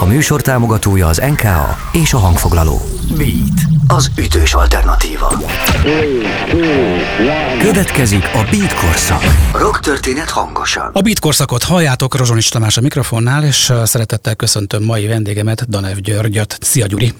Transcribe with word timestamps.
A 0.00 0.04
műsor 0.04 0.40
támogatója 0.40 1.06
az 1.06 1.22
NKA 1.30 1.76
és 1.92 2.12
a 2.12 2.18
hangfoglaló. 2.18 2.80
Beat, 3.16 3.60
az 3.86 4.10
ütős 4.18 4.54
alternatíva. 4.54 5.42
Következik 7.58 8.24
a 8.24 8.46
Beat 8.50 8.74
korszak. 8.74 9.22
Rock 9.52 9.80
történet 9.80 10.30
hangosan. 10.30 10.90
A 10.92 11.00
Beat 11.00 11.18
korszakot 11.18 11.62
halljátok, 11.62 12.16
Rozsonics 12.16 12.50
Tamás 12.50 12.76
a 12.76 12.80
mikrofonnál, 12.80 13.44
és 13.44 13.72
szeretettel 13.84 14.34
köszöntöm 14.34 14.82
mai 14.82 15.06
vendégemet, 15.06 15.68
Danev 15.68 15.96
Györgyöt. 15.96 16.58
Szia 16.60 16.86
Gyuri! 16.86 17.12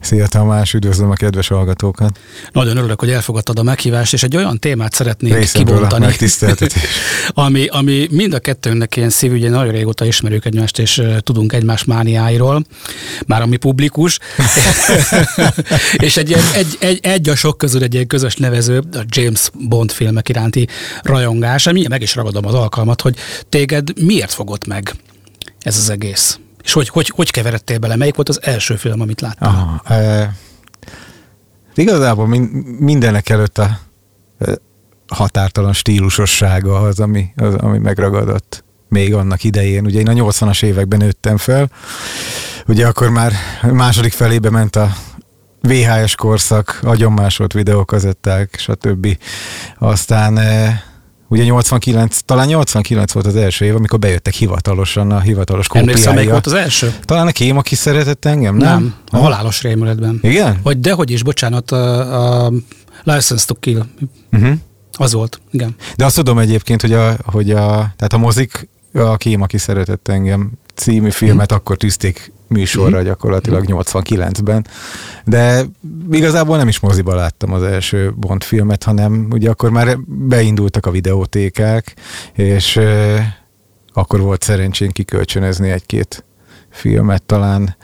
Szia 0.00 0.26
Tamás, 0.26 0.74
üdvözlöm 0.74 1.10
a 1.10 1.14
kedves 1.14 1.48
hallgatókat. 1.48 2.18
Nagyon 2.52 2.76
örülök, 2.76 3.00
hogy 3.00 3.10
elfogadtad 3.10 3.58
a 3.58 3.62
meghívást, 3.62 4.12
és 4.12 4.22
egy 4.22 4.36
olyan 4.36 4.58
témát 4.58 4.92
szeretnék 4.92 5.34
Részemből 5.34 5.74
kibontani, 5.74 6.14
ami, 7.28 7.66
ami 7.66 8.06
mind 8.10 8.32
a 8.32 8.38
kettőnknek 8.38 8.96
ilyen 8.96 9.10
szívügye, 9.10 9.50
nagyon 9.50 9.72
régóta 9.72 10.04
ismerjük 10.04 10.44
egymást, 10.44 10.78
és 10.78 11.02
tudunk 11.20 11.52
egymás 11.52 11.84
mániáiról, 12.26 12.64
már 13.26 13.42
ami 13.42 13.56
publikus, 13.56 14.18
és 16.06 16.16
egy, 16.16 16.32
egy, 16.32 16.76
egy, 16.80 16.98
egy, 17.02 17.28
a 17.28 17.34
sok 17.34 17.58
közül 17.58 17.82
egy 17.82 17.94
ilyen 17.94 18.06
közös 18.06 18.36
nevező, 18.36 18.82
a 18.92 19.04
James 19.08 19.50
Bond 19.68 19.92
filmek 19.92 20.28
iránti 20.28 20.68
rajongás, 21.02 21.66
ami 21.66 21.86
meg 21.88 22.02
is 22.02 22.14
ragadom 22.14 22.46
az 22.46 22.54
alkalmat, 22.54 23.00
hogy 23.00 23.16
téged 23.48 24.02
miért 24.02 24.32
fogott 24.32 24.66
meg 24.66 24.94
ez 25.60 25.76
az 25.76 25.90
egész? 25.90 26.38
És 26.62 26.72
hogy, 26.72 26.88
hogy, 26.88 27.12
hogy 27.14 27.30
keveredtél 27.30 27.78
bele? 27.78 27.96
Melyik 27.96 28.14
volt 28.14 28.28
az 28.28 28.42
első 28.42 28.76
film, 28.76 29.00
amit 29.00 29.20
láttál? 29.20 29.48
Aha, 29.48 29.94
e, 29.94 30.34
igazából 31.74 32.26
min, 32.26 32.40
mindenek 32.78 33.28
előtt 33.28 33.58
a 33.58 33.78
határtalan 35.06 35.72
stílusossága 35.72 36.80
az, 36.80 37.00
ami, 37.00 37.32
az, 37.36 37.54
ami 37.54 37.78
megragadott 37.78 38.64
még 38.96 39.14
annak 39.14 39.44
idején. 39.44 39.84
Ugye 39.84 40.00
én 40.00 40.08
a 40.08 40.12
80-as 40.12 40.62
években 40.62 40.98
nőttem 40.98 41.36
fel, 41.36 41.70
ugye 42.66 42.86
akkor 42.86 43.10
már 43.10 43.32
második 43.72 44.12
felébe 44.12 44.50
ment 44.50 44.76
a 44.76 44.96
VHS 45.60 46.14
korszak, 46.14 46.80
agyonmásolt 46.82 47.52
videókazetták, 47.52 48.56
stb. 48.58 49.18
Aztán 49.78 50.38
Ugye 51.28 51.44
89, 51.44 52.18
talán 52.18 52.46
89 52.46 53.12
volt 53.12 53.26
az 53.26 53.36
első 53.36 53.64
év, 53.64 53.74
amikor 53.74 53.98
bejöttek 53.98 54.34
hivatalosan 54.34 55.10
a 55.10 55.20
hivatalos 55.20 55.66
kópiája. 55.66 55.88
Emlékszel, 55.88 56.14
melyik 56.14 56.30
volt 56.30 56.46
az 56.46 56.52
első? 56.52 56.94
Talán 57.04 57.26
a 57.26 57.30
Kém, 57.30 57.56
aki 57.56 57.74
szeretett 57.74 58.24
engem, 58.24 58.56
nem? 58.56 58.68
Nem, 58.68 58.94
a 59.10 59.16
halálos 59.16 59.62
rémületben. 59.62 60.18
Igen? 60.22 60.60
Vagy 60.62 60.80
dehogy 60.80 61.10
is, 61.10 61.22
bocsánat, 61.22 61.70
a, 61.70 62.44
a 62.44 62.52
License 63.02 63.46
to 63.46 63.54
Kill. 63.54 63.82
Uh-huh. 64.32 64.54
Az 64.92 65.12
volt, 65.12 65.40
igen. 65.50 65.74
De 65.96 66.04
azt 66.04 66.16
tudom 66.16 66.38
egyébként, 66.38 66.80
hogy 66.80 66.92
a, 66.92 67.16
hogy 67.24 67.50
a, 67.50 67.64
tehát 67.96 68.12
a 68.12 68.18
mozik, 68.18 68.68
a 68.96 69.16
Kém, 69.16 69.42
aki 69.42 69.58
szeretett 69.58 70.08
engem 70.08 70.50
című 70.74 71.10
filmet, 71.10 71.44
uh-huh. 71.44 71.58
akkor 71.58 71.76
tűzték 71.76 72.32
műsorra 72.48 72.96
mhm. 72.96 73.06
gyakorlatilag 73.06 73.64
89-ben. 73.68 74.66
De 75.24 75.64
igazából 76.10 76.56
nem 76.56 76.68
is 76.68 76.80
moziba 76.80 77.14
láttam 77.14 77.52
az 77.52 77.62
első 77.62 78.12
Bond 78.16 78.42
filmet, 78.42 78.82
hanem 78.82 79.26
ugye 79.30 79.50
akkor 79.50 79.70
már 79.70 79.98
beindultak 80.06 80.86
a 80.86 80.90
videótékák, 80.90 81.94
és 82.32 82.76
euh, 82.76 83.20
akkor 83.92 84.20
volt 84.20 84.42
szerencsén 84.42 84.90
kikölcsönözni 84.90 85.70
egy-két 85.70 86.24
filmet 86.70 87.22
talán. 87.22 87.76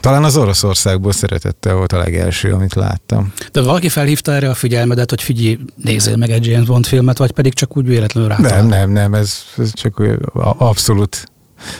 Talán 0.00 0.24
az 0.24 0.36
Oroszországból 0.36 1.12
szeretettel 1.12 1.74
volt 1.74 1.92
a 1.92 1.98
legelső, 1.98 2.52
amit 2.52 2.74
láttam. 2.74 3.32
De 3.52 3.62
valaki 3.62 3.88
felhívta 3.88 4.32
erre 4.32 4.50
a 4.50 4.54
figyelmedet, 4.54 5.10
hogy 5.10 5.22
figyelj, 5.22 5.58
nézzél 5.76 6.16
meg 6.16 6.30
egy 6.30 6.46
James 6.46 6.66
Bond 6.66 6.86
filmet, 6.86 7.18
vagy 7.18 7.30
pedig 7.30 7.54
csak 7.54 7.76
úgy 7.76 7.86
véletlenül 7.86 8.28
rá? 8.28 8.36
Nem, 8.38 8.66
nem, 8.66 8.90
nem, 8.90 9.14
ez, 9.14 9.44
ez 9.58 9.72
csak 9.74 10.02
abszolút 10.58 11.32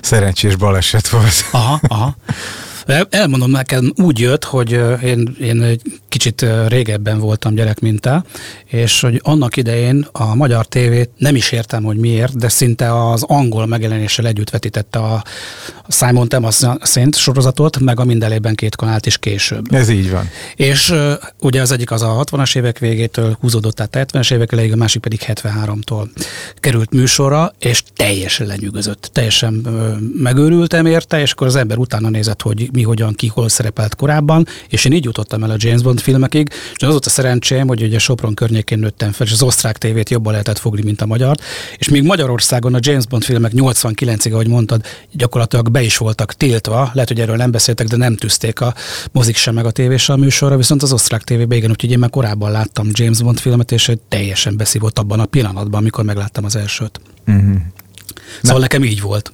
szerencsés 0.03 0.57
baleset 0.57 1.09
volt. 1.09 1.45
Aha, 1.53 1.81
aha. 1.89 2.17
Elmondom 3.11 3.51
nekem, 3.51 3.93
úgy 3.97 4.19
jött, 4.19 4.45
hogy 4.45 4.81
én, 5.03 5.37
én 5.41 5.63
egy 5.63 5.83
kicsit 6.09 6.47
régebben 6.69 7.19
voltam 7.19 7.55
gyerek, 7.55 7.81
mint 7.81 8.01
te, 8.01 8.25
és 8.67 9.01
hogy 9.01 9.21
annak 9.25 9.56
idején 9.56 10.06
a 10.12 10.34
magyar 10.34 10.67
tévét 10.67 11.11
nem 11.17 11.34
is 11.34 11.53
értem, 11.53 11.83
hogy 11.83 11.97
miért, 11.97 12.37
de 12.37 12.49
szinte 12.49 13.11
az 13.11 13.23
angol 13.23 13.67
megjelenéssel 13.67 14.27
együtt 14.27 14.50
vetítette 14.50 14.99
a 14.99 15.25
Simon 15.89 16.29
Thomas 16.29 16.61
szint 16.81 17.17
sorozatot, 17.17 17.79
meg 17.79 18.00
a 18.00 18.05
mindenében 18.05 18.55
két 18.55 18.77
kanált 18.77 19.06
is 19.06 19.19
később. 19.19 19.75
Ez 19.75 19.89
így 19.89 20.11
van. 20.11 20.29
És 20.55 20.95
ugye 21.41 21.61
az 21.61 21.71
egyik 21.71 21.91
az 21.91 22.03
a 22.03 22.25
60-as 22.25 22.56
évek 22.56 22.79
végétől 22.79 23.37
húzódott 23.41 23.81
át 23.81 23.97
70-es 24.12 24.33
évek 24.33 24.53
elejéig, 24.53 24.73
a 24.73 24.77
másik 24.77 25.03
pedig 25.03 25.21
73-tól 25.27 26.09
került 26.55 26.91
műsorra, 26.91 27.53
és 27.59 27.83
teljesen 27.97 28.47
lenyűgözött. 28.47 29.11
Teljesen 29.12 29.53
megőrültem 30.17 30.87
érte, 30.87 31.21
és 31.21 31.33
akkor 31.33 31.47
az 31.47 31.56
ember 31.56 31.79
utána 31.79 32.09
nézett, 32.09 32.43
hogy 32.43 32.69
mi, 32.73 32.80
hogyan, 32.83 33.15
ki, 33.15 33.27
hol 33.27 33.49
szerepelt 33.49 33.95
korábban, 33.95 34.47
és 34.69 34.85
én 34.85 34.93
így 34.93 35.05
jutottam 35.05 35.43
el 35.43 35.51
a 35.51 35.57
James 35.59 35.83
Bond 35.83 36.01
filmekig, 36.01 36.49
és 36.75 36.83
az 36.83 36.91
volt 36.91 37.07
a 37.07 37.11
szerencsém, 37.11 37.67
hogy 37.67 37.83
ugye 37.83 37.99
Sopron 37.99 38.35
környékén 38.35 38.79
nőttem 38.79 39.13
fel, 39.13 39.27
és 39.27 39.33
az 39.33 39.43
osztrák 39.43 39.79
tévét 39.79 40.11
jobban 40.11 40.33
lehetett 40.33 40.59
fogni, 40.59 40.83
mint 40.83 41.01
a 41.01 41.07
magyar, 41.07 41.37
és 41.77 41.89
még 41.89 42.03
Magyarországon 42.03 42.75
a 42.75 42.79
James 42.81 43.07
Bond 43.07 43.25
filmek 43.25 43.53
89-ig, 43.55 44.33
ahogy 44.33 44.49
mondtad, 44.49 44.85
gyakorlatilag 45.13 45.71
be 45.71 45.83
is 45.83 45.97
voltak 45.97 46.35
tiltva, 46.35 46.91
lehet, 46.93 47.09
hogy 47.09 47.21
erről 47.21 47.37
nem 47.37 47.51
beszéltek, 47.51 47.87
de 47.87 47.97
nem 47.97 48.17
tűzték 48.17 48.61
a 48.61 48.75
mozik 49.12 49.37
sem 49.37 49.55
meg 49.55 49.67
a 49.67 49.71
tévés 49.71 50.09
a 50.09 50.17
műsorra, 50.17 50.57
viszont 50.57 50.83
az 50.83 50.93
osztrák 50.93 51.23
tévében 51.23 51.59
igen, 51.59 51.71
úgyhogy 51.71 51.91
én 51.91 51.99
már 51.99 52.11
korábban 52.11 52.51
láttam 52.51 52.89
James 52.93 53.23
Bond 53.23 53.39
filmet, 53.39 53.73
és 53.73 53.93
teljesen 54.09 54.57
beszívott 54.57 54.99
abban 54.99 55.21
a 55.21 55.25
pillanatban, 55.25 55.81
amikor 55.81 56.05
megláttam 56.05 56.45
az 56.45 56.57
elsőt. 56.57 57.01
Uh-huh. 57.27 57.57
Szóval 58.43 58.57
Na. 58.57 58.59
nekem 58.59 58.85
így 58.85 59.01
volt. 59.01 59.33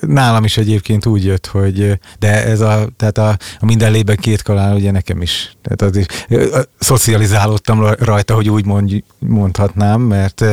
Nálam 0.00 0.44
is 0.44 0.56
egyébként 0.56 1.06
úgy 1.06 1.24
jött, 1.24 1.46
hogy 1.46 1.98
de 2.18 2.44
ez 2.44 2.60
a, 2.60 2.88
tehát 2.96 3.18
a, 3.18 3.28
a 3.60 3.64
minden 3.64 3.92
lében 3.92 4.16
két 4.16 4.42
kalál, 4.42 4.74
ugye 4.74 4.90
nekem 4.90 5.22
is. 5.22 5.56
Tehát 5.62 5.82
az 5.82 5.96
is, 5.96 6.06
szocializálódtam 6.78 7.86
rajta, 7.98 8.34
hogy 8.34 8.50
úgy 8.50 8.64
mond, 8.64 9.02
mondhatnám, 9.18 10.00
mert 10.00 10.44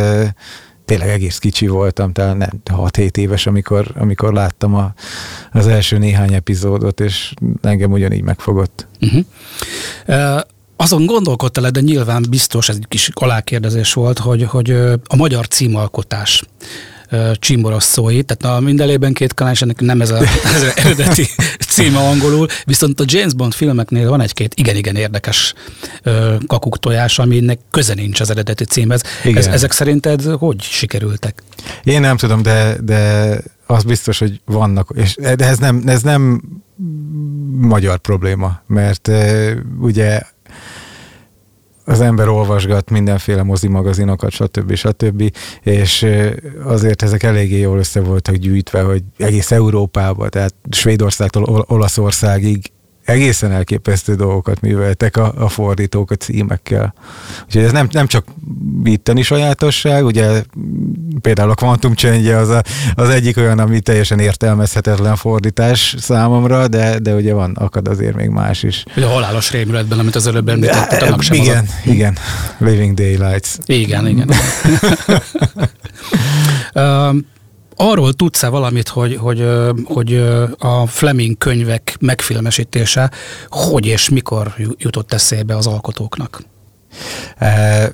tényleg 0.86 1.10
egész 1.10 1.38
kicsi 1.38 1.68
voltam, 1.68 2.12
talán 2.12 2.38
nem, 2.38 2.50
6-7 2.66 3.18
éves, 3.18 3.46
amikor, 3.48 3.92
amikor 3.96 4.34
láttam 4.34 4.76
a, 4.76 4.94
az 5.52 5.68
első 5.68 5.98
néhány 5.98 6.34
epizódot, 6.34 7.00
és 7.00 7.34
engem 7.62 7.92
ugyanígy 7.92 8.22
megfogott. 8.22 8.88
Uh-huh. 9.02 9.26
Uh, 10.08 10.40
azon 10.76 11.06
gondolkodtál, 11.06 11.70
de 11.72 11.80
nyilván 11.80 12.26
biztos, 12.30 12.70
ez 12.70 12.76
egy 12.76 12.88
kis 12.88 13.10
alákérdezés 13.14 13.94
volt, 13.94 14.20
hogy, 14.20 14.44
hogy 14.44 14.72
a 15.08 15.16
magyar 15.16 15.48
címalkotás 15.48 16.44
csimboraszói, 17.34 18.22
tehát 18.24 18.58
a 18.58 18.62
mindenében 18.62 19.14
két 19.14 19.34
kanál, 19.34 19.54
és 19.54 19.62
ennek 19.62 19.82
nem 19.82 20.02
ez, 20.02 20.10
a, 20.10 20.18
ez 20.56 20.62
az 20.62 20.74
eredeti 20.76 21.28
címe 21.68 22.00
angolul, 22.00 22.48
viszont 22.66 23.00
a 23.00 23.04
James 23.08 23.34
Bond 23.34 23.54
filmeknél 23.54 24.10
van 24.10 24.22
egy-két 24.22 24.54
igen-igen 24.56 24.96
érdekes 24.96 25.54
kakuk 26.48 26.80
tojás, 26.80 27.20
aminek 27.20 27.60
köze 27.72 27.94
nincs 27.94 28.20
az 28.20 28.30
eredeti 28.30 28.66
címhez. 28.66 29.02
Ez, 29.24 29.48
ezek 29.48 29.72
szerinted 29.72 30.22
hogy 30.22 30.62
sikerültek? 30.62 31.44
Én 31.84 32.02
nem 32.02 32.18
tudom, 32.18 32.42
de, 32.42 32.78
de 32.84 33.34
az 33.66 33.84
biztos, 33.84 34.20
hogy 34.20 34.42
vannak, 34.46 34.90
és, 34.96 35.16
de 35.16 35.46
ez 35.46 35.58
nem, 35.58 35.84
ez 35.86 36.02
nem 36.02 36.42
magyar 37.62 37.98
probléma, 37.98 38.62
mert 38.68 39.12
ugye 39.80 40.22
az 41.88 42.02
ember 42.02 42.28
olvasgat 42.28 42.90
mindenféle 42.90 43.44
mozi 43.44 43.68
magazinokat, 43.68 44.32
stb. 44.32 44.74
stb. 44.76 45.32
És 45.62 46.06
azért 46.64 47.02
ezek 47.02 47.24
eléggé 47.24 47.60
jól 47.60 47.78
össze 47.78 48.02
voltak 48.02 48.36
gyűjtve, 48.36 48.82
hogy 48.82 49.04
egész 49.18 49.52
Európában, 49.52 50.30
tehát 50.30 50.54
Svédországtól 50.70 51.66
Olaszországig 51.68 52.72
egészen 53.08 53.52
elképesztő 53.52 54.16
dolgokat 54.16 54.62
műveltek 54.62 55.18
a, 55.18 55.34
a 55.38 55.50
fordítók 55.50 56.12
a 56.12 56.16
címekkel. 56.16 56.94
Úgyhogy 57.46 57.64
ez 57.64 57.72
nem, 57.72 57.88
nem 57.92 58.08
csak 58.08 58.26
itteni 58.84 59.22
sajátosság, 59.22 60.06
ugye 60.06 60.44
például 61.22 61.50
a 61.50 61.56
Quantum 61.56 61.94
Change 61.94 62.38
az, 62.38 62.50
a, 62.50 62.64
az 62.96 63.10
egyik 63.10 63.38
olyan, 63.38 63.60
ami 63.60 63.80
teljesen 63.80 64.20
értelmezhetetlen 64.20 65.16
fordítás 65.16 65.96
számomra, 66.00 66.68
de, 66.68 67.00
de 67.00 67.14
ugye 67.14 67.34
van, 67.34 67.56
akad 67.56 67.88
azért 67.88 68.16
még 68.16 68.30
más 68.30 68.64
is. 68.64 68.84
Ugye 68.96 69.06
a 69.06 69.10
halálos 69.10 69.52
rémületben, 69.52 70.00
amit 70.00 70.16
az 70.16 70.28
előbb 70.28 70.50
említetted, 70.50 71.02
annak 71.02 71.22
sem 71.22 71.36
Igen, 71.36 71.64
az 71.64 71.74
a... 71.86 71.90
igen. 71.90 72.18
Living 72.58 72.94
Daylights. 72.94 73.50
Igen, 73.66 74.08
igen. 74.08 74.30
arról 77.78 78.14
tudsz-e 78.14 78.48
valamit, 78.48 78.88
hogy, 78.88 79.16
hogy, 79.16 79.48
hogy 79.84 80.14
a 80.58 80.88
Fleming 80.88 81.38
könyvek 81.38 81.96
megfilmesítése 82.00 83.12
hogy 83.50 83.86
és 83.86 84.10
mikor 84.10 84.54
jutott 84.78 85.14
eszébe 85.14 85.56
az 85.56 85.68
alkotóknak? 85.68 86.44
E, 87.38 87.92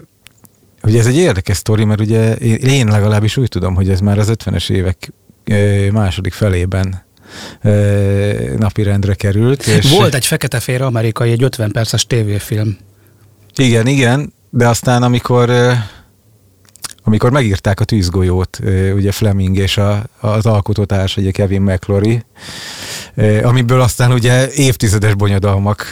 ugye 0.84 1.00
ez 1.00 1.08
egy 1.08 1.18
érdekes 1.18 1.58
sztori, 1.58 1.84
mert 1.84 2.00
ugye 2.00 2.36
én 2.58 2.88
legalábbis 2.88 3.38
úgy 3.38 3.50
tudom, 3.50 3.76
hogy 3.76 3.90
ez 3.90 4.00
már 4.00 4.18
az 4.18 4.32
50-es 4.34 4.70
évek 4.70 5.14
második 5.92 6.34
felében 6.34 7.04
napirendre 8.58 9.14
került. 9.14 9.68
És 9.68 9.90
Volt 9.92 10.14
egy 10.14 10.26
fekete-félre 10.26 10.86
amerikai, 10.86 11.32
egy 11.32 11.44
50 11.44 11.72
perces 11.72 12.08
tévéfilm. 12.08 12.78
Igen, 13.56 13.88
igen, 13.88 14.34
de 14.50 14.68
aztán 14.68 15.04
amikor 15.04 15.52
amikor 17.04 17.32
megírták 17.32 17.80
a 17.80 17.84
tűzgolyót, 17.84 18.60
ugye 18.96 19.12
Fleming 19.12 19.58
és 19.58 19.78
a, 19.78 20.04
az 20.20 20.46
alkotótárs, 20.46 21.18
ugye 21.18 21.32
Kevin 21.32 21.62
McClory, 21.62 22.24
amiből 23.44 23.82
aztán 23.82 24.12
ugye 24.12 24.50
évtizedes 24.52 25.16
bonyodalmak 25.16 25.92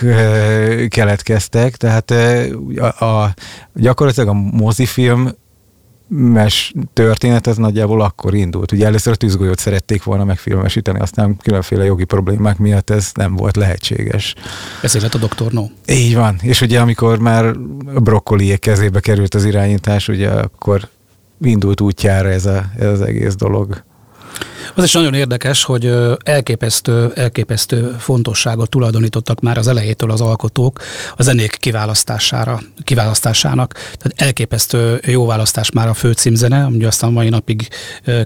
keletkeztek, 0.87 1.75
tehát 1.75 2.11
a, 2.77 3.05
a, 3.05 3.33
gyakorlatilag 3.73 4.29
a 4.29 4.33
mozifilm 4.33 5.31
mes 6.13 6.73
történet 6.93 7.47
ez 7.47 7.57
nagyjából 7.57 8.01
akkor 8.01 8.33
indult. 8.33 8.71
Ugye 8.71 8.85
először 8.85 9.13
a 9.13 9.15
tűzgolyót 9.15 9.59
szerették 9.59 10.03
volna 10.03 10.23
megfilmesíteni, 10.23 10.99
aztán 10.99 11.37
különféle 11.37 11.83
jogi 11.83 12.03
problémák 12.03 12.57
miatt 12.57 12.89
ez 12.89 13.11
nem 13.13 13.35
volt 13.35 13.55
lehetséges. 13.55 14.35
Ezért 14.81 15.03
lett 15.03 15.13
a 15.13 15.17
Doktor 15.17 15.51
No. 15.51 15.65
Így 15.87 16.15
van. 16.15 16.39
És 16.41 16.61
ugye 16.61 16.79
amikor 16.79 17.19
már 17.19 17.57
brokkoliék 17.83 18.59
kezébe 18.59 18.99
került 18.99 19.33
az 19.33 19.45
irányítás, 19.45 20.07
ugye 20.07 20.29
akkor 20.29 20.89
indult 21.41 21.81
útjára 21.81 22.29
ez, 22.29 22.45
a, 22.45 22.65
ez 22.77 22.88
az 22.88 23.01
egész 23.01 23.35
dolog. 23.35 23.83
Az 24.75 24.83
is 24.83 24.93
nagyon 24.93 25.13
érdekes, 25.13 25.63
hogy 25.63 25.93
elképesztő, 26.23 27.11
elképesztő 27.15 27.95
fontosságot 27.99 28.69
tulajdonítottak 28.69 29.39
már 29.39 29.57
az 29.57 29.67
elejétől 29.67 30.11
az 30.11 30.21
alkotók 30.21 30.79
a 31.15 31.23
zenék 31.23 31.57
kiválasztására, 31.59 32.61
kiválasztásának. 32.83 33.73
Tehát 33.73 34.13
elképesztő 34.15 35.01
jó 35.05 35.25
választás 35.25 35.71
már 35.71 35.87
a 35.87 35.93
főcímzene, 35.93 36.63
ami 36.63 36.83
aztán 36.83 37.11
mai 37.11 37.29
napig 37.29 37.67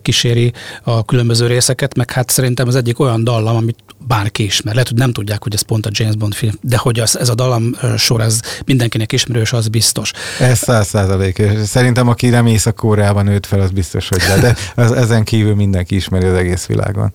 kíséri 0.02 0.54
a 0.84 1.06
különböző 1.06 1.48
részeket, 1.48 1.96
meg 1.96 2.12
hát 2.12 2.30
szerintem 2.30 2.68
az 2.68 2.76
egyik 2.76 3.00
olyan 3.00 3.24
dallam, 3.24 3.56
amit 3.56 3.78
bárki 4.08 4.44
ismer. 4.44 4.74
Lehet, 4.74 4.90
hogy 4.90 4.98
nem 4.98 5.14
tudják, 5.14 5.44
hogy 5.44 5.54
ez 5.54 5.62
pont 5.62 5.86
a 5.86 5.90
James 5.94 6.16
Bond 6.16 6.34
film, 6.34 6.54
de 6.62 6.78
hogy 6.78 7.00
az, 7.00 7.20
ez 7.20 7.30
a 7.30 7.36
dallam 7.36 7.76
sor, 7.98 8.22
ez 8.22 8.40
mindenkinek 8.66 9.12
ismerős, 9.12 9.54
az 9.54 9.68
biztos. 9.68 10.12
Ez 10.40 10.58
száz 10.58 10.88
százalék. 10.88 11.42
Szerintem, 11.66 12.08
aki 12.08 12.30
nem 12.30 12.46
Észak-Koreában 12.46 13.26
nőtt 13.26 13.46
fel, 13.46 13.60
az 13.60 13.72
biztos, 13.72 14.10
hogy 14.10 14.18
de, 14.18 14.40
de 14.40 14.56
az, 14.76 14.92
ezen 14.92 15.24
kívül 15.24 15.56
mindenki 15.56 15.96
ismeri 15.96 16.28
az 16.36 16.42
egész 16.42 16.66
világon. 16.66 17.12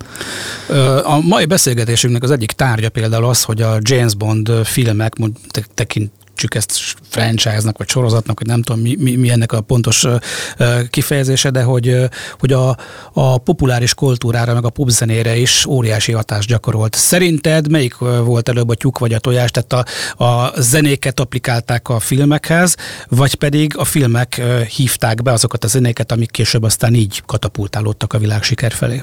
A 1.02 1.20
mai 1.20 1.44
beszélgetésünknek 1.44 2.22
az 2.22 2.30
egyik 2.30 2.52
tárgya 2.52 2.88
például 2.88 3.24
az, 3.24 3.42
hogy 3.42 3.62
a 3.62 3.78
James 3.80 4.14
Bond 4.14 4.50
filmek, 4.64 5.12
tekint 5.74 6.10
nevezzük 6.40 6.54
ezt 6.54 6.96
franchise-nak, 7.08 7.78
vagy 7.78 7.88
sorozatnak, 7.88 8.38
hogy 8.38 8.46
nem 8.46 8.62
tudom, 8.62 8.80
mi, 8.80 8.96
mi, 8.98 9.16
mi 9.16 9.30
ennek 9.30 9.52
a 9.52 9.60
pontos 9.60 10.06
kifejezése, 10.90 11.50
de 11.50 11.62
hogy, 11.62 11.96
hogy 12.38 12.52
a, 12.52 12.76
a 13.12 13.38
populáris 13.38 13.94
kultúrára, 13.94 14.54
meg 14.54 14.64
a 14.64 14.70
popzenére 14.70 15.36
is 15.36 15.66
óriási 15.66 16.12
hatást 16.12 16.48
gyakorolt. 16.48 16.94
Szerinted 16.94 17.70
melyik 17.70 17.96
volt 17.98 18.48
előbb 18.48 18.68
a 18.68 18.74
tyúk 18.74 18.98
vagy 18.98 19.12
a 19.12 19.18
tojás? 19.18 19.50
Tehát 19.50 19.86
a, 20.16 20.24
a 20.24 20.52
zenéket 20.60 21.20
applikálták 21.20 21.88
a 21.88 22.00
filmekhez, 22.00 22.74
vagy 23.08 23.34
pedig 23.34 23.76
a 23.76 23.84
filmek 23.84 24.42
hívták 24.76 25.22
be 25.22 25.32
azokat 25.32 25.64
a 25.64 25.68
zenéket, 25.68 26.12
amik 26.12 26.30
később 26.30 26.62
aztán 26.62 26.94
így 26.94 27.22
katapultálódtak 27.26 28.12
a 28.12 28.18
világ 28.18 28.42
siker 28.42 28.72
felé? 28.72 29.02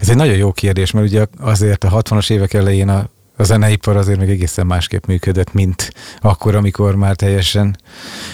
Ez 0.00 0.08
egy 0.08 0.16
nagyon 0.16 0.36
jó 0.36 0.52
kérdés, 0.52 0.90
mert 0.90 1.06
ugye 1.06 1.26
azért 1.40 1.84
a 1.84 2.02
60-as 2.02 2.30
évek 2.30 2.54
elején 2.54 2.88
a 2.88 3.08
a 3.36 3.42
zeneipar 3.42 3.96
azért 3.96 4.18
még 4.18 4.28
egészen 4.30 4.66
másképp 4.66 5.06
működött, 5.06 5.52
mint 5.52 5.92
akkor, 6.20 6.54
amikor 6.54 6.94
már 6.94 7.16
teljesen 7.16 7.76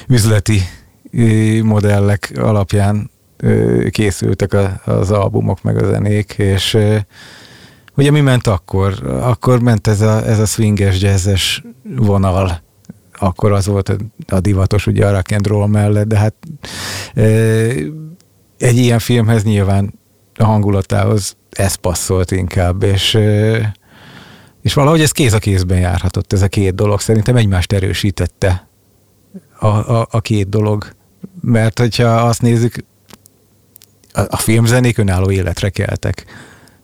üzleti 0.08 0.62
modellek 1.62 2.32
alapján 2.36 3.10
készültek 3.90 4.56
az 4.84 5.10
albumok 5.10 5.62
meg 5.62 5.82
a 5.82 5.86
zenék, 5.86 6.34
és 6.38 6.78
ugye 7.96 8.10
mi 8.10 8.20
ment 8.20 8.46
akkor? 8.46 9.06
Akkor 9.06 9.60
ment 9.60 9.86
ez 9.86 10.00
a, 10.00 10.26
ez 10.26 10.38
a 10.38 10.46
swinges, 10.46 11.00
jazzes 11.00 11.64
vonal, 11.96 12.60
akkor 13.18 13.52
az 13.52 13.66
volt 13.66 13.96
a 14.26 14.40
divatos 14.40 14.86
ugye 14.86 15.06
a 15.06 15.12
rock 15.12 15.32
and 15.32 15.46
roll 15.46 15.66
mellett, 15.68 16.06
de 16.06 16.18
hát 16.18 16.34
egy 18.58 18.76
ilyen 18.76 18.98
filmhez 18.98 19.44
nyilván 19.44 19.94
a 20.34 20.44
hangulatához 20.44 21.36
ez 21.50 21.74
passzolt 21.74 22.30
inkább, 22.30 22.82
és 22.82 23.18
és 24.62 24.74
valahogy 24.74 25.00
ez 25.00 25.12
kéz 25.12 25.32
a 25.32 25.38
kézben 25.38 25.78
járhatott, 25.78 26.32
ez 26.32 26.42
a 26.42 26.48
két 26.48 26.74
dolog. 26.74 27.00
Szerintem 27.00 27.36
egymást 27.36 27.72
erősítette 27.72 28.68
a, 29.58 29.66
a, 29.66 30.06
a 30.10 30.20
két 30.20 30.48
dolog. 30.48 30.94
Mert 31.40 31.78
hogyha 31.78 32.06
azt 32.06 32.42
nézzük, 32.42 32.74
a, 34.12 34.20
a 34.20 34.36
filmzenék 34.36 34.98
önálló 34.98 35.30
életre 35.30 35.70
keltek. 35.70 36.24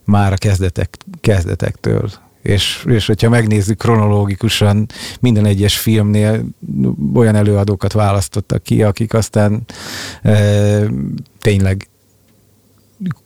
Már 0.05 0.33
a 0.33 0.37
kezdetek, 0.37 0.97
kezdetektől. 1.21 2.11
És, 2.43 2.85
és 2.89 3.07
hogyha 3.07 3.29
megnézzük 3.29 3.79
kronológikusan, 3.79 4.87
minden 5.21 5.45
egyes 5.45 5.79
filmnél 5.79 6.45
olyan 7.15 7.35
előadókat 7.35 7.93
választottak 7.93 8.63
ki, 8.63 8.83
akik 8.83 9.15
aztán 9.15 9.65
e, 10.23 10.83
tényleg 11.41 11.89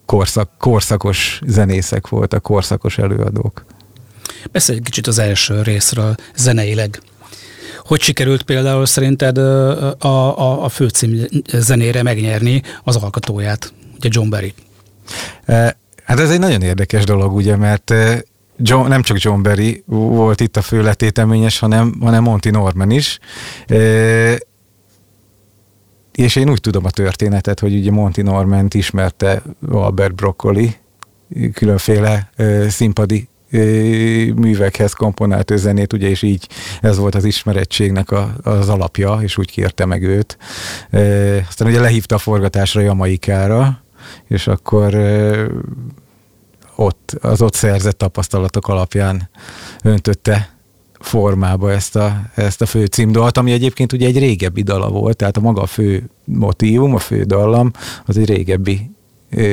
korszak, 0.05 0.49
korszakos 0.57 1.41
zenészek 1.45 2.07
voltak, 2.07 2.41
korszakos 2.41 2.97
előadók. 2.97 3.65
Beszélj 4.51 4.77
egy 4.77 4.83
kicsit 4.83 5.07
az 5.07 5.19
első 5.19 5.61
részről 5.61 6.15
zeneileg. 6.35 7.01
Hogy 7.85 8.01
sikerült 8.01 8.41
például 8.41 8.85
szerinted 8.85 9.37
a, 9.37 9.97
a, 9.99 10.63
a 10.63 10.69
főcím 10.69 11.27
zenére 11.53 12.03
megnyerni 12.03 12.61
az 12.83 12.95
alkotóját, 12.95 13.73
ugye 13.97 14.09
John 14.11 14.29
Barry? 14.29 14.53
Hát 16.03 16.19
ez 16.19 16.31
egy 16.31 16.39
nagyon 16.39 16.61
érdekes 16.61 17.03
dolog, 17.03 17.33
ugye, 17.33 17.55
mert 17.55 17.93
John, 18.57 18.87
nem 18.87 19.01
csak 19.01 19.19
John 19.19 19.41
Barry 19.41 19.83
volt 19.85 20.41
itt 20.41 20.57
a 20.57 20.61
főletéteményes, 20.61 21.59
hanem, 21.59 21.95
hanem 22.01 22.23
Monty 22.23 22.49
Norman 22.49 22.91
is. 22.91 23.19
És 26.11 26.35
én 26.35 26.49
úgy 26.49 26.61
tudom 26.61 26.85
a 26.85 26.89
történetet, 26.89 27.59
hogy 27.59 27.75
ugye 27.75 27.91
Monty 27.91 28.21
Norman 28.21 28.67
ismerte 28.73 29.41
Albert 29.71 30.15
Broccoli, 30.15 30.75
különféle 31.53 32.29
színpadi 32.69 33.27
művekhez 34.35 34.93
komponált 34.93 35.51
zenét, 35.55 35.93
ugye, 35.93 36.09
és 36.09 36.21
így 36.21 36.47
ez 36.81 36.97
volt 36.97 37.15
az 37.15 37.23
ismerettségnek 37.23 38.11
a, 38.11 38.35
az 38.43 38.69
alapja, 38.69 39.19
és 39.21 39.37
úgy 39.37 39.51
kérte 39.51 39.85
meg 39.85 40.03
őt. 40.03 40.37
Aztán 41.47 41.67
ugye 41.67 41.79
lehívta 41.79 42.15
a 42.15 42.17
forgatásra 42.17 42.81
Jamaikára, 42.81 43.83
és 44.27 44.47
akkor 44.47 44.95
ott, 46.75 47.15
az 47.21 47.41
ott 47.41 47.53
szerzett 47.53 47.97
tapasztalatok 47.97 48.67
alapján 48.67 49.29
öntötte 49.83 50.49
formába 50.99 51.71
ezt 51.71 51.95
a, 51.95 52.21
ezt 52.35 52.61
a 52.61 52.65
fő 52.65 52.85
címdalt, 52.85 53.37
ami 53.37 53.51
egyébként 53.51 53.93
ugye 53.93 54.07
egy 54.07 54.19
régebbi 54.19 54.61
dala 54.61 54.89
volt, 54.89 55.17
tehát 55.17 55.37
a 55.37 55.41
maga 55.41 55.61
a 55.61 55.65
fő 55.65 56.09
motívum, 56.23 56.95
a 56.95 56.99
fő 56.99 57.23
dallam, 57.23 57.71
az 58.05 58.17
egy 58.17 58.25
régebbi 58.25 58.91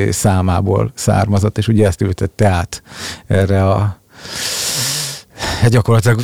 számából 0.09 0.91
származott, 0.95 1.57
és 1.57 1.67
ugye 1.67 1.87
ezt 1.87 2.01
ültette 2.01 2.47
át 2.47 2.83
erre 3.27 3.69
a 3.69 4.01
hát 5.61 5.69
gyakorlatilag 5.69 6.21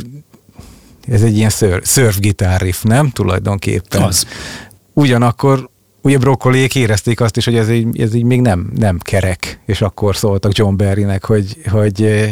ez 1.08 1.22
egy 1.22 1.36
ilyen 1.36 1.50
surf 1.82 2.18
gitár 2.18 2.60
riff, 2.60 2.82
nem? 2.82 3.10
Tulajdonképpen. 3.10 4.02
Az. 4.02 4.26
Ugyanakkor 4.92 5.70
ugye 6.02 6.18
brokkoliék 6.18 6.74
érezték 6.74 7.20
azt 7.20 7.36
is, 7.36 7.44
hogy 7.44 7.56
ez 7.56 7.70
így, 7.70 8.00
ez 8.00 8.14
így 8.14 8.24
még 8.24 8.40
nem, 8.40 8.70
nem 8.76 8.98
kerek, 8.98 9.60
és 9.66 9.80
akkor 9.80 10.16
szóltak 10.16 10.56
John 10.56 10.76
Barrynek, 10.76 11.24
hogy, 11.24 11.56
hogy 11.70 12.28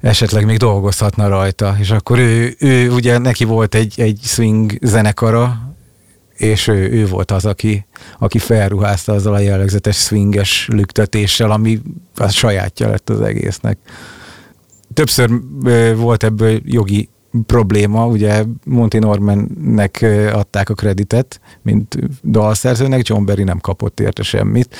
esetleg 0.00 0.44
még 0.44 0.56
dolgozhatna 0.56 1.28
rajta, 1.28 1.76
és 1.78 1.90
akkor 1.90 2.18
ő, 2.18 2.54
ő 2.58 2.90
ugye 2.90 3.18
neki 3.18 3.44
volt 3.44 3.74
egy, 3.74 4.00
egy 4.00 4.18
swing 4.22 4.78
zenekara, 4.82 5.69
és 6.40 6.68
ő, 6.68 6.90
ő 6.90 7.06
volt 7.06 7.30
az, 7.30 7.46
aki, 7.46 7.86
aki 8.18 8.38
felruházta 8.38 9.12
azzal 9.12 9.34
a 9.34 9.38
jellegzetes 9.38 9.96
swinges 9.96 10.68
lüktetéssel, 10.72 11.50
ami 11.50 11.80
a 12.16 12.28
sajátja 12.28 12.88
lett 12.88 13.10
az 13.10 13.20
egésznek. 13.20 13.78
Többször 14.94 15.30
volt 15.96 16.24
ebből 16.24 16.60
jogi 16.64 17.08
probléma, 17.46 18.06
ugye 18.06 18.44
Monty 18.64 18.98
Normannek 18.98 20.06
adták 20.32 20.68
a 20.68 20.74
kreditet, 20.74 21.40
mint 21.62 21.98
dalszerzőnek, 22.24 23.08
John 23.08 23.24
Berry 23.24 23.42
nem 23.42 23.58
kapott 23.58 24.00
érte 24.00 24.22
semmit. 24.22 24.76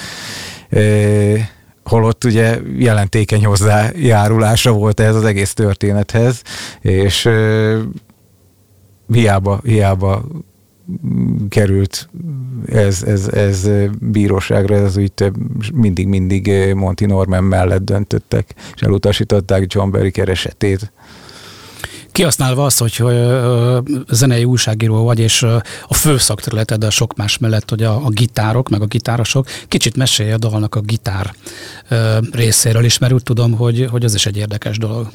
Holott 1.85 2.25
ugye 2.25 2.59
jelentékeny 2.77 3.45
hozzájárulása 3.45 4.73
volt 4.73 5.01
ez 5.01 5.15
az 5.15 5.25
egész 5.25 5.55
történethez, 5.55 6.43
és 6.81 7.29
hiába, 9.09 9.61
hiába 9.65 10.25
került 11.49 12.09
ez, 12.67 13.03
ez, 13.03 13.29
ez 13.29 13.69
bíróságra, 14.01 14.77
ez 14.77 14.97
úgy 14.97 15.13
mindig-mindig 15.75 16.75
Monty 16.75 17.05
Norman 17.07 17.45
mellett 17.45 17.85
döntöttek, 17.85 18.55
és 18.75 18.83
elutasították 18.83 19.73
John 19.73 19.91
Berry 19.91 20.11
keresetét. 20.11 20.93
Kihasználva 22.13 22.65
azt, 22.65 22.79
hogy 22.79 23.03
zenei 24.09 24.45
újságíró 24.45 25.05
vagy, 25.05 25.19
és 25.19 25.43
a 25.89 25.95
fő 25.95 26.19
szakterületed 26.19 26.85
a 26.85 26.91
sok 26.91 27.17
más 27.17 27.39
mellett, 27.39 27.71
hogy 27.71 27.83
a, 27.83 28.05
a 28.05 28.09
gitárok, 28.09 28.69
meg 28.69 28.83
a 28.83 28.87
gitárosok, 28.87 29.47
kicsit 29.69 29.97
mesélj 29.97 30.33
a 30.33 30.39
dalnak 30.39 30.75
a 30.75 30.81
gitár 30.81 31.35
részéről 32.33 32.85
is, 32.85 32.99
mert 32.99 33.13
úgy 33.13 33.23
tudom, 33.23 33.53
hogy, 33.53 33.87
hogy 33.91 34.05
ez 34.05 34.15
is 34.15 34.27
egy 34.27 34.37
érdekes 34.37 34.79
dolog. 34.79 35.11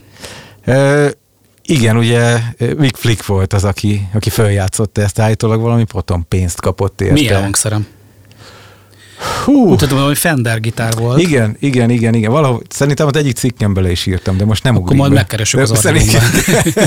Igen, 1.68 1.98
ugye 1.98 2.40
Vic 2.58 2.98
Flick 2.98 3.26
volt 3.26 3.54
az, 3.54 3.64
aki, 3.64 4.08
aki 4.14 4.30
feljátszotta 4.30 5.02
ezt, 5.02 5.20
állítólag 5.20 5.62
valami 5.62 5.84
potom 5.84 6.26
pénzt 6.28 6.62
kapott 6.62 7.02
érte. 7.02 7.14
Milyen 7.14 7.42
hangszerem? 7.42 7.88
Hú. 9.44 9.70
Úgy 9.70 9.78
tudom, 9.78 10.04
hogy 10.04 10.18
Fender 10.18 10.60
gitár 10.60 10.94
volt. 10.94 11.22
Igen, 11.22 11.56
igen, 11.60 11.90
igen, 11.90 12.14
igen. 12.14 12.32
Valahol 12.32 12.62
szerintem 12.70 13.08
az 13.08 13.16
egyik 13.16 13.36
cikkem 13.36 13.74
bele 13.74 13.92
is 13.92 14.06
írtam, 14.06 14.38
de 14.38 14.46
most 14.46 14.64
nem 14.64 14.76
Akkor 14.76 14.96
majd 14.96 15.12
megkeresünk 15.12 15.64
az 15.64 15.80
szerintem, 15.80 16.24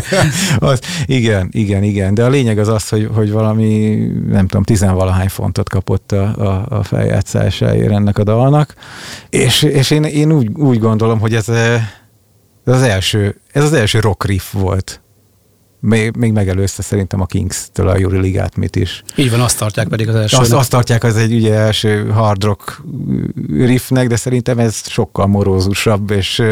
az, 0.58 0.80
Igen, 1.06 1.48
igen, 1.52 1.82
igen. 1.82 2.14
De 2.14 2.24
a 2.24 2.28
lényeg 2.28 2.58
az 2.58 2.68
az, 2.68 2.88
hogy, 2.88 3.08
hogy 3.14 3.30
valami, 3.30 3.96
nem 4.28 4.46
tudom, 4.46 4.62
tizenvalahány 4.62 5.28
fontot 5.28 5.68
kapott 5.68 6.12
a, 6.12 6.36
a, 6.36 6.76
a 6.78 6.82
feljátszásáért 6.82 7.92
ennek 7.92 8.18
a 8.18 8.24
dalnak. 8.24 8.74
És, 9.30 9.62
és 9.62 9.90
én, 9.90 10.04
én 10.04 10.32
úgy, 10.32 10.48
úgy 10.54 10.78
gondolom, 10.78 11.20
hogy 11.20 11.34
ez, 11.34 11.48
ez 12.68 12.74
az 12.74 12.82
első, 12.82 13.40
ez 13.52 13.64
az 13.64 13.72
első 13.72 14.00
rock 14.00 14.24
riff 14.24 14.52
volt 14.52 15.00
még, 15.80 16.16
még 16.16 16.32
megelőzte 16.32 16.82
szerintem 16.82 17.20
a 17.20 17.26
Kings-től 17.26 17.88
a 17.88 17.98
Juri 17.98 18.18
Ligát 18.18 18.56
mit 18.56 18.76
is. 18.76 19.02
Így 19.16 19.30
van, 19.30 19.40
azt 19.40 19.58
tartják 19.58 19.88
pedig 19.88 20.08
az 20.08 20.14
első. 20.14 20.36
Azt, 20.36 20.52
azt 20.52 20.70
tartják 20.70 21.04
az 21.04 21.16
egy 21.16 21.34
ugye 21.34 21.54
első 21.54 22.08
hard 22.08 22.44
rock 22.44 22.82
riffnek, 23.48 24.06
de 24.06 24.16
szerintem 24.16 24.58
ez 24.58 24.88
sokkal 24.88 25.26
morózusabb, 25.26 26.10
és, 26.10 26.42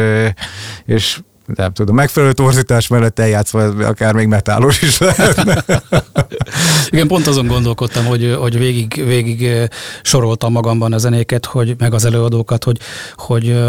és 0.85 1.19
nem 1.55 1.73
tudom, 1.73 1.95
megfelelő 1.95 2.33
torzítás 2.33 2.87
mellett 2.87 3.19
eljátszva 3.19 3.63
akár 3.63 4.13
még 4.13 4.27
metálos 4.27 4.81
is 4.81 4.97
lehetne. 4.97 5.63
Igen, 6.89 7.07
pont 7.07 7.27
azon 7.27 7.47
gondolkodtam, 7.47 8.05
hogy, 8.05 8.35
hogy 8.39 8.57
végig, 8.57 9.03
végig 9.05 9.69
soroltam 10.01 10.51
magamban 10.51 10.93
a 10.93 10.97
zenéket, 10.97 11.45
hogy, 11.45 11.75
meg 11.77 11.93
az 11.93 12.05
előadókat, 12.05 12.63
hogy, 12.63 12.77
hogy 13.15 13.63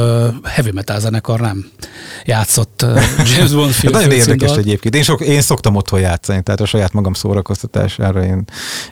heavy 0.45 0.71
metal 0.73 1.01
zenekar 1.01 1.41
nem 1.41 1.71
játszott 2.25 2.87
James 3.35 3.53
Bond 3.53 3.71
film. 3.73 3.93
Nagyon 3.93 4.11
érdekes 4.11 4.57
egyébként. 4.57 4.95
Én, 4.95 5.03
sok, 5.03 5.21
én 5.21 5.41
szoktam 5.41 5.75
otthon 5.75 6.01
játszani, 6.01 6.43
tehát 6.43 6.61
a 6.61 6.67
saját 6.67 6.93
magam 6.93 7.13
szórakoztatására 7.13 8.25
én, 8.25 8.45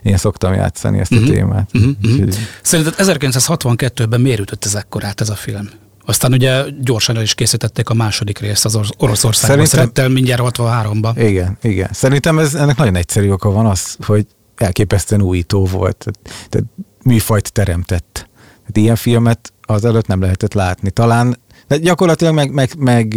én 0.03 0.17
szoktam 0.17 0.55
játszani 0.55 0.99
ezt 0.99 1.13
a 1.13 1.17
uh-huh. 1.17 1.31
témát. 1.31 1.71
Uh-huh. 1.73 1.93
Uh-huh. 2.03 2.29
Szerinted 2.63 2.95
1962-ben 2.99 4.21
miért 4.21 4.41
ütött 4.41 4.65
ez 4.65 4.75
ekkorát 4.75 5.21
ez 5.21 5.29
a 5.29 5.35
film? 5.35 5.69
Aztán 6.07 6.33
ugye 6.33 6.65
gyorsan 6.81 7.17
el 7.17 7.23
is 7.23 7.35
készítették 7.35 7.89
a 7.89 7.95
második 7.95 8.39
részt 8.39 8.65
az 8.65 8.79
Oroszországban, 8.97 9.67
szerintem 9.67 10.13
mindjárt 10.13 10.43
63-ban. 10.45 11.13
Igen, 11.17 11.59
igen. 11.63 11.89
Szerintem 11.93 12.39
ez, 12.39 12.55
ennek 12.55 12.77
nagyon 12.77 12.97
egyszerű 12.97 13.31
oka 13.31 13.51
van 13.51 13.67
az, 13.67 13.97
hogy 14.07 14.27
elképesztően 14.57 15.23
újító 15.23 15.65
volt. 15.65 15.97
Tehát, 15.97 16.49
tehát 16.49 16.67
műfajt 17.03 17.53
teremtett. 17.53 18.29
Tehát 18.59 18.77
ilyen 18.77 18.97
filmet 18.97 19.53
az 19.61 19.85
előtt 19.85 20.07
nem 20.07 20.21
lehetett 20.21 20.55
látni. 20.55 20.91
Talán, 20.91 21.39
de 21.69 21.77
gyakorlatilag 21.77 22.35
meg, 22.35 22.53
meg, 22.53 22.71
meg 22.79 23.15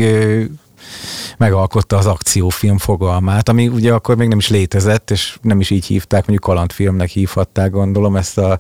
megalkotta 1.38 1.98
az 1.98 2.06
akciófilm 2.06 2.78
fogalmát, 2.78 3.50
ami 3.50 3.68
ugye 3.68 3.94
akkor 3.94 4.16
még 4.16 4.28
nem 4.28 4.38
is 4.38 4.50
létezett, 4.50 5.12
és 5.12 5.38
nem 5.42 5.60
is 5.60 5.70
így 5.70 5.86
hívták, 5.86 6.20
mondjuk 6.20 6.44
kalandfilmnek 6.44 7.10
hívhatták, 7.10 7.72
gondolom 7.72 8.16
ezt 8.16 8.38
a, 8.38 8.60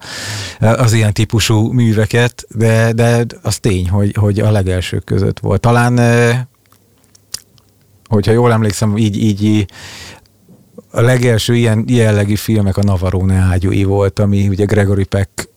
az 0.59 0.93
ilyen 0.93 1.13
típusú 1.13 1.71
műveket, 1.71 2.45
de, 2.49 2.91
de 2.93 3.25
az 3.41 3.57
tény, 3.57 3.89
hogy, 3.89 4.15
hogy 4.19 4.39
a 4.39 4.51
legelsők 4.51 5.03
között 5.03 5.39
volt. 5.39 5.61
Talán, 5.61 5.99
hogyha 8.09 8.31
jól 8.31 8.51
emlékszem, 8.51 8.97
így, 8.97 9.23
így 9.23 9.65
a 10.91 11.01
legelső 11.01 11.55
ilyen 11.55 11.85
jellegű 11.87 12.35
filmek 12.35 12.77
a 12.77 12.83
Navarone 12.83 13.35
ágyúi 13.35 13.83
volt, 13.83 14.19
ami 14.19 14.47
ugye 14.47 14.65
Gregory 14.65 15.03
Peck 15.03 15.48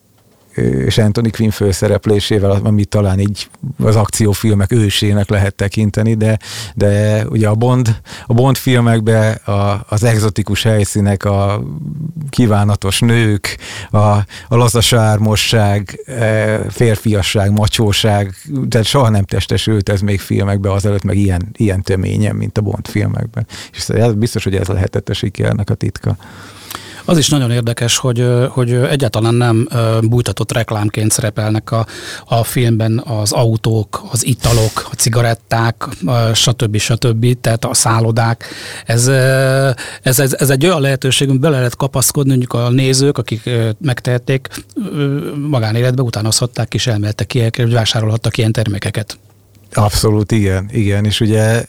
és 0.55 0.97
Anthony 0.97 1.31
Quinn 1.31 1.49
főszereplésével, 1.49 2.51
amit 2.63 2.89
talán 2.89 3.19
így 3.19 3.49
az 3.83 3.95
akciófilmek 3.95 4.71
ősének 4.71 5.29
lehet 5.29 5.55
tekinteni, 5.55 6.13
de, 6.13 6.39
de 6.75 7.25
ugye 7.29 7.47
a 7.47 7.55
Bond, 7.55 8.01
a 8.25 8.33
Bond 8.33 8.57
filmekben 8.57 9.33
a, 9.33 9.85
az 9.89 10.03
exotikus 10.03 10.63
helyszínek, 10.63 11.25
a 11.25 11.63
kívánatos 12.29 12.99
nők, 12.99 13.57
a, 13.91 13.97
a 13.97 14.25
lazasármosság, 14.55 16.03
e, 16.05 16.57
férfiasság, 16.69 17.51
macsóság, 17.51 18.35
tehát 18.69 18.87
soha 18.87 19.09
nem 19.09 19.23
testesült 19.23 19.89
ez 19.89 20.01
még 20.01 20.19
filmekben 20.19 20.71
azelőtt, 20.71 21.03
meg 21.03 21.17
ilyen, 21.17 21.49
ilyen 21.57 21.81
töményen, 21.81 22.35
mint 22.35 22.57
a 22.57 22.61
Bond 22.61 22.87
filmekben. 22.87 23.47
És 23.71 23.87
biztos, 24.15 24.43
hogy 24.43 24.55
ez 24.55 24.67
lehetett 24.67 25.09
a 25.09 25.13
sikernek 25.13 25.69
a 25.69 25.73
titka. 25.73 26.17
Az 27.05 27.17
is 27.17 27.29
nagyon 27.29 27.51
érdekes, 27.51 27.97
hogy, 27.97 28.27
hogy 28.49 28.71
egyáltalán 28.73 29.33
nem 29.33 29.67
bújtatott 30.01 30.51
reklámként 30.51 31.11
szerepelnek 31.11 31.71
a, 31.71 31.85
a 32.25 32.43
filmben 32.43 33.03
az 33.05 33.31
autók, 33.31 34.03
az 34.11 34.25
italok, 34.25 34.89
a 34.91 34.95
cigaretták, 34.95 35.87
stb. 36.33 36.77
stb. 36.77 37.39
Tehát 37.41 37.65
a 37.65 37.73
szállodák. 37.73 38.45
Ez, 38.85 39.07
ez, 40.01 40.19
ez, 40.19 40.33
ez 40.33 40.49
egy 40.49 40.65
olyan 40.65 40.81
lehetőség, 40.81 41.29
hogy 41.29 41.39
bele 41.39 41.57
lehet 41.57 41.75
kapaszkodni, 41.75 42.29
mondjuk 42.29 42.53
a 42.53 42.69
nézők, 42.69 43.17
akik 43.17 43.49
megtehették, 43.81 44.47
magánéletbe 45.49 46.01
utánozhatták 46.01 46.73
és 46.73 46.87
elmehettek 46.87 47.27
ki, 47.27 47.49
hogy 47.55 47.73
vásárolhattak 47.73 48.37
ilyen 48.37 48.51
termékeket. 48.51 49.17
Abszolút, 49.73 50.31
igen, 50.31 50.69
igen, 50.71 51.05
és 51.05 51.19
ugye 51.19 51.65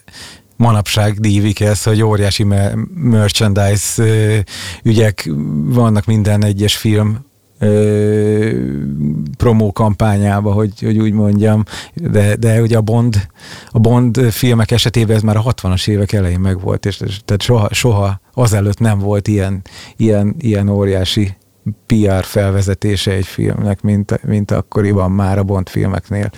manapság 0.57 1.21
dívik 1.21 1.61
ez, 1.61 1.83
hogy 1.83 2.03
óriási 2.03 2.47
merchandise 2.95 4.05
ügyek 4.83 5.31
vannak 5.65 6.05
minden 6.05 6.45
egyes 6.45 6.77
film 6.77 7.19
promó 9.37 9.73
kampányába, 9.73 10.53
hogy, 10.53 10.73
hogy 10.81 10.99
úgy 10.99 11.13
mondjam, 11.13 11.63
de, 11.95 12.37
de 12.37 12.61
ugye 12.61 12.77
a 12.77 12.81
Bond, 12.81 13.29
a 13.71 13.79
Bond 13.79 14.21
filmek 14.31 14.71
esetében 14.71 15.17
ez 15.17 15.23
már 15.23 15.37
a 15.37 15.43
60-as 15.43 15.89
évek 15.89 16.13
elején 16.13 16.41
megvolt, 16.41 16.87
és 16.87 16.97
tehát 16.97 17.43
soha, 17.43 17.69
soha 17.71 18.21
azelőtt 18.35 18.79
nem 18.79 18.99
volt 18.99 19.29
ilyen, 19.29 19.63
ilyen, 19.97 20.35
ilyen 20.39 20.69
óriási 20.69 21.37
PR 21.87 22.25
felvezetése 22.25 23.11
egy 23.11 23.27
filmnek, 23.27 23.83
mint, 23.83 24.25
mint 24.25 24.51
akkoriban 24.51 25.11
már 25.11 25.39
a 25.39 25.43
Bond 25.43 25.69
filmeknél. 25.69 26.31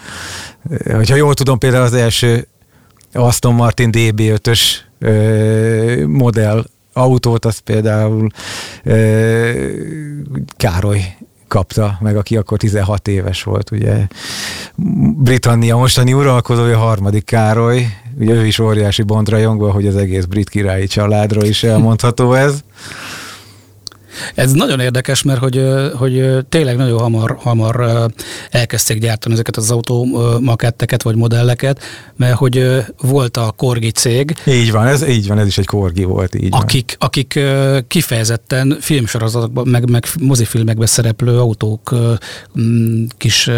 Hogyha 0.93 1.15
jól 1.15 1.35
tudom, 1.35 1.59
például 1.59 1.85
az 1.85 1.95
első 1.95 2.49
Aston 3.17 3.55
Martin 3.55 3.91
DB5-ös 3.93 4.61
modell 6.07 6.65
autót, 6.93 7.45
azt 7.45 7.61
például 7.61 8.29
Károly 10.57 11.17
kapta 11.49 11.99
meg, 12.01 12.17
aki 12.17 12.37
akkor 12.37 12.59
16 12.59 13.09
éves 13.09 13.43
volt, 13.43 13.71
ugye. 13.71 14.07
Britannia 15.17 15.77
mostani 15.77 16.13
uralkodója, 16.13 16.79
harmadik 16.79 17.25
Károly, 17.25 17.87
ugye 18.19 18.35
ő 18.35 18.47
is 18.47 18.59
óriási 18.59 19.03
bontrajongó, 19.03 19.71
hogy 19.71 19.87
az 19.87 19.97
egész 19.97 20.25
brit 20.25 20.49
királyi 20.49 20.87
családról 20.87 21.45
is 21.45 21.63
elmondható 21.63 22.33
ez. 22.33 22.65
Ez 24.35 24.53
nagyon 24.53 24.81
érdekes, 24.81 25.23
mert 25.23 25.39
hogy, 25.39 25.65
hogy 25.95 26.47
tényleg 26.49 26.77
nagyon 26.77 26.99
hamar, 26.99 27.37
hamar 27.41 28.07
elkezdték 28.51 28.99
gyártani 28.99 29.35
ezeket 29.35 29.57
az 29.57 29.71
automaketteket 29.71 31.03
vagy 31.03 31.17
modelleket, 31.17 31.83
mert 32.17 32.35
hogy 32.35 32.85
volt 33.01 33.37
a 33.37 33.53
Korgi 33.57 33.91
cég. 33.91 34.37
Így 34.47 34.73
van, 34.73 34.87
ez 34.87 35.09
így 35.09 35.29
van, 35.29 35.39
ez 35.39 35.47
is 35.47 35.59
egy 35.59 35.67
Korgi 35.67 36.05
volt. 36.05 36.35
Így 36.35 36.49
akik, 36.51 36.97
van. 36.99 37.09
akik 37.09 37.41
kifejezetten 37.89 38.77
filmsorozatokban, 38.81 39.69
meg, 39.69 39.91
meg 39.91 40.05
mozifilmekben 40.21 40.87
szereplő 40.87 41.39
autók 41.39 41.95
kis 43.17 43.51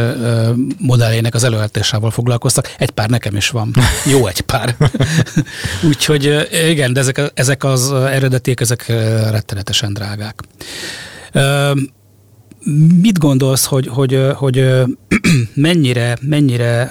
modelljének 0.78 1.34
az 1.34 1.44
előállításával 1.44 2.10
foglalkoztak. 2.10 2.74
Egy 2.78 2.90
pár 2.90 3.08
nekem 3.08 3.36
is 3.36 3.48
van. 3.48 3.74
Jó 4.12 4.26
egy 4.26 4.40
pár. 4.40 4.76
Úgyhogy 5.88 6.48
igen, 6.68 6.92
de 6.92 7.00
ezek, 7.00 7.20
ezek 7.34 7.64
az 7.64 7.92
eredetiek, 7.92 8.60
ezek 8.60 8.86
rettenetesen 9.30 9.92
drágák. 9.92 10.42
Mit 13.00 13.18
gondolsz, 13.18 13.64
hogy, 13.64 13.86
hogy, 13.86 14.30
hogy 14.34 14.72
mennyire, 15.54 16.18
mennyire 16.20 16.90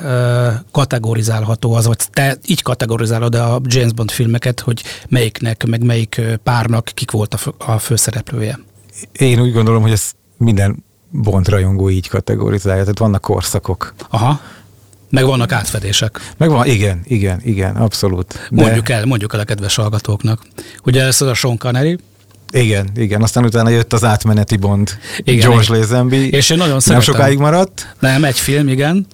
kategorizálható 0.71 1.73
az, 1.73 1.85
vagy 1.85 1.97
te 2.11 2.37
így 2.45 2.61
kategorizálod 2.61 3.35
a 3.35 3.61
James 3.65 3.93
Bond 3.93 4.11
filmeket, 4.11 4.59
hogy 4.59 4.83
melyiknek, 5.09 5.65
meg 5.65 5.83
melyik 5.83 6.21
párnak 6.43 6.91
kik 6.93 7.11
volt 7.11 7.33
a, 7.33 7.37
fő, 7.37 7.51
a 7.57 7.77
főszereplője? 7.77 8.59
Én 9.11 9.41
úgy 9.41 9.53
gondolom, 9.53 9.81
hogy 9.81 9.91
ez 9.91 10.11
minden 10.37 10.85
Bond 11.09 11.47
rajongó 11.47 11.89
így 11.89 12.07
kategorizálja, 12.07 12.81
tehát 12.81 12.99
vannak 12.99 13.21
korszakok. 13.21 13.93
Aha. 14.09 14.41
Meg 15.09 15.25
vannak 15.25 15.51
átfedések. 15.51 16.33
Meg 16.37 16.49
van, 16.49 16.65
igen, 16.65 17.01
igen, 17.03 17.41
igen, 17.43 17.75
abszolút. 17.75 18.47
De... 18.49 18.61
Mondjuk 18.63 18.89
el, 18.89 19.05
mondjuk 19.05 19.33
el 19.33 19.39
a 19.39 19.43
kedves 19.43 19.75
hallgatóknak. 19.75 20.45
Ugye 20.83 21.03
ez 21.03 21.21
a 21.21 21.33
Sean 21.33 21.57
Connery, 21.57 21.97
igen, 22.53 22.89
igen, 22.95 23.21
aztán 23.21 23.43
utána 23.43 23.69
jött 23.69 23.93
az 23.93 24.03
átmeneti 24.03 24.55
Bond, 24.55 24.97
igen, 25.17 25.49
George 25.49 25.77
Lazenby. 25.77 26.29
És 26.29 26.49
én 26.49 26.57
nagyon 26.57 26.79
Nem 26.85 26.99
sokáig 26.99 27.37
maradt. 27.37 27.95
Nem, 27.99 28.23
egy 28.23 28.39
film, 28.39 28.67
igen. 28.67 29.07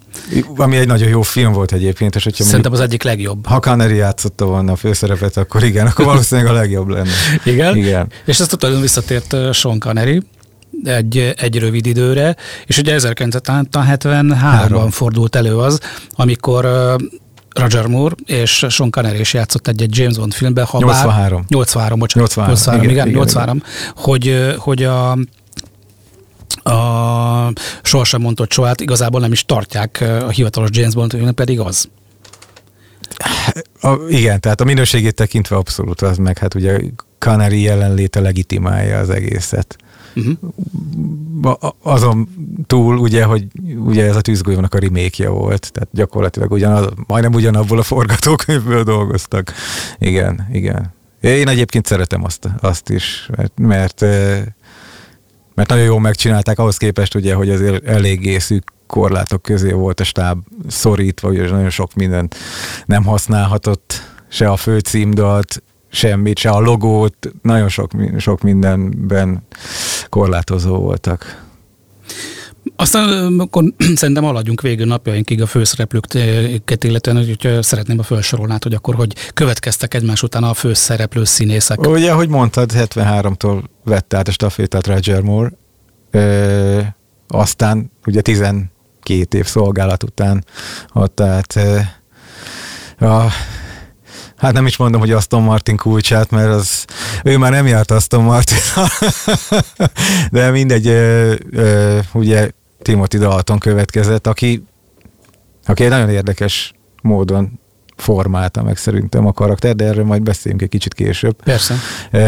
Ami 0.56 0.78
egy 0.78 0.88
nagyon 0.88 1.10
jó 1.10 1.22
film 1.22 1.54
volt 1.54 1.72
egyébként. 1.72 2.16
És 2.16 2.24
hogyha 2.24 2.44
Szerintem 2.44 2.72
az 2.72 2.80
egyik 2.80 3.04
legjobb. 3.04 3.48
Ha 3.48 3.60
Connery 3.60 3.96
játszotta 3.96 4.46
volna 4.46 4.72
a 4.72 4.76
főszerepet, 4.76 5.38
akkor 5.38 5.64
igen, 5.64 5.88
akkor 5.88 6.06
valószínűleg 6.06 6.52
a 6.52 6.54
legjobb 6.54 6.88
lenne. 6.88 7.12
igen? 7.46 7.78
igen. 7.78 8.08
És 8.26 8.40
ezt 8.40 8.58
tudod, 8.58 8.82
visszatért 8.82 9.36
Sean 9.54 9.80
Connery 9.80 10.22
egy, 10.84 11.34
egy 11.38 11.60
rövid 11.60 11.86
időre, 11.86 12.36
és 12.66 12.78
ugye 12.78 12.98
1973-ban 13.00 14.88
fordult 14.92 15.36
elő 15.36 15.58
az, 15.58 15.80
amikor 16.12 16.66
Roger 17.54 17.86
Moore 17.86 18.16
és 18.26 18.66
Sean 18.70 18.90
Connery 18.90 19.20
is 19.20 19.34
játszott 19.34 19.68
egy, 19.68 19.82
egy 19.82 19.98
James 19.98 20.18
Bond 20.18 20.34
filmben. 20.34 20.66
Ha 20.66 20.80
83. 20.80 21.38
Bár, 21.38 21.46
83, 21.50 22.00
bocsánat. 22.00 22.36
83, 22.36 22.50
83 22.50 22.84
igen, 22.84 22.94
igen, 22.94 23.08
igen, 23.08 23.18
83, 23.18 23.56
igen. 23.56 23.94
Hogy, 23.96 24.56
hogy 24.58 24.84
a 24.84 25.18
a 26.64 27.54
sohasem 27.82 28.22
mondott 28.22 28.52
sohát 28.52 28.82
igazából 28.82 29.20
nem 29.20 29.32
is 29.32 29.46
tartják 29.46 30.04
a 30.22 30.30
hivatalos 30.30 30.70
James 30.72 30.94
Bond, 30.94 31.32
pedig 31.32 31.60
az. 31.60 31.90
A, 33.82 33.94
igen, 34.08 34.40
tehát 34.40 34.62
a 34.62 34.64
minőségét 34.64 35.16
tekintve 35.16 35.56
abszolút 35.56 36.02
az, 36.02 36.18
meg 36.18 36.38
hát 36.38 36.56
ugye 36.56 36.80
Canary 37.18 37.62
jelenléte 37.62 38.20
legitimálja 38.20 39.00
az 39.00 39.10
egészet. 39.10 39.76
Uh-huh. 40.16 41.72
Azon 41.82 42.28
túl 42.68 42.98
ugye, 42.98 43.24
hogy 43.24 43.48
ugye 43.76 44.06
ez 44.06 44.16
a 44.16 44.22
tűzgolyónak 44.22 44.74
a 44.74 44.80
remake 44.80 45.30
volt, 45.30 45.72
tehát 45.72 45.90
gyakorlatilag 45.92 46.52
ugyanaz, 46.52 46.88
majdnem 47.08 47.34
ugyanabból 47.34 47.80
a 47.80 47.84
forgatókönyvből 47.84 48.84
dolgoztak. 48.84 49.54
Igen, 49.98 50.48
igen. 50.52 50.94
Én 51.22 51.48
egyébként 51.48 51.86
szeretem 51.86 52.24
azt, 52.24 52.50
azt 52.62 52.90
is, 52.90 53.30
mert, 53.36 53.60
mert 53.60 54.06
mert 55.56 55.70
nagyon 55.70 55.86
jól 55.86 56.00
megcsinálták 56.00 56.60
ahhoz 56.60 56.78
képest, 56.78 57.16
ugye, 57.16 57.34
hogy 57.34 57.50
azért 57.50 57.86
eléggé 57.86 58.38
szűk 58.38 58.64
korlátok 58.88 59.42
közé 59.42 59.72
volt 59.72 60.00
a 60.00 60.04
stáb 60.04 60.40
szorítva, 60.68 61.30
ugye 61.30 61.50
nagyon 61.50 61.70
sok 61.70 61.94
mindent 61.94 62.36
nem 62.86 63.04
használhatott, 63.04 64.02
se 64.28 64.50
a 64.50 64.58
főcímdalt, 64.58 65.64
semmit, 65.94 66.38
se 66.38 66.50
a 66.50 66.60
logót, 66.60 67.32
nagyon 67.42 67.70
sok, 67.70 67.92
sok 68.18 68.42
mindenben 68.42 69.44
korlátozó 70.10 70.78
voltak. 70.78 71.46
Aztán 72.76 73.40
akkor 73.40 73.64
szerintem 73.96 74.26
aladjunk 74.26 74.62
végül 74.62 74.86
napjainkig 74.86 75.42
a 75.42 75.46
főszereplőket 75.46 76.84
illetően, 76.84 77.18
hogy 77.18 77.64
szeretném 77.64 78.00
a 78.00 78.04
felsorolnát, 78.04 78.64
hogy 78.64 78.74
akkor 78.74 78.96
hogy 78.96 79.16
következtek 79.34 79.94
egymás 79.94 80.24
után 80.24 80.44
a 80.44 80.54
főszereplő 80.54 81.24
színészek. 81.24 81.88
Ugye, 81.88 82.12
ahogy 82.12 82.30
mondtad, 82.30 82.72
73-tól 82.74 83.64
vette 83.84 84.18
át 84.18 84.28
a 84.28 84.32
stafétát 84.32 84.88
Roger 84.88 85.22
Moore, 85.22 85.52
ö, 86.12 86.80
aztán 87.28 87.92
ugye 88.06 88.22
12 88.22 88.70
év 89.38 89.46
szolgálat 89.46 90.04
után 90.04 90.46
ott 90.94 91.20
át 91.20 91.60
a 93.00 93.28
hát 94.44 94.54
nem 94.54 94.66
is 94.66 94.78
mondom, 94.78 95.00
hogy 95.00 95.12
Aston 95.12 95.44
Martin 95.44 95.78
kulcsát, 95.78 96.30
mert 96.30 96.50
az, 96.50 96.86
ő 97.24 97.38
már 97.38 97.52
nem 97.52 97.68
járt 97.68 97.92
Aston 97.92 98.24
Martin, 98.24 98.58
de 100.32 100.50
mindegy, 100.52 100.88
ö, 100.88 101.36
ö, 101.52 102.00
ugye 102.14 102.50
Timothy 102.82 103.18
Dalton 103.18 103.60
következett, 103.60 104.28
aki, 104.28 104.64
aki 105.66 105.84
egy 105.84 105.90
nagyon 105.90 106.10
érdekes 106.10 106.74
módon 107.02 107.60
formálta 107.96 108.64
meg 108.64 108.78
szerintem 108.78 109.28
a 109.28 109.32
karakter, 109.32 109.76
de 109.76 109.86
erről 109.86 110.06
majd 110.06 110.22
beszéljünk 110.22 110.64
egy 110.64 110.70
kicsit 110.70 110.94
később. 110.94 111.44
Persze. 111.44 111.76
E, 112.12 112.20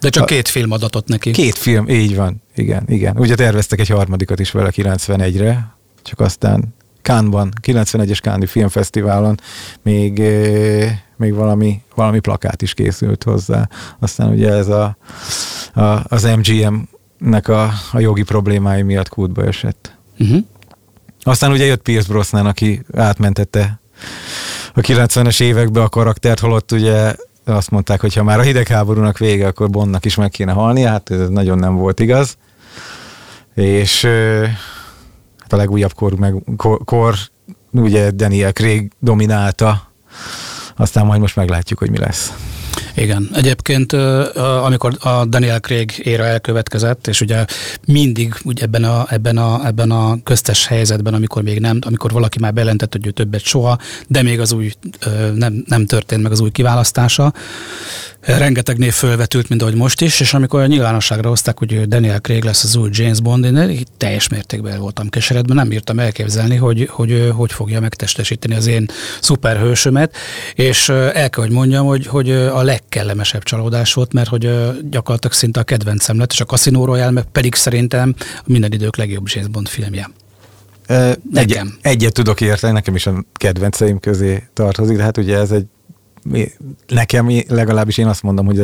de 0.00 0.08
csak 0.08 0.22
a, 0.22 0.26
két 0.26 0.48
film 0.48 0.70
adatot 0.70 1.08
neki. 1.08 1.30
Két 1.30 1.54
film, 1.54 1.88
így 1.88 2.16
van, 2.16 2.42
igen, 2.54 2.84
igen. 2.86 3.16
Ugye 3.18 3.34
terveztek 3.34 3.80
egy 3.80 3.88
harmadikat 3.88 4.40
is 4.40 4.50
vele 4.50 4.70
91-re, 4.72 5.76
csak 6.02 6.20
aztán 6.20 6.74
Kánban, 7.08 7.52
91-es 7.62 8.18
Káni 8.22 8.46
Filmfesztiválon 8.46 9.40
még, 9.82 10.22
még 11.16 11.34
valami, 11.34 11.82
valami 11.94 12.18
plakát 12.18 12.62
is 12.62 12.74
készült 12.74 13.22
hozzá. 13.22 13.68
Aztán 13.98 14.28
ugye 14.28 14.50
ez 14.52 14.68
a, 14.68 14.96
a 15.74 16.00
az 16.04 16.22
MGM-nek 16.22 17.48
a, 17.48 17.70
a 17.92 17.98
jogi 17.98 18.22
problémái 18.22 18.82
miatt 18.82 19.08
kútba 19.08 19.44
esett. 19.44 19.96
Uh-huh. 20.18 20.38
Aztán 21.22 21.50
ugye 21.50 21.64
jött 21.64 21.82
Pierce 21.82 22.08
Brosnan, 22.08 22.46
aki 22.46 22.82
átmentette 22.94 23.80
a 24.74 24.80
90-es 24.80 25.40
évekbe 25.40 25.82
a 25.82 25.88
karaktert, 25.88 26.40
holott 26.40 26.72
ugye 26.72 27.14
azt 27.44 27.70
mondták, 27.70 28.00
hogy 28.00 28.14
ha 28.14 28.22
már 28.22 28.38
a 28.38 28.42
hidegháborúnak 28.42 29.18
vége, 29.18 29.46
akkor 29.46 29.70
Bondnak 29.70 30.04
is 30.04 30.14
meg 30.14 30.30
kéne 30.30 30.52
halni, 30.52 30.82
hát 30.82 31.10
ez 31.10 31.28
nagyon 31.28 31.58
nem 31.58 31.76
volt 31.76 32.00
igaz. 32.00 32.36
És 33.54 34.04
hát 34.04 34.77
a 35.52 35.56
legújabb 35.56 35.92
kor, 35.92 36.14
meg, 36.14 36.34
kor, 36.56 36.84
kor 36.84 37.14
ugye 37.72 38.10
Daniel 38.10 38.52
Craig 38.52 38.92
dominálta, 38.98 39.92
aztán 40.76 41.06
majd 41.06 41.20
most 41.20 41.36
meglátjuk, 41.36 41.78
hogy 41.78 41.90
mi 41.90 41.98
lesz. 41.98 42.32
Igen, 42.94 43.28
egyébként 43.34 43.92
amikor 44.62 44.96
a 45.00 45.24
Daniel 45.24 45.60
Craig 45.60 46.00
éra 46.04 46.24
elkövetkezett, 46.24 47.06
és 47.06 47.20
ugye 47.20 47.44
mindig 47.86 48.34
ugye 48.44 48.62
ebben, 48.62 48.84
a, 48.84 49.06
ebben, 49.08 49.36
a, 49.36 49.66
ebben 49.66 49.90
a 49.90 50.22
köztes 50.22 50.66
helyzetben, 50.66 51.14
amikor 51.14 51.42
még 51.42 51.60
nem, 51.60 51.78
amikor 51.80 52.12
valaki 52.12 52.38
már 52.38 52.52
bejelentett, 52.52 52.92
hogy 52.92 53.06
ő 53.06 53.10
többet 53.10 53.40
soha, 53.40 53.78
de 54.06 54.22
még 54.22 54.40
az 54.40 54.52
új 54.52 54.72
nem, 55.34 55.64
nem 55.66 55.86
történt 55.86 56.22
meg 56.22 56.32
az 56.32 56.40
új 56.40 56.50
kiválasztása, 56.50 57.32
rengeteg 58.20 58.78
név 58.78 58.92
fölvetült, 58.92 59.48
mint 59.48 59.62
ahogy 59.62 59.74
most 59.74 60.00
is, 60.00 60.20
és 60.20 60.34
amikor 60.34 60.60
a 60.60 60.66
nyilvánosságra 60.66 61.28
hozták, 61.28 61.58
hogy 61.58 61.88
Daniel 61.88 62.20
Craig 62.20 62.44
lesz 62.44 62.64
az 62.64 62.76
új 62.76 62.88
James 62.92 63.20
Bond, 63.20 63.44
én 63.44 63.84
teljes 63.96 64.28
mértékben 64.28 64.80
voltam 64.80 65.08
keseredben, 65.08 65.56
nem 65.56 65.68
bírtam 65.68 65.98
elképzelni, 65.98 66.56
hogy, 66.56 66.88
hogy 66.90 67.32
hogy 67.34 67.52
fogja 67.52 67.80
megtestesíteni 67.80 68.54
az 68.54 68.66
én 68.66 68.86
szuperhősömet, 69.20 70.16
és 70.54 70.88
el 70.88 71.30
kell, 71.30 71.44
hogy 71.44 71.50
mondjam, 71.50 71.86
hogy, 71.86 72.06
hogy 72.06 72.30
a 72.30 72.62
legkellemesebb 72.62 73.42
csalódás 73.42 73.94
volt, 73.94 74.12
mert 74.12 74.28
hogy 74.28 74.50
gyakorlatilag 74.90 75.36
szinte 75.36 75.60
a 75.60 75.62
kedvencem 75.62 76.18
lett, 76.18 76.32
és 76.32 76.40
a 76.40 76.44
Casino 76.44 76.84
Royale 76.84 77.22
pedig 77.32 77.54
szerintem 77.54 78.14
minden 78.44 78.72
idők 78.72 78.96
legjobb 78.96 79.24
James 79.28 79.48
Bond 79.50 79.68
filmje. 79.68 80.10
Nekem. 81.32 81.78
Egy, 81.82 81.92
egyet 81.92 82.12
tudok 82.12 82.40
érteni, 82.40 82.72
nekem 82.72 82.94
is 82.94 83.06
a 83.06 83.24
kedvenceim 83.34 83.98
közé 83.98 84.48
tartozik, 84.52 84.96
de 84.96 85.02
hát 85.02 85.16
ugye 85.16 85.36
ez 85.36 85.50
egy 85.50 85.64
nekem 86.86 87.30
legalábbis 87.48 87.98
én 87.98 88.06
azt 88.06 88.22
mondom, 88.22 88.46
hogy 88.46 88.60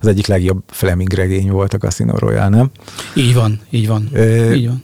az 0.00 0.06
egyik 0.06 0.26
legjobb 0.26 0.62
Fleming 0.66 1.12
regény 1.12 1.50
volt 1.50 1.74
a 1.74 1.78
Casino 1.78 2.18
Royale, 2.18 2.48
nem? 2.48 2.70
Így 3.14 3.34
van, 3.34 3.60
így 3.70 3.86
van. 3.86 4.08
Ö, 4.12 4.52
így 4.52 4.66
van. 4.66 4.82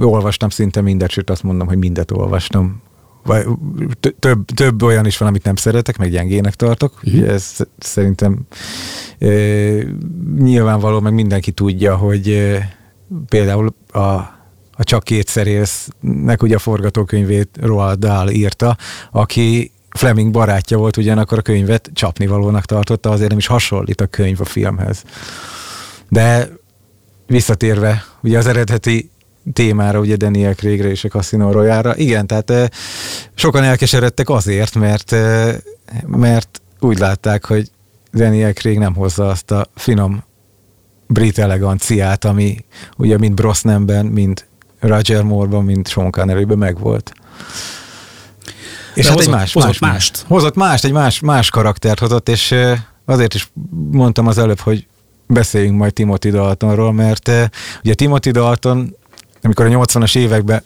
Olvastam 0.00 0.48
szinte 0.48 0.80
mindet, 0.80 1.10
sőt 1.10 1.30
azt 1.30 1.42
mondom, 1.42 1.66
hogy 1.66 1.78
mindet 1.78 2.10
olvastam. 2.10 2.82
Vagy 3.24 3.46
több, 4.18 4.44
több 4.44 4.82
olyan 4.82 5.06
is 5.06 5.18
van, 5.18 5.28
amit 5.28 5.44
nem 5.44 5.56
szeretek, 5.56 5.98
meg 5.98 6.10
gyengének 6.10 6.54
tartok. 6.54 7.00
Uh-huh. 7.02 7.28
Ez 7.28 7.56
szerintem 7.78 8.38
e, 9.18 9.28
nyilvánvaló, 10.38 11.00
meg 11.00 11.14
mindenki 11.14 11.50
tudja, 11.50 11.96
hogy 11.96 12.28
e, 12.28 12.76
például 13.28 13.74
a, 13.92 13.98
a 14.72 14.84
Csak 14.84 15.02
kétszer 15.02 15.46
élsznek 15.46 16.42
ugye 16.42 16.54
a 16.54 16.58
forgatókönyvét 16.58 17.48
Roald 17.60 17.98
Dahl 17.98 18.28
írta, 18.28 18.76
aki 19.10 19.72
Fleming 19.90 20.30
barátja 20.30 20.76
volt, 20.76 20.96
ugyanakkor 20.96 21.38
a 21.38 21.42
könyvet 21.42 21.90
csapnivalónak 21.92 22.64
tartotta, 22.64 23.10
azért 23.10 23.28
nem 23.28 23.38
is 23.38 23.46
hasonlít 23.46 24.00
a 24.00 24.06
könyv 24.06 24.40
a 24.40 24.44
filmhez. 24.44 25.02
De 26.08 26.48
visszatérve 27.26 28.04
ugye 28.22 28.38
az 28.38 28.46
eredeti 28.46 29.10
témára, 29.52 29.98
ugye 29.98 30.16
Daniel 30.16 30.54
Craigre 30.54 30.88
és 30.88 31.04
a 31.04 31.08
Casino 31.08 31.52
Royale-ra, 31.52 31.96
igen, 31.96 32.26
tehát 32.26 32.50
eh, 32.50 32.66
sokan 33.34 33.62
elkeseredtek 33.62 34.28
azért, 34.28 34.74
mert, 34.74 35.16
mert 36.06 36.60
úgy 36.80 36.98
látták, 36.98 37.44
hogy 37.44 37.70
Daniel 38.12 38.52
Craig 38.52 38.78
nem 38.78 38.94
hozza 38.94 39.28
azt 39.28 39.50
a 39.50 39.66
finom 39.74 40.24
brit 41.06 41.38
eleganciát, 41.38 42.24
ami 42.24 42.64
ugye 42.96 43.18
mind 43.18 43.34
Brosnanben, 43.34 44.06
mind 44.06 44.44
Roger 44.80 45.22
Moore-ban, 45.22 45.64
mind 45.64 45.88
Sean 45.88 46.10
Connery-ben 46.10 46.58
megvolt. 46.58 47.12
És 48.94 49.06
hát 49.06 49.14
hozott, 49.14 49.32
egy 49.32 49.38
más, 49.38 49.52
hozott 49.52 49.80
más, 49.80 49.90
mást. 49.92 50.24
Hozott 50.26 50.54
mást, 50.54 50.84
egy 50.84 50.92
más, 50.92 51.20
más 51.20 51.50
karaktert 51.50 51.98
hozott, 51.98 52.28
és 52.28 52.54
azért 53.04 53.34
is 53.34 53.50
mondtam 53.90 54.26
az 54.26 54.38
előbb, 54.38 54.60
hogy 54.60 54.86
beszéljünk 55.26 55.78
majd 55.78 55.92
Timothy 55.92 56.30
Daltonról, 56.30 56.92
mert 56.92 57.30
ugye 57.84 57.94
Timothy 57.94 58.30
Dalton, 58.30 58.96
amikor 59.42 59.66
a 59.66 59.68
80-as 59.68 60.16
években 60.16 60.62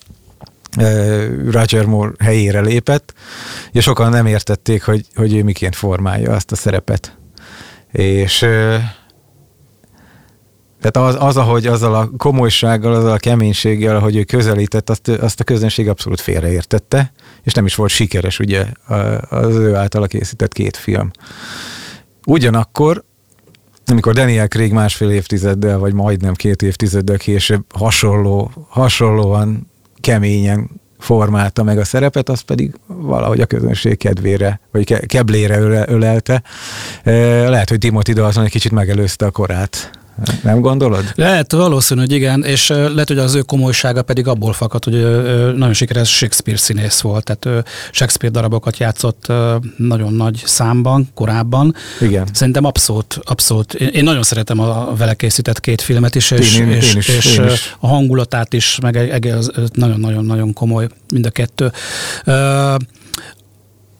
Roger 1.50 1.84
Moore 1.84 2.12
helyére 2.18 2.60
lépett, 2.60 3.14
és 3.72 3.84
sokan 3.84 4.10
nem 4.10 4.26
értették, 4.26 4.82
hogy, 4.82 5.06
hogy 5.14 5.34
ő 5.34 5.42
miként 5.42 5.76
formálja 5.76 6.32
azt 6.32 6.52
a 6.52 6.56
szerepet. 6.56 7.16
És 7.92 8.46
tehát 10.90 11.14
az, 11.14 11.28
az, 11.28 11.36
ahogy 11.36 11.66
azzal 11.66 11.94
a 11.94 12.10
komolysággal, 12.16 12.94
azzal 12.94 13.12
a 13.12 13.16
keménységgel, 13.16 13.96
ahogy 13.96 14.16
ő 14.16 14.24
közelített, 14.24 14.90
azt, 14.90 15.08
azt 15.08 15.40
a 15.40 15.44
közönség 15.44 15.88
abszolút 15.88 16.20
félreértette, 16.20 17.12
és 17.42 17.52
nem 17.52 17.66
is 17.66 17.74
volt 17.74 17.90
sikeres 17.90 18.38
ugye 18.38 18.66
az 19.28 19.54
ő 19.54 19.74
általa 19.74 20.06
készített 20.06 20.52
két 20.52 20.76
film. 20.76 21.10
Ugyanakkor, 22.26 23.04
amikor 23.86 24.14
Daniel 24.14 24.48
Craig 24.48 24.72
másfél 24.72 25.10
évtizeddel, 25.10 25.78
vagy 25.78 25.92
majdnem 25.92 26.34
két 26.34 26.62
évtizeddel 26.62 27.18
később 27.18 27.64
hasonló, 27.74 28.50
hasonlóan 28.68 29.70
keményen 30.00 30.70
formálta 30.98 31.62
meg 31.62 31.78
a 31.78 31.84
szerepet, 31.84 32.28
az 32.28 32.40
pedig 32.40 32.74
valahogy 32.86 33.40
a 33.40 33.46
közönség 33.46 33.96
kedvére, 33.96 34.60
vagy 34.72 34.84
ke- 34.84 35.06
keblére 35.06 35.86
ölelte. 35.88 36.42
Lehet, 37.48 37.68
hogy 37.68 37.78
Timothy 37.78 38.12
Dalton 38.12 38.44
egy 38.44 38.50
kicsit 38.50 38.72
megelőzte 38.72 39.26
a 39.26 39.30
korát 39.30 40.02
Nem 40.42 40.60
gondolod? 40.60 41.04
Lehet, 41.14 41.52
valószínű, 41.52 42.00
hogy 42.00 42.12
igen, 42.12 42.44
és 42.44 42.68
lehet, 42.68 43.08
hogy 43.08 43.18
az 43.18 43.34
ő 43.34 43.40
komolysága 43.40 44.02
pedig 44.02 44.26
abból 44.26 44.52
fakad, 44.52 44.84
hogy 44.84 45.00
nagyon 45.56 45.72
sikeres 45.72 46.16
Shakespeare 46.16 46.58
színész 46.58 47.00
volt, 47.00 47.24
tehát 47.24 47.66
Shakespeare 47.90 48.34
darabokat 48.34 48.78
játszott 48.78 49.32
nagyon 49.76 50.12
nagy 50.12 50.42
számban, 50.46 51.08
korábban. 51.14 51.74
Igen. 52.00 52.28
Szerintem 52.32 52.64
abszolút, 52.64 53.20
abszolút. 53.24 53.74
Én 53.74 54.04
nagyon 54.04 54.22
szeretem 54.22 54.60
a 54.60 54.94
vele 54.96 55.14
készített 55.14 55.60
két 55.60 55.80
filmet 55.80 56.14
is, 56.14 56.30
és, 56.30 56.58
én, 56.58 56.68
és, 56.68 56.92
én 56.92 56.98
is, 56.98 57.08
és 57.08 57.38
én 57.38 57.44
is. 57.44 57.76
a 57.80 57.86
hangulatát 57.86 58.52
is, 58.52 58.78
meg 58.82 59.34
nagyon-nagyon-nagyon 59.72 60.52
komoly 60.52 60.88
mind 61.12 61.26
a 61.26 61.30
kettő. 61.30 61.72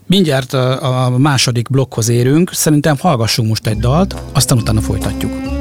Mindjárt 0.06 0.52
a 0.52 1.14
második 1.18 1.70
blokkhoz 1.70 2.08
érünk, 2.08 2.50
szerintem 2.52 2.96
hallgassunk 2.98 3.48
most 3.48 3.66
egy 3.66 3.78
dalt, 3.78 4.16
aztán 4.32 4.58
utána 4.58 4.80
folytatjuk. 4.80 5.53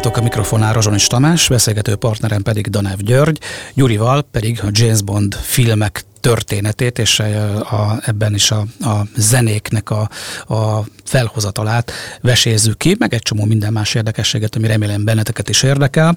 Halljátok 0.00 0.22
a 0.22 0.28
mikrofonál 0.28 0.72
Rozsonis 0.72 1.06
Tamás, 1.06 1.48
beszélgető 1.48 1.96
partnerem 1.96 2.42
pedig 2.42 2.66
Danev 2.66 2.98
György, 2.98 3.38
Gyurival 3.74 4.22
pedig 4.22 4.60
a 4.62 4.68
James 4.70 5.02
Bond 5.02 5.34
filmek 5.34 6.04
történetét, 6.20 6.98
és 6.98 7.18
a, 7.18 7.98
ebben 8.04 8.34
is 8.34 8.50
a, 8.50 8.64
a 8.80 9.00
zenéknek 9.16 9.90
a, 9.90 10.08
a 10.54 10.84
felhozatalát 11.04 11.92
vesézzük 12.20 12.78
ki, 12.78 12.96
meg 12.98 13.14
egy 13.14 13.22
csomó 13.22 13.44
minden 13.44 13.72
más 13.72 13.94
érdekességet, 13.94 14.56
ami 14.56 14.66
remélem 14.66 15.04
benneteket 15.04 15.48
is 15.48 15.62
érdekel. 15.62 16.16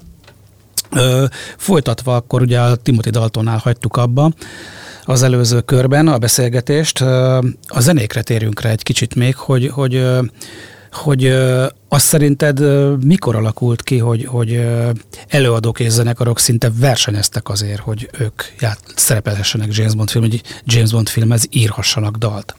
Ö, 0.90 1.24
folytatva 1.56 2.16
akkor 2.16 2.42
ugye 2.42 2.60
a 2.60 2.76
Timothy 2.76 3.10
Daltonnál 3.10 3.58
hagytuk 3.58 3.96
abba 3.96 4.32
az 5.04 5.22
előző 5.22 5.60
körben 5.60 6.08
a 6.08 6.18
beszélgetést. 6.18 7.00
A 7.00 7.80
zenékre 7.80 8.22
térjünk 8.22 8.60
rá 8.60 8.70
egy 8.70 8.82
kicsit 8.82 9.14
még, 9.14 9.34
hogy, 9.36 9.68
hogy 9.68 10.06
hogy 10.94 11.26
azt 11.88 12.06
szerinted 12.06 12.60
mikor 13.04 13.36
alakult 13.36 13.82
ki, 13.82 13.98
hogy, 13.98 14.24
hogy 14.24 14.66
előadók 15.28 15.80
és 15.80 15.90
zenekarok 15.90 16.38
szinte 16.38 16.70
versenyeztek 16.78 17.48
azért, 17.48 17.80
hogy 17.80 18.10
ők 18.18 18.42
ját, 18.60 18.78
szerepelhessenek 18.96 19.76
James 19.76 19.94
Bond 19.94 20.10
film, 20.10 20.24
hogy 20.24 20.42
James 20.64 20.90
Bond 20.90 21.08
filmhez 21.08 21.46
írhassanak 21.50 22.16
dalt? 22.16 22.54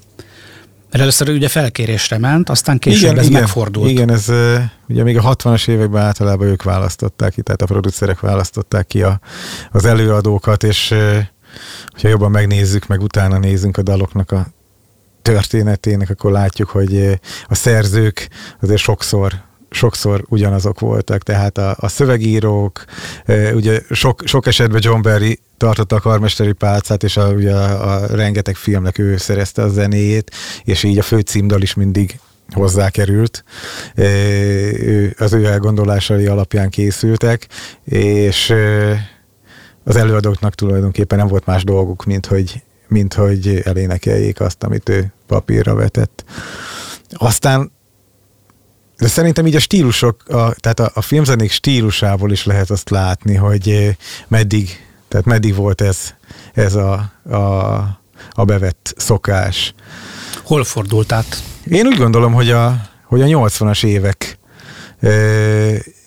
Mert 0.92 1.08
először 1.08 1.30
ugye 1.30 1.48
felkérésre 1.48 2.18
ment, 2.18 2.50
aztán 2.50 2.80
később 2.80 3.04
igen, 3.04 3.18
ez 3.18 3.26
igen, 3.26 3.42
megfordult. 3.42 3.90
Igen, 3.90 4.12
ez 4.12 4.32
ugye 4.88 5.04
még 5.04 5.18
a 5.18 5.36
60-as 5.36 5.68
években 5.68 6.04
általában 6.04 6.48
ők 6.48 6.64
választották 6.64 7.34
ki, 7.34 7.42
tehát 7.42 7.62
a 7.62 7.66
producerek 7.66 8.20
választották 8.20 8.88
ki 8.88 9.02
a, 9.02 9.20
az 9.72 9.86
előadókat, 9.86 10.64
és 10.64 10.94
hogyha 11.92 12.08
jobban 12.08 12.32
megnézzük, 12.32 12.88
meg 12.88 13.02
utána 13.02 13.38
nézzünk 13.38 13.78
a 13.78 13.82
daloknak 13.82 14.32
a 14.32 14.48
történetének, 15.26 16.10
akkor 16.10 16.32
látjuk, 16.32 16.70
hogy 16.70 16.98
eh, 16.98 17.14
a 17.48 17.56
szerzők 17.56 18.30
azért 18.62 18.82
sokszor 18.82 19.34
sokszor 19.70 20.26
ugyanazok 20.30 20.80
voltak, 20.80 21.24
tehát 21.24 21.58
a, 21.58 21.76
a 21.80 21.88
szövegírók, 21.88 22.86
e, 23.26 23.54
ugye 23.54 23.82
sok, 23.90 24.22
sok 24.26 24.48
esetben 24.48 24.82
John 24.84 25.02
Barry 25.02 25.40
tartotta 25.58 25.96
a 25.96 26.00
karmesteri 26.00 26.52
pálcát, 26.52 27.04
és 27.04 27.18
a, 27.18 27.28
ugye 27.28 27.54
a, 27.54 27.94
a 27.94 28.06
rengeteg 28.16 28.56
filmnek 28.56 28.98
ő 28.98 29.18
szerezte 29.18 29.62
a 29.62 29.70
zenéjét, 29.70 30.32
és 30.64 30.84
így 30.84 30.98
a 30.98 31.02
főcímdal 31.02 31.62
is 31.62 31.74
mindig 31.74 32.20
hozzákerült, 32.54 33.44
e, 33.96 34.04
az 35.18 35.34
ő 35.34 35.46
elgondolásai 35.46 36.26
alapján 36.26 36.70
készültek, 36.70 37.48
és 37.86 38.54
az 39.84 39.96
előadóknak 39.96 40.56
tulajdonképpen 40.56 41.18
nem 41.18 41.28
volt 41.28 41.46
más 41.46 41.64
dolguk, 41.64 42.06
mint 42.06 42.26
hogy 42.26 42.64
mint 42.96 43.14
hogy 43.14 43.62
elénekeljék 43.64 44.40
azt, 44.40 44.64
amit 44.64 44.90
ő 44.90 45.14
papírra 45.28 45.76
vetett. 45.76 46.24
Aztán 47.12 47.72
de 48.98 49.08
szerintem 49.08 49.48
így 49.48 49.56
a 49.56 49.60
stílusok, 49.60 50.24
a, 50.28 50.54
tehát 50.54 50.80
a, 50.80 50.92
a 50.94 51.02
filmzenék 51.02 51.52
stílusából 51.52 52.32
is 52.32 52.46
lehet 52.46 52.70
azt 52.70 52.90
látni, 52.90 53.36
hogy 53.36 53.70
eh, 53.70 53.96
meddig, 54.28 54.70
tehát 55.08 55.26
meddig 55.26 55.56
volt 55.56 55.82
ez, 55.82 56.14
ez 56.54 56.76
a, 56.76 57.12
a, 57.30 57.36
a 58.32 58.46
bevett 58.46 58.94
szokás. 58.98 59.74
Hol 60.44 60.64
fordult 60.64 61.12
át? 61.12 61.44
Én 61.68 61.86
úgy 61.86 61.98
gondolom, 61.98 62.34
hogy 62.34 62.50
a, 62.50 62.82
hogy 63.04 63.22
a 63.22 63.26
80-as 63.26 63.86
évek 63.86 64.38
e, 65.00 65.10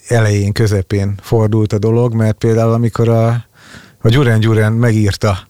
elején, 0.09 0.53
közepén 0.53 1.15
fordult 1.23 1.73
a 1.73 1.79
dolog, 1.79 2.15
mert 2.15 2.39
például 2.39 2.73
amikor 2.73 3.09
a, 3.09 3.29
a 3.99 4.09
Gyuren 4.09 4.41
Gyuren 4.41 4.73
megírta 4.73 5.49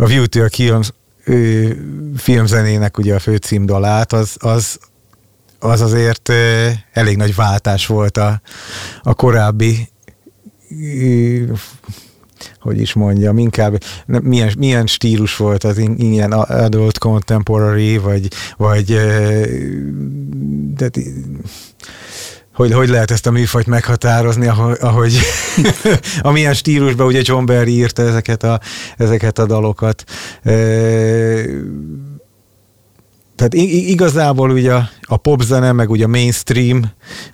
a 0.00 0.06
View 0.06 0.26
to 0.26 0.44
a 0.44 0.48
Kill 0.48 0.80
filmzenének 2.16 2.98
ugye 2.98 3.14
a 3.14 3.18
főcímdalát, 3.18 4.12
az, 4.12 4.36
az, 4.38 4.78
az 5.58 5.80
azért 5.80 6.32
elég 6.92 7.16
nagy 7.16 7.34
váltás 7.34 7.86
volt 7.86 8.16
a, 8.16 8.40
a 9.02 9.14
korábbi 9.14 9.88
hogy 12.60 12.80
is 12.80 12.92
mondjam, 12.92 13.38
inkább 13.38 13.82
milyen, 14.06 14.54
milyen 14.58 14.86
stílus 14.86 15.36
volt 15.36 15.64
az 15.64 15.78
ilyen 15.96 16.32
adult 16.32 16.98
contemporary, 16.98 17.98
vagy, 17.98 18.28
vagy 18.56 18.86
de, 20.74 20.90
hogy, 22.54 22.72
hogy 22.72 22.88
lehet 22.88 23.10
ezt 23.10 23.26
a 23.26 23.30
műfajt 23.30 23.66
meghatározni, 23.66 24.46
ahogy, 24.46 24.76
ahogy 24.80 25.18
amilyen 26.22 26.54
stílusban 26.54 27.06
ugye 27.06 27.20
John 27.22 27.44
Barry 27.44 27.72
írta 27.72 28.02
ezeket 28.02 28.42
a, 28.42 28.60
ezeket 28.96 29.38
a 29.38 29.46
dalokat. 29.46 30.04
E, 30.42 30.52
tehát 33.36 33.54
igazából 33.54 34.50
ugye 34.50 34.74
a, 34.74 34.88
a 35.02 35.16
popzene, 35.16 35.72
meg 35.72 35.90
ugye 35.90 36.04
a 36.04 36.08
mainstream, 36.08 36.82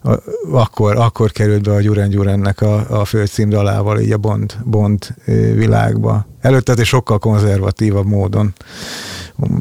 a, 0.02 0.14
akkor, 0.50 0.96
akkor 0.96 1.31
került 1.31 1.62
be 1.62 1.72
a 1.72 1.81
Gyuren 1.81 2.09
Gyurennek 2.09 2.61
a, 2.61 3.00
a 3.00 3.05
főcímdalával 3.05 4.00
így 4.00 4.12
a 4.12 4.16
Bond, 4.16 4.57
Bond 4.64 5.14
világba. 5.55 6.26
Előtte 6.40 6.72
és 6.72 6.88
sokkal 6.88 7.18
konzervatívabb 7.18 8.07
módon 8.07 8.55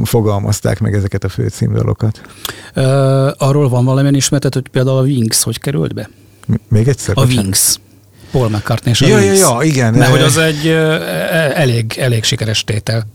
fogalmazták 0.03 0.79
meg 0.79 0.93
ezeket 0.93 1.23
a 1.23 1.29
főcímdalokat. 1.29 2.21
Uh, 2.75 2.83
arról 3.38 3.69
van 3.69 3.85
valamilyen 3.85 4.15
ismertet, 4.15 4.53
hogy 4.53 4.67
például 4.67 4.97
a 4.97 5.01
Wings 5.01 5.43
hogy 5.43 5.59
került 5.59 5.93
be? 5.93 6.09
még 6.67 6.88
egyszer? 6.88 7.17
A 7.17 7.25
Wings. 7.25 7.79
Paul 8.31 8.49
McCartney 8.49 8.91
és 8.91 9.01
a 9.01 9.07
ja, 9.07 9.19
ja, 9.19 9.33
ja, 9.33 9.57
igen. 9.61 9.93
Mert 9.93 10.11
hogy 10.11 10.21
az 10.21 10.38
egy 10.38 10.67
elég, 11.53 11.93
elég 11.97 12.23
sikeres 12.23 12.63
tétel. 12.63 13.07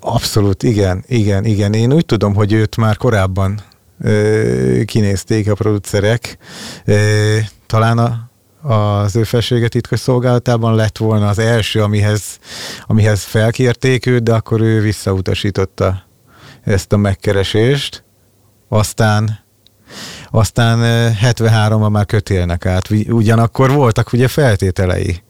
Abszolút, 0.00 0.62
igen, 0.62 1.04
igen, 1.06 1.44
igen. 1.44 1.72
Én 1.74 1.92
úgy 1.92 2.06
tudom, 2.06 2.34
hogy 2.34 2.52
őt 2.52 2.76
már 2.76 2.96
korábban 2.96 3.60
ö, 4.00 4.80
kinézték 4.84 5.50
a 5.50 5.54
producerek. 5.54 6.38
Ö, 6.84 7.36
talán 7.66 7.98
a, 7.98 8.27
az 8.62 9.16
ő 9.16 9.24
felsége 9.24 9.68
titkos 9.68 10.00
szolgálatában 10.00 10.74
lett 10.74 10.98
volna 10.98 11.28
az 11.28 11.38
első, 11.38 11.82
amihez, 11.82 12.38
amihez 12.86 13.22
felkérték 13.22 14.06
őt, 14.06 14.22
de 14.22 14.34
akkor 14.34 14.60
ő 14.60 14.80
visszautasította 14.80 16.02
ezt 16.64 16.92
a 16.92 16.96
megkeresést. 16.96 18.04
Aztán 18.68 19.46
aztán 20.30 20.78
73-ban 21.22 21.90
már 21.90 22.06
kötélnek 22.06 22.66
át. 22.66 22.88
Ugyanakkor 23.08 23.70
voltak 23.70 24.12
ugye 24.12 24.28
feltételei 24.28 25.22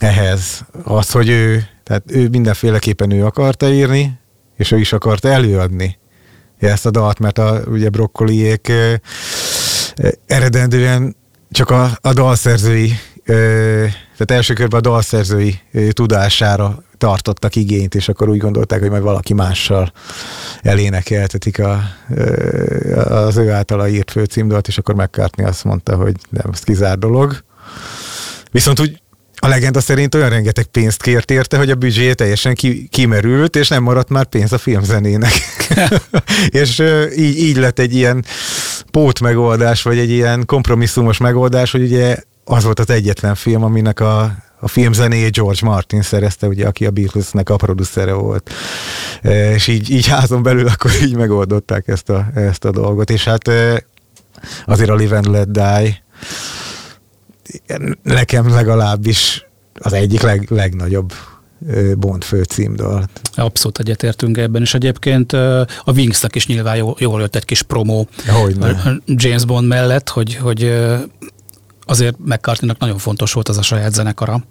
ehhez. 0.00 0.64
Az, 0.84 1.10
hogy 1.10 1.28
ő, 1.28 1.66
tehát 1.82 2.02
ő 2.06 2.28
mindenféleképpen 2.28 3.10
ő 3.10 3.24
akarta 3.24 3.70
írni, 3.70 4.18
és 4.56 4.72
ő 4.72 4.78
is 4.78 4.92
akarta 4.92 5.28
előadni 5.28 5.98
ezt 6.58 6.86
a 6.86 6.90
dalt, 6.90 7.18
mert 7.18 7.38
a, 7.38 7.60
ugye 7.66 7.88
brokkoliék 7.88 8.72
eredendően 10.26 11.16
csak 11.50 11.70
a, 11.70 11.98
a 12.00 12.12
dalszerzői, 12.12 12.92
tehát 13.24 14.30
első 14.30 14.54
körben 14.54 14.78
a 14.78 14.82
dalszerzői 14.82 15.60
tudására 15.90 16.82
tartottak 16.98 17.56
igényt, 17.56 17.94
és 17.94 18.08
akkor 18.08 18.28
úgy 18.28 18.38
gondolták, 18.38 18.80
hogy 18.80 18.90
majd 18.90 19.02
valaki 19.02 19.34
mással 19.34 19.92
elénekeltetik 20.62 21.58
a, 21.58 21.82
az 23.08 23.36
ő 23.36 23.50
általa 23.50 23.88
írt 23.88 24.10
főcímdalt, 24.10 24.68
és 24.68 24.78
akkor 24.78 24.94
McCartney 24.94 25.46
azt 25.46 25.64
mondta, 25.64 25.96
hogy 25.96 26.14
nem, 26.30 26.50
ez 26.52 26.60
kizár 26.60 26.98
dolog. 26.98 27.44
Viszont 28.50 28.80
úgy 28.80 29.00
a 29.40 29.48
legenda 29.48 29.80
szerint 29.80 30.14
olyan 30.14 30.28
rengeteg 30.28 30.64
pénzt 30.64 31.02
kért 31.02 31.30
érte, 31.30 31.56
hogy 31.56 31.70
a 31.70 31.74
büdzsé 31.74 32.12
teljesen 32.12 32.54
ki, 32.54 32.88
kimerült, 32.90 33.56
és 33.56 33.68
nem 33.68 33.82
maradt 33.82 34.08
már 34.08 34.24
pénz 34.24 34.52
a 34.52 34.58
filmzenének. 34.58 35.32
és 36.48 36.82
így, 37.16 37.38
így 37.38 37.56
lett 37.56 37.78
egy 37.78 37.94
ilyen 37.94 38.24
pót 38.90 39.20
megoldás, 39.20 39.82
vagy 39.82 39.98
egy 39.98 40.10
ilyen 40.10 40.46
kompromisszumos 40.46 41.18
megoldás, 41.18 41.70
hogy 41.70 41.82
ugye 41.82 42.16
az 42.44 42.64
volt 42.64 42.78
az 42.78 42.90
egyetlen 42.90 43.34
film, 43.34 43.62
aminek 43.62 44.00
a, 44.00 44.22
a 44.60 44.68
filmzenéjét 44.68 45.32
George 45.32 45.60
Martin 45.62 46.02
szerezte, 46.02 46.46
ugye, 46.46 46.66
aki 46.66 46.86
a 46.86 46.90
Beatlesnek 46.90 47.50
a 47.50 47.56
producere 47.56 48.12
volt. 48.12 48.50
E, 49.22 49.54
és 49.54 49.66
így, 49.66 49.90
így 49.90 50.06
házon 50.06 50.42
belül 50.42 50.68
akkor 50.74 50.90
így 51.02 51.16
megoldották 51.16 51.88
ezt 51.88 52.10
a, 52.10 52.26
ezt 52.34 52.64
a 52.64 52.70
dolgot. 52.70 53.10
És 53.10 53.24
hát 53.24 53.48
e, 53.48 53.84
azért 54.66 54.90
a 54.90 54.94
Live 54.94 55.16
and 55.16 55.26
Let 55.26 55.50
Die 55.50 56.02
nekem 58.02 58.48
legalábbis 58.48 59.46
az 59.74 59.92
egyik 59.92 60.20
leg, 60.20 60.46
legnagyobb 60.50 61.12
Bond 61.96 62.24
főcímdal. 62.24 63.08
Abszolút 63.34 63.78
egyetértünk 63.78 64.36
ebben, 64.36 64.62
és 64.62 64.74
egyébként 64.74 65.32
a 65.32 65.92
wings 65.94 66.24
is 66.32 66.46
nyilván 66.46 66.76
jól, 66.76 66.96
jól 66.98 67.20
jött 67.20 67.36
egy 67.36 67.44
kis 67.44 67.62
promó 67.62 68.08
Hogyne. 68.26 69.00
James 69.06 69.44
Bond 69.44 69.68
mellett, 69.68 70.08
hogy, 70.08 70.34
hogy 70.34 70.72
azért 71.86 72.16
mccartney 72.18 72.74
nagyon 72.78 72.98
fontos 72.98 73.32
volt 73.32 73.48
az 73.48 73.58
a 73.58 73.62
saját 73.62 73.92
zenekara, 73.92 74.44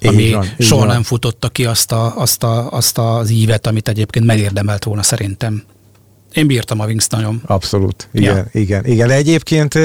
ami 0.00 0.32
van, 0.32 0.46
soha 0.58 0.84
van. 0.84 0.92
nem 0.92 1.02
futotta 1.02 1.48
ki 1.48 1.64
azt, 1.64 1.92
a, 1.92 2.16
azt, 2.16 2.42
a, 2.42 2.70
azt 2.70 2.98
az 2.98 3.30
ívet, 3.30 3.66
amit 3.66 3.88
egyébként 3.88 4.24
megérdemelt 4.24 4.84
volna 4.84 5.02
szerintem. 5.02 5.62
Én 6.32 6.46
bírtam 6.46 6.80
a 6.80 6.86
Wings 6.86 7.06
nagyon. 7.06 7.42
Abszolút, 7.46 8.08
igen, 8.12 8.36
ja. 8.36 8.60
igen, 8.60 8.86
igen. 8.86 9.08
De 9.08 9.14
egyébként 9.14 9.78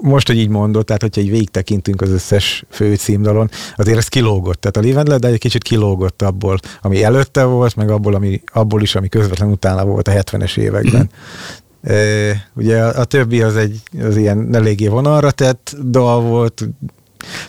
most, 0.00 0.26
hogy 0.26 0.38
így 0.38 0.48
mondod, 0.48 0.84
tehát 0.84 1.02
hogyha 1.02 1.20
így 1.20 1.30
végig 1.30 1.50
tekintünk 1.50 2.00
az 2.00 2.10
összes 2.10 2.64
fő 2.68 2.94
címdalon, 2.94 3.50
azért 3.76 3.98
ez 3.98 4.08
kilógott. 4.08 4.60
Tehát 4.60 4.76
a 4.76 4.80
Live 4.80 5.18
de 5.18 5.28
egy 5.28 5.38
kicsit 5.38 5.62
kilógott 5.62 6.22
abból, 6.22 6.58
ami 6.82 7.02
előtte 7.02 7.44
volt, 7.44 7.76
meg 7.76 7.90
abból, 7.90 8.14
ami, 8.14 8.42
abból 8.52 8.82
is, 8.82 8.94
ami 8.94 9.08
közvetlen 9.08 9.50
utána 9.50 9.84
volt 9.84 10.08
a 10.08 10.12
70-es 10.12 10.56
években. 10.56 11.10
E, 11.82 12.48
ugye 12.54 12.82
a, 12.82 13.00
a 13.00 13.04
többi 13.04 13.42
az 13.42 13.56
egy 13.56 13.80
az 14.02 14.16
ilyen 14.16 14.54
eléggé 14.54 14.86
vonalra 14.86 15.30
tett 15.30 15.76
dal 15.82 16.20
volt, 16.20 16.68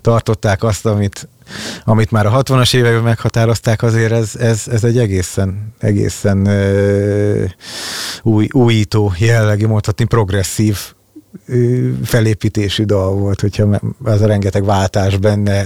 tartották 0.01 0.63
azt, 0.63 0.86
amit, 0.86 1.28
amit 1.84 2.12
már 2.12 2.25
a 2.25 2.43
60-as 2.43 2.75
években 2.75 3.04
meghatározták, 3.04 3.84
azért 3.84 4.12
ez, 4.12 4.36
ez, 4.36 4.67
ez 4.67 4.84
egy 4.84 4.97
egészen, 4.97 5.73
egészen 5.80 6.45
ö, 6.45 7.43
új, 8.23 8.47
újító 8.51 9.13
jellegű, 9.17 9.67
mondhatni 9.67 10.06
progresszív 10.06 10.78
felépítésű 12.03 12.84
dal 12.84 13.13
volt, 13.13 13.41
hogyha 13.41 13.79
ez 14.05 14.21
a 14.21 14.25
rengeteg 14.25 14.65
váltás 14.65 15.17
benne, 15.17 15.65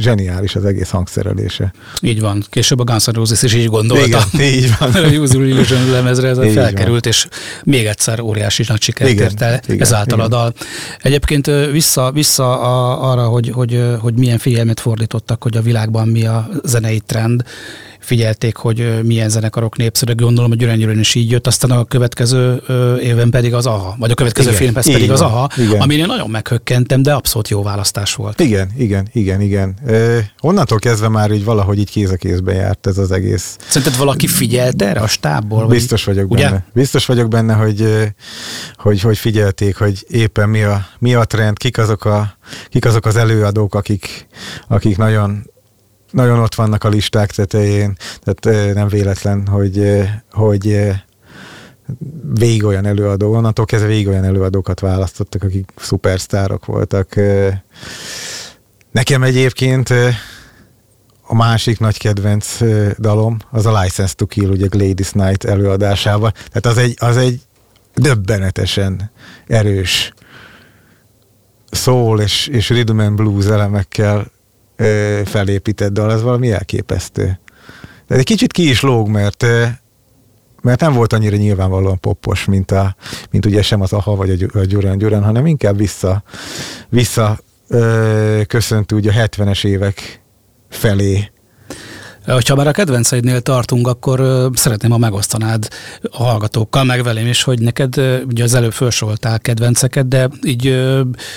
zseniális 0.00 0.54
az 0.54 0.64
egész 0.64 0.90
hangszerelése. 0.90 1.72
Így 2.00 2.20
van. 2.20 2.44
Később 2.50 2.78
a 2.78 2.84
Guns 2.84 3.04
N' 3.04 3.10
Roses 3.10 3.42
is 3.42 3.54
így 3.54 3.66
gondolta. 3.66 4.04
Igen, 4.32 4.46
így 4.46 4.74
van. 4.78 4.92
a 5.04 5.06
Use 5.06 5.34
Illusion 5.34 5.90
lemezre 5.90 6.28
ez 6.28 6.44
így 6.44 6.52
felkerült, 6.52 7.04
van. 7.04 7.12
és 7.12 7.26
még 7.64 7.86
egyszer 7.86 8.20
óriási 8.20 8.64
nagy 8.68 8.82
sikert 8.82 9.10
igen, 9.10 9.24
ért 9.24 9.42
el 9.42 9.60
igen, 9.66 9.80
ezáltal 9.80 10.18
igen. 10.18 10.30
a 10.30 10.36
dal. 10.36 10.54
Egyébként 11.02 11.50
vissza, 11.70 12.10
vissza 12.12 12.60
a, 12.60 13.10
arra, 13.10 13.24
hogy, 13.24 13.50
hogy, 13.54 13.82
hogy 14.00 14.14
milyen 14.14 14.38
figyelmet 14.38 14.80
fordítottak, 14.80 15.42
hogy 15.42 15.56
a 15.56 15.62
világban 15.62 16.08
mi 16.08 16.26
a 16.26 16.48
zenei 16.64 17.00
trend, 17.06 17.44
figyelték, 18.02 18.56
hogy 18.56 19.00
milyen 19.02 19.28
zenekarok 19.28 19.76
népszerűek, 19.76 20.18
gondolom, 20.18 20.50
hogy 20.50 20.58
Gyurán 20.58 20.98
is 20.98 21.14
így 21.14 21.30
jött, 21.30 21.46
aztán 21.46 21.70
a 21.70 21.84
következő 21.84 22.62
évben 23.02 23.30
pedig 23.30 23.54
az 23.54 23.66
AHA, 23.66 23.94
vagy 23.98 24.10
a 24.10 24.14
következő 24.14 24.48
igen, 24.48 24.60
filmhez 24.60 24.86
pedig 24.92 25.06
van, 25.06 25.16
az 25.16 25.20
AHA, 25.20 25.48
igen. 25.56 25.80
amin 25.80 25.98
én 25.98 26.06
nagyon 26.06 26.30
meghökkentem, 26.30 27.02
de 27.02 27.12
abszolút 27.12 27.48
jó 27.48 27.62
választás 27.62 28.14
volt. 28.14 28.40
Igen, 28.40 28.70
igen, 28.76 29.08
igen, 29.12 29.40
igen. 29.40 29.74
E, 29.86 30.30
onnantól 30.40 30.78
kezdve 30.78 31.08
már 31.08 31.30
így 31.30 31.44
valahogy 31.44 31.78
így 31.78 31.90
kéz 31.90 32.10
a 32.10 32.16
kézbe 32.16 32.52
járt 32.52 32.86
ez 32.86 32.98
az 32.98 33.10
egész. 33.10 33.56
Szerinted 33.68 33.96
valaki 33.98 34.26
figyelt 34.26 34.82
erre 34.82 35.00
a 35.00 35.06
stábból? 35.06 35.66
Biztos 35.66 36.04
vagyok 36.04 36.30
ugye? 36.30 36.44
benne. 36.44 36.64
Biztos 36.72 37.06
vagyok 37.06 37.28
benne, 37.28 37.54
hogy, 37.54 37.86
hogy, 38.76 39.00
hogy 39.00 39.18
figyelték, 39.18 39.76
hogy 39.76 40.06
éppen 40.08 40.48
mi 40.48 40.62
a, 40.62 40.86
mi 40.98 41.14
a 41.14 41.24
trend, 41.24 41.58
kik 41.58 41.78
azok, 41.78 42.04
a, 42.04 42.36
kik 42.68 42.84
azok 42.84 43.06
az 43.06 43.16
előadók, 43.16 43.74
akik, 43.74 44.26
akik 44.68 44.96
nagyon 44.96 45.50
nagyon 46.12 46.38
ott 46.38 46.54
vannak 46.54 46.84
a 46.84 46.88
listák 46.88 47.30
tetején, 47.30 47.96
tehát 48.20 48.74
nem 48.74 48.88
véletlen, 48.88 49.46
hogy, 49.46 50.02
hogy 50.30 50.92
végig 52.34 52.64
olyan 52.64 52.86
előadó, 52.86 53.34
onnantól 53.34 53.64
kezdve 53.64 53.88
végig 53.88 54.08
olyan 54.08 54.24
előadókat 54.24 54.80
választottak, 54.80 55.42
akik 55.42 55.72
szupersztárok 55.76 56.64
voltak. 56.64 57.14
Nekem 58.90 59.22
egyébként 59.22 59.88
a 61.22 61.34
másik 61.34 61.78
nagy 61.78 61.98
kedvenc 61.98 62.58
dalom 62.98 63.36
az 63.50 63.66
a 63.66 63.80
License 63.80 64.14
to 64.14 64.26
Kill, 64.26 64.50
ugye 64.50 64.66
Gladys 64.66 65.10
Knight 65.10 65.44
előadásában. 65.44 66.32
Tehát 66.52 66.66
az 66.66 66.76
egy, 66.76 66.96
az 66.98 67.16
egy 67.16 67.40
döbbenetesen 67.94 69.10
erős 69.46 70.12
soul 71.70 72.20
és, 72.20 72.46
és 72.46 72.68
rhythm 72.68 72.98
and 72.98 73.16
blues 73.16 73.46
elemekkel 73.46 74.30
felépített 75.24 75.92
dal, 75.92 76.10
az 76.10 76.22
valami 76.22 76.52
elképesztő. 76.52 77.38
De 78.06 78.14
egy 78.14 78.24
kicsit 78.24 78.52
ki 78.52 78.68
is 78.68 78.80
lóg, 78.80 79.08
mert 79.08 79.46
mert 80.62 80.80
nem 80.80 80.92
volt 80.92 81.12
annyira 81.12 81.36
nyilvánvalóan 81.36 82.00
poppos, 82.00 82.44
mint, 82.44 82.70
a, 82.70 82.96
mint 83.30 83.46
ugye 83.46 83.62
sem 83.62 83.80
az 83.80 83.92
AHA 83.92 84.16
vagy 84.16 84.50
a 84.52 84.64
Gyurán 84.64 84.98
Gyurán, 84.98 85.24
hanem 85.24 85.46
inkább 85.46 85.76
vissza, 85.76 86.22
vissza 86.88 87.38
ö, 87.68 88.40
köszönt 88.46 88.92
ugye 88.92 89.10
a 89.10 89.26
70-es 89.26 89.64
évek 89.64 90.20
felé. 90.68 91.31
Ha 92.26 92.54
már 92.54 92.66
a 92.66 92.72
kedvenceidnél 92.72 93.40
tartunk, 93.40 93.86
akkor 93.86 94.50
szeretném, 94.54 94.90
ha 94.90 94.98
megosztanád 94.98 95.68
a 96.10 96.22
hallgatókkal, 96.22 96.84
meg 96.84 97.02
velem 97.02 97.26
is, 97.26 97.42
hogy 97.42 97.60
neked 97.60 97.96
ugye 98.26 98.42
az 98.42 98.54
előbb 98.54 98.72
felsoroltál 98.72 99.40
kedvenceket, 99.40 100.08
de 100.08 100.28
így, 100.42 100.84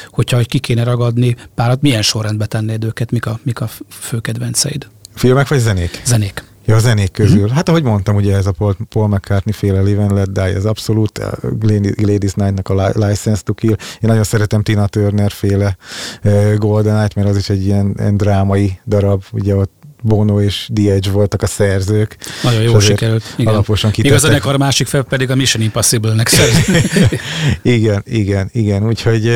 hogyha 0.09 0.39
ki 0.39 0.59
kéne 0.59 0.83
ragadni 0.83 1.35
párat, 1.55 1.81
milyen 1.81 2.01
sorrendbe 2.01 2.45
tennéd 2.45 2.83
őket, 2.83 3.11
mik 3.11 3.25
a, 3.25 3.39
mik 3.43 3.61
a 3.61 3.69
fő 3.89 4.19
kedvenceid? 4.19 4.87
Filmek 5.13 5.47
vagy 5.47 5.59
zenék? 5.59 6.01
Zenék. 6.05 6.43
Ja, 6.65 6.75
a 6.75 6.79
zenék 6.79 7.11
közül. 7.11 7.41
Mm-hmm. 7.41 7.53
Hát 7.53 7.69
ahogy 7.69 7.83
mondtam, 7.83 8.15
ugye 8.15 8.35
ez 8.35 8.45
a 8.45 8.51
Paul, 8.51 8.75
Paul 8.89 9.07
McCartney 9.07 9.53
féle 9.53 9.81
Live 9.81 10.01
and 10.01 10.11
Let 10.11 10.31
Die, 10.31 10.55
ez 10.55 10.65
abszolút 10.65 11.21
Ladies 11.95 12.33
Night-nak 12.33 12.69
a 12.69 12.91
License 13.07 13.41
to 13.43 13.53
Kill. 13.53 13.71
Én 13.71 13.77
nagyon 13.99 14.23
szeretem 14.23 14.63
Tina 14.63 14.87
Turner 14.87 15.31
féle 15.31 15.77
uh, 16.23 16.55
Golden 16.55 16.99
Night, 16.99 17.15
mert 17.15 17.27
az 17.27 17.37
is 17.37 17.49
egy 17.49 17.65
ilyen, 17.65 17.95
ilyen 17.97 18.17
drámai 18.17 18.79
darab, 18.87 19.23
ugye 19.31 19.55
ott 19.55 19.84
Bono 20.05 20.41
és 20.41 20.69
The 20.73 21.11
voltak 21.11 21.41
a 21.41 21.45
szerzők. 21.45 22.17
Nagyon 22.43 22.61
jó 22.61 22.79
sikerült. 22.79 23.23
Igen. 23.37 23.53
Alaposan 23.53 23.91
kitettek. 23.91 24.11
Igaz, 24.11 24.23
a 24.23 24.27
zenekar 24.27 24.57
másik 24.57 24.87
fel 24.87 25.03
pedig 25.03 25.31
a 25.31 25.35
Mission 25.35 25.63
Impossible-nek 25.63 26.29
Igen, 27.61 28.01
igen, 28.05 28.49
igen. 28.51 28.87
Úgyhogy 28.87 29.31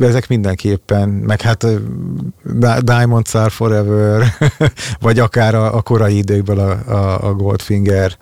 ezek 0.00 0.28
mindenképpen, 0.28 1.08
meg 1.08 1.40
hát 1.40 1.66
Diamonds 2.80 3.34
Are 3.34 3.50
Forever, 3.50 4.34
vagy 5.00 5.18
akár 5.18 5.54
a, 5.54 5.76
a 5.76 5.82
korai 5.82 6.16
időkből 6.16 6.58
a, 6.58 6.92
a, 6.92 7.28
a 7.28 7.34
Goldfinger, 7.34 8.16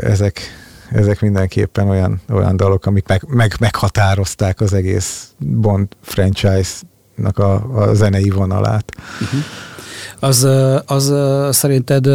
ezek, 0.00 0.40
ezek 0.90 1.20
mindenképpen 1.20 1.88
olyan, 1.88 2.20
olyan 2.32 2.56
dalok, 2.56 2.86
amik 2.86 3.08
meg, 3.08 3.24
meg, 3.28 3.54
meghatározták 3.60 4.60
az 4.60 4.72
egész 4.72 5.28
Bond 5.38 5.88
franchise-nak 6.02 7.38
a, 7.38 7.80
a 7.80 7.94
zenei 7.94 8.30
vonalát. 8.30 8.92
Uh-huh. 9.20 9.40
Az, 10.24 10.46
az 10.86 11.12
szerinted 11.56 12.08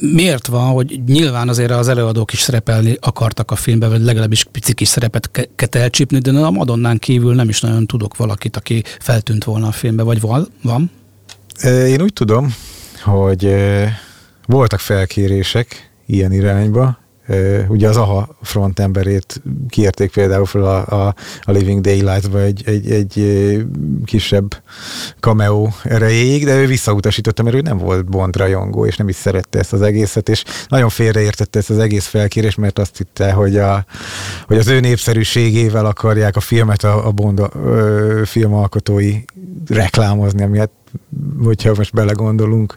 miért 0.00 0.46
van, 0.46 0.72
hogy 0.72 1.00
nyilván 1.06 1.48
azért 1.48 1.70
az 1.70 1.88
előadók 1.88 2.32
is 2.32 2.40
szerepelni 2.40 2.96
akartak 3.00 3.50
a 3.50 3.56
filmben, 3.56 3.90
vagy 3.90 4.02
legalábbis 4.02 4.44
pici 4.44 4.74
kis 4.74 4.88
szerepet 4.88 5.48
elcsípni, 5.70 6.18
de 6.18 6.30
a 6.30 6.50
Madonnán 6.50 6.98
kívül 6.98 7.34
nem 7.34 7.48
is 7.48 7.60
nagyon 7.60 7.86
tudok 7.86 8.16
valakit, 8.16 8.56
aki 8.56 8.82
feltűnt 9.00 9.44
volna 9.44 9.66
a 9.66 9.72
filmbe, 9.72 10.02
vagy 10.02 10.20
van? 10.20 10.48
van? 10.62 10.90
Én 11.62 12.02
úgy 12.02 12.12
tudom, 12.12 12.54
hogy 13.02 13.54
voltak 14.46 14.80
felkérések 14.80 15.90
ilyen 16.06 16.32
irányba, 16.32 16.98
Ugye 17.68 17.88
az 17.88 17.96
AHA 17.96 18.36
frontemberét 18.42 19.42
kérték 19.68 20.12
például 20.12 20.46
fel 20.46 20.64
a, 20.64 21.06
a, 21.06 21.14
a 21.42 21.50
Living 21.50 21.80
Daylights-ba 21.80 22.40
egy, 22.40 22.62
egy, 22.66 22.90
egy 22.90 23.14
kisebb 24.04 24.62
cameo 25.20 25.68
erejéig, 25.84 26.44
de 26.44 26.56
ő 26.56 26.66
visszautasította, 26.66 27.42
mert 27.42 27.56
ő 27.56 27.60
nem 27.60 27.78
volt 27.78 28.04
Bond 28.04 28.36
rajongó, 28.36 28.86
és 28.86 28.96
nem 28.96 29.08
is 29.08 29.16
szerette 29.16 29.58
ezt 29.58 29.72
az 29.72 29.82
egészet, 29.82 30.28
és 30.28 30.44
nagyon 30.68 30.88
félreértette 30.88 31.58
ezt 31.58 31.70
az 31.70 31.78
egész 31.78 32.06
felkérést, 32.06 32.56
mert 32.56 32.78
azt 32.78 32.96
hitte, 32.96 33.32
hogy, 33.32 33.56
a, 33.56 33.84
hogy 34.46 34.58
az 34.58 34.68
ő 34.68 34.80
népszerűségével 34.80 35.86
akarják 35.86 36.36
a 36.36 36.40
filmet 36.40 36.84
a, 36.84 37.06
a 37.06 37.10
Bond 37.10 37.40
a, 37.40 37.50
ö, 37.64 38.22
filmalkotói 38.24 39.14
reklámozni, 39.68 40.42
ami 40.42 40.58
hát 40.58 40.70
hogyha 41.42 41.74
most 41.76 41.92
belegondolunk, 41.92 42.74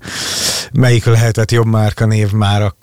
melyik 0.73 1.05
lehetett 1.05 1.51
jobb 1.51 1.65
márka 1.65 2.05
név 2.05 2.31
már 2.31 2.61
ak- 2.61 2.77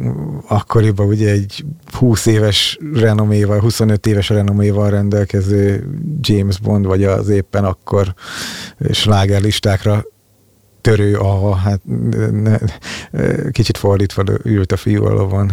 akkoriban 0.49 1.07
ugye 1.07 1.31
egy 1.31 1.65
20 1.93 2.27
éves 2.27 2.79
renoméval, 2.95 3.61
25 3.61 4.07
éves 4.07 4.29
renoméval 4.29 4.91
rendelkező 4.91 5.89
James 6.21 6.59
Bond, 6.59 6.87
vagy 6.87 7.05
az 7.05 7.29
éppen 7.29 7.65
akkor 7.65 8.15
slágerlistákra 8.91 10.05
törő, 10.81 11.17
a, 11.17 11.55
hát 11.55 11.81
ne, 12.31 12.59
kicsit 13.51 13.77
fordítva 13.77 14.25
ült 14.45 14.73
a 14.73 14.77
fiú 14.77 15.05
a 15.05 15.13
lovon. 15.13 15.53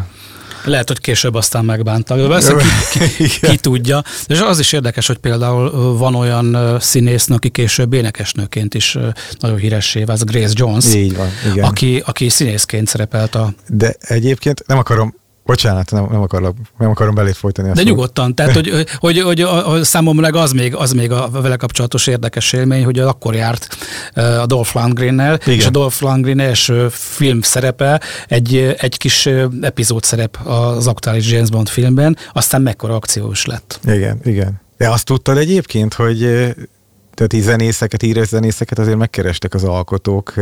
Lehet, 0.64 0.88
hogy 0.88 1.00
később 1.00 1.36
aztán 1.36 1.66
megbántak. 1.66 2.28
Persze 2.28 2.56
ki, 2.92 2.98
ki, 3.28 3.40
ki 3.40 3.58
tudja. 3.58 4.04
És 4.28 4.40
az 4.40 4.60
is 4.60 4.72
érdekes, 4.72 5.08
hogy 5.08 5.18
például 5.18 5.98
van 5.98 6.16
olyan 6.16 6.78
színésznő, 6.80 7.36
aki 7.36 7.50
később 7.50 7.94
énekesnőként 7.94 8.74
is 8.74 8.98
nagyon 9.40 9.58
híressé 9.58 10.04
vált, 10.04 10.26
Grace 10.26 10.54
Jones. 10.56 10.94
Így 10.94 11.16
van, 11.16 11.30
igen. 11.52 11.66
Aki, 11.66 12.04
aki 12.06 12.30
színészként 12.30 12.88
szerepelt 12.88 13.36
a... 13.36 13.54
De 13.68 13.96
egyébként 14.00 14.64
nem 14.68 14.78
akarom 14.78 15.16
Bocsánat, 15.48 15.92
nem, 15.92 16.08
nem, 16.12 16.22
akarok, 16.22 16.56
nem 16.78 16.90
akarom 16.90 17.16
belét 17.16 17.38
folytani. 17.38 17.72
De 17.74 17.84
nyugodtan, 17.84 18.36
tehát 18.36 18.54
hogy, 18.54 18.86
hogy, 18.98 19.20
hogy, 19.20 19.42
a, 19.42 19.72
a 19.72 19.84
számomra 19.84 20.42
az 20.42 20.52
még, 20.52 20.76
az 20.76 20.92
még 20.92 21.12
a 21.12 21.30
vele 21.30 21.56
kapcsolatos 21.56 22.08
érdekes 22.08 22.54
élmény, 22.54 22.84
hogy 22.84 23.00
akkor 23.00 23.36
járt 23.36 23.68
a 24.14 24.46
Dolph 24.46 24.76
Lundgren-nel, 24.76 25.34
és 25.34 25.66
a 25.66 25.70
Dolph 25.70 26.02
Lundgren 26.02 26.40
első 26.40 26.88
film 26.90 27.42
szerepe 27.42 28.02
egy, 28.28 28.76
egy 28.78 28.98
kis 28.98 29.30
epizód 29.62 30.04
szerep 30.04 30.38
az 30.48 30.88
aktuális 30.88 31.32
James 31.32 31.50
Bond 31.50 31.70
filmben, 31.70 32.18
aztán 32.34 32.62
mekkora 32.62 32.96
akciós 32.96 33.46
lett. 33.46 33.80
Igen, 33.86 34.20
igen. 34.24 34.62
De 34.78 34.90
azt 34.90 35.06
tudtad 35.06 35.38
egyébként, 35.38 35.94
hogy 35.94 36.54
tehát 37.18 37.34
így 37.34 37.42
zenészeket, 37.42 38.04
íres 38.04 38.28
zenészeket 38.28 38.80
azért 38.80 38.98
megkerestek 38.98 39.54
az 39.54 39.64
alkotók 39.64 40.34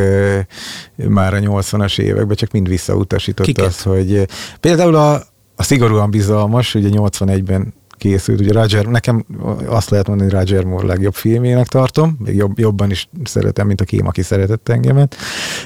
már 0.95 1.33
a 1.33 1.37
80-as 1.39 1.99
években, 1.99 2.35
csak 2.35 2.51
mind 2.51 2.67
visszautasított 2.67 3.57
azt, 3.57 3.81
hogy 3.81 4.27
például 4.59 4.95
a, 4.95 5.13
a 5.55 5.63
szigorúan 5.63 6.09
bizalmas, 6.09 6.75
ugye 6.75 6.89
81-ben 6.91 7.73
készült, 7.97 8.39
ugye 8.39 8.51
Roger, 8.51 8.85
nekem 8.85 9.25
azt 9.65 9.89
lehet 9.89 10.07
mondani, 10.07 10.29
hogy 10.29 10.39
Roger 10.39 10.63
Moore 10.63 10.87
legjobb 10.87 11.13
filmének 11.13 11.67
tartom, 11.67 12.17
még 12.25 12.35
jobb, 12.35 12.59
jobban 12.59 12.91
is 12.91 13.09
szeretem, 13.23 13.67
mint 13.67 13.81
a 13.81 13.85
Kém, 13.85 14.07
aki 14.07 14.21
szeretett 14.21 14.69
engemet. 14.69 15.15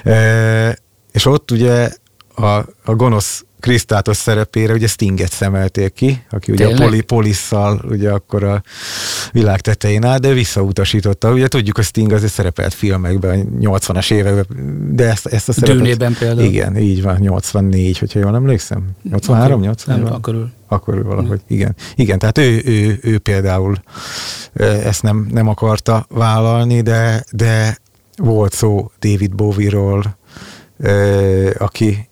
E, 0.04 0.78
és 1.12 1.26
ott 1.26 1.52
ugye 1.52 1.92
a, 2.36 2.46
a 2.84 2.96
gonosz 2.96 3.46
Krisztátos 3.60 4.18
szerepére 4.18 4.74
ugye 4.74 4.88
Stinget 4.88 5.32
szemelték 5.32 5.94
ki, 5.94 6.24
aki 6.30 6.52
ugye 6.52 6.66
Tényleg? 6.66 6.82
a 6.82 6.86
poli, 6.86 7.02
polisszal 7.02 7.86
ugye 7.90 8.12
akkor 8.12 8.44
a 8.44 8.64
világ 9.32 9.62
tetején 9.62 10.06
áll, 10.06 10.18
de 10.18 10.34
visszautasította. 10.34 11.32
Ugye 11.32 11.48
tudjuk, 11.48 11.76
hogy 11.76 11.86
Sting 11.86 12.12
azért 12.12 12.32
szerepelt 12.32 12.74
filmekben, 12.74 13.58
80-as 13.62 14.12
években, 14.12 14.46
de 14.96 15.10
ezt, 15.10 15.26
ezt 15.26 15.50
a 15.50 15.54
szerepet... 15.54 15.78
Dűnében 15.82 16.16
például. 16.20 16.48
Igen, 16.48 16.78
így 16.78 17.02
van, 17.02 17.18
84, 17.20 17.98
hogyha 17.98 18.20
jól 18.20 18.36
emlékszem. 18.36 18.84
83, 19.04 19.62
84? 19.62 20.04
Nem, 20.04 20.14
akkor 20.14 20.48
Akkor 20.68 21.04
valahogy, 21.04 21.42
igen. 21.48 21.76
Igen, 21.96 22.20
tehát 22.20 22.38
ő, 22.38 22.62
ő, 22.66 23.00
ő 23.02 23.18
például 23.18 23.76
ezt 24.84 25.04
nem, 25.04 25.28
nem 25.32 25.48
akarta 25.48 26.06
vállalni, 26.10 26.82
de, 26.82 27.24
de 27.32 27.78
volt 28.18 28.54
szó 28.54 28.92
David 29.00 29.36
Bowie-ról, 29.36 30.18
aki 31.58 32.09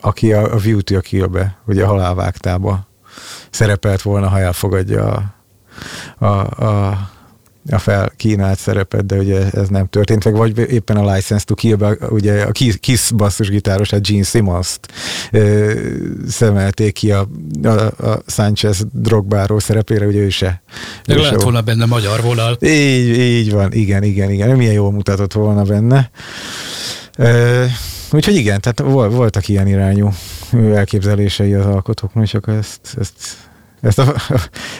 aki 0.00 0.32
a, 0.32 0.54
a 0.54 0.56
View 0.56 0.80
to 0.80 0.96
a 0.96 1.00
Kill-be, 1.00 1.56
ugye 1.66 1.84
a 1.84 1.86
halálvágtába 1.86 2.88
szerepelt 3.50 4.02
volna, 4.02 4.28
ha 4.28 4.40
elfogadja 4.40 5.04
a, 6.18 6.24
a, 6.24 6.64
a, 6.64 7.10
a 7.70 7.78
felkínált 7.78 8.58
szerepet, 8.58 9.06
de 9.06 9.16
ugye 9.16 9.50
ez 9.50 9.68
nem 9.68 9.86
történt 9.86 10.24
meg, 10.24 10.34
vagy 10.34 10.58
éppen 10.58 10.96
a 10.96 11.14
License 11.14 11.44
to 11.44 11.54
kill 11.54 11.96
ugye 12.08 12.42
a 12.42 12.50
Kiss 12.80 13.10
basszusgitáros, 13.10 13.92
a 13.92 13.98
Gene 13.98 14.22
Simmons-t 14.22 14.92
ö, 15.30 15.72
szemelték 16.28 16.92
ki 16.92 17.12
a, 17.12 17.28
a, 17.62 17.68
a 18.08 18.22
Sanchez 18.26 18.86
drogbáró 18.92 19.58
szerepére, 19.58 20.06
ugye 20.06 20.20
ő 20.20 20.28
se. 20.28 20.62
Meg 21.06 21.16
lehet 21.16 21.32
se 21.32 21.44
volna 21.44 21.60
benne 21.60 21.84
magyar 21.84 22.22
vonal. 22.22 22.56
Így, 22.60 23.18
így 23.18 23.52
van, 23.52 23.72
igen, 23.72 24.02
igen, 24.02 24.30
igen. 24.30 24.56
Milyen 24.56 24.72
jól 24.72 24.92
mutatott 24.92 25.32
volna 25.32 25.62
benne. 25.62 26.10
Úgyhogy 28.12 28.34
igen, 28.34 28.60
tehát 28.60 28.92
voltak 29.12 29.48
ilyen 29.48 29.66
irányú 29.66 30.10
elképzelései 30.52 31.54
az 31.54 31.66
alkotóknak, 31.66 32.24
csak 32.24 32.48
ezt, 32.48 32.96
ezt 32.98 33.36
ezt 33.80 33.98
a, 33.98 34.14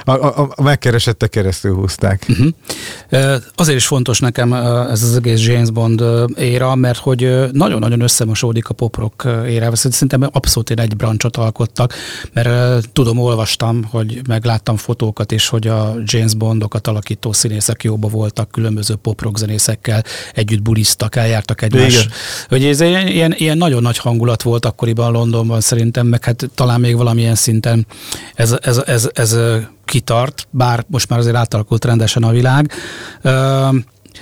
a, 0.05 0.11
a, 0.11 0.53
a 0.55 0.63
megkeresettek 0.63 1.29
keresztül 1.29 1.75
húzták. 1.75 2.27
Uh-huh. 2.29 3.43
Azért 3.55 3.79
is 3.79 3.87
fontos 3.87 4.19
nekem 4.19 4.53
ez 4.53 5.03
az 5.03 5.17
egész 5.17 5.47
James 5.47 5.71
Bond 5.71 6.03
éra, 6.37 6.75
mert 6.75 6.99
hogy 6.99 7.51
nagyon-nagyon 7.53 8.01
összemosódik 8.01 8.69
a 8.69 8.75
poprock 8.75 9.29
érával. 9.47 9.77
Szerintem 9.77 10.29
abszolút 10.33 10.71
egy 10.71 10.97
brancsot 10.97 11.37
alkottak, 11.37 11.95
mert 12.33 12.89
tudom, 12.93 13.19
olvastam, 13.19 13.85
hogy 13.85 14.21
megláttam 14.29 14.77
fotókat 14.77 15.33
is, 15.33 15.49
hogy 15.49 15.67
a 15.67 15.95
James 16.05 16.35
Bondokat 16.35 16.87
alakító 16.87 17.33
színészek 17.33 17.83
jóba 17.83 18.09
voltak, 18.09 18.51
különböző 18.51 18.95
poprock 18.95 19.39
zenészekkel 19.39 20.05
együtt 20.35 20.63
bulisztak, 20.63 21.17
eljártak 21.17 21.63
egymás. 21.63 21.95
Igen. 21.95 22.11
Hogy 22.49 22.65
ez 22.65 22.81
ilyen, 22.81 23.35
ilyen 23.37 23.59
nagyon 23.59 23.83
nagy 23.83 23.99
hangulat 23.99 24.43
volt 24.43 24.65
akkoriban 24.65 25.13
Londonban 25.13 25.61
szerintem, 25.61 26.07
meg 26.07 26.25
hát 26.25 26.51
talán 26.55 26.81
még 26.81 26.97
valamilyen 26.97 27.35
szinten 27.35 27.87
ez, 28.35 28.57
ez, 28.63 28.83
ez, 28.91 29.09
ez 29.13 29.37
kitart, 29.85 30.47
bár 30.51 30.85
most 30.87 31.09
már 31.09 31.19
azért 31.19 31.37
átalakult 31.37 31.85
rendesen 31.85 32.23
a 32.23 32.31
világ. 32.31 32.73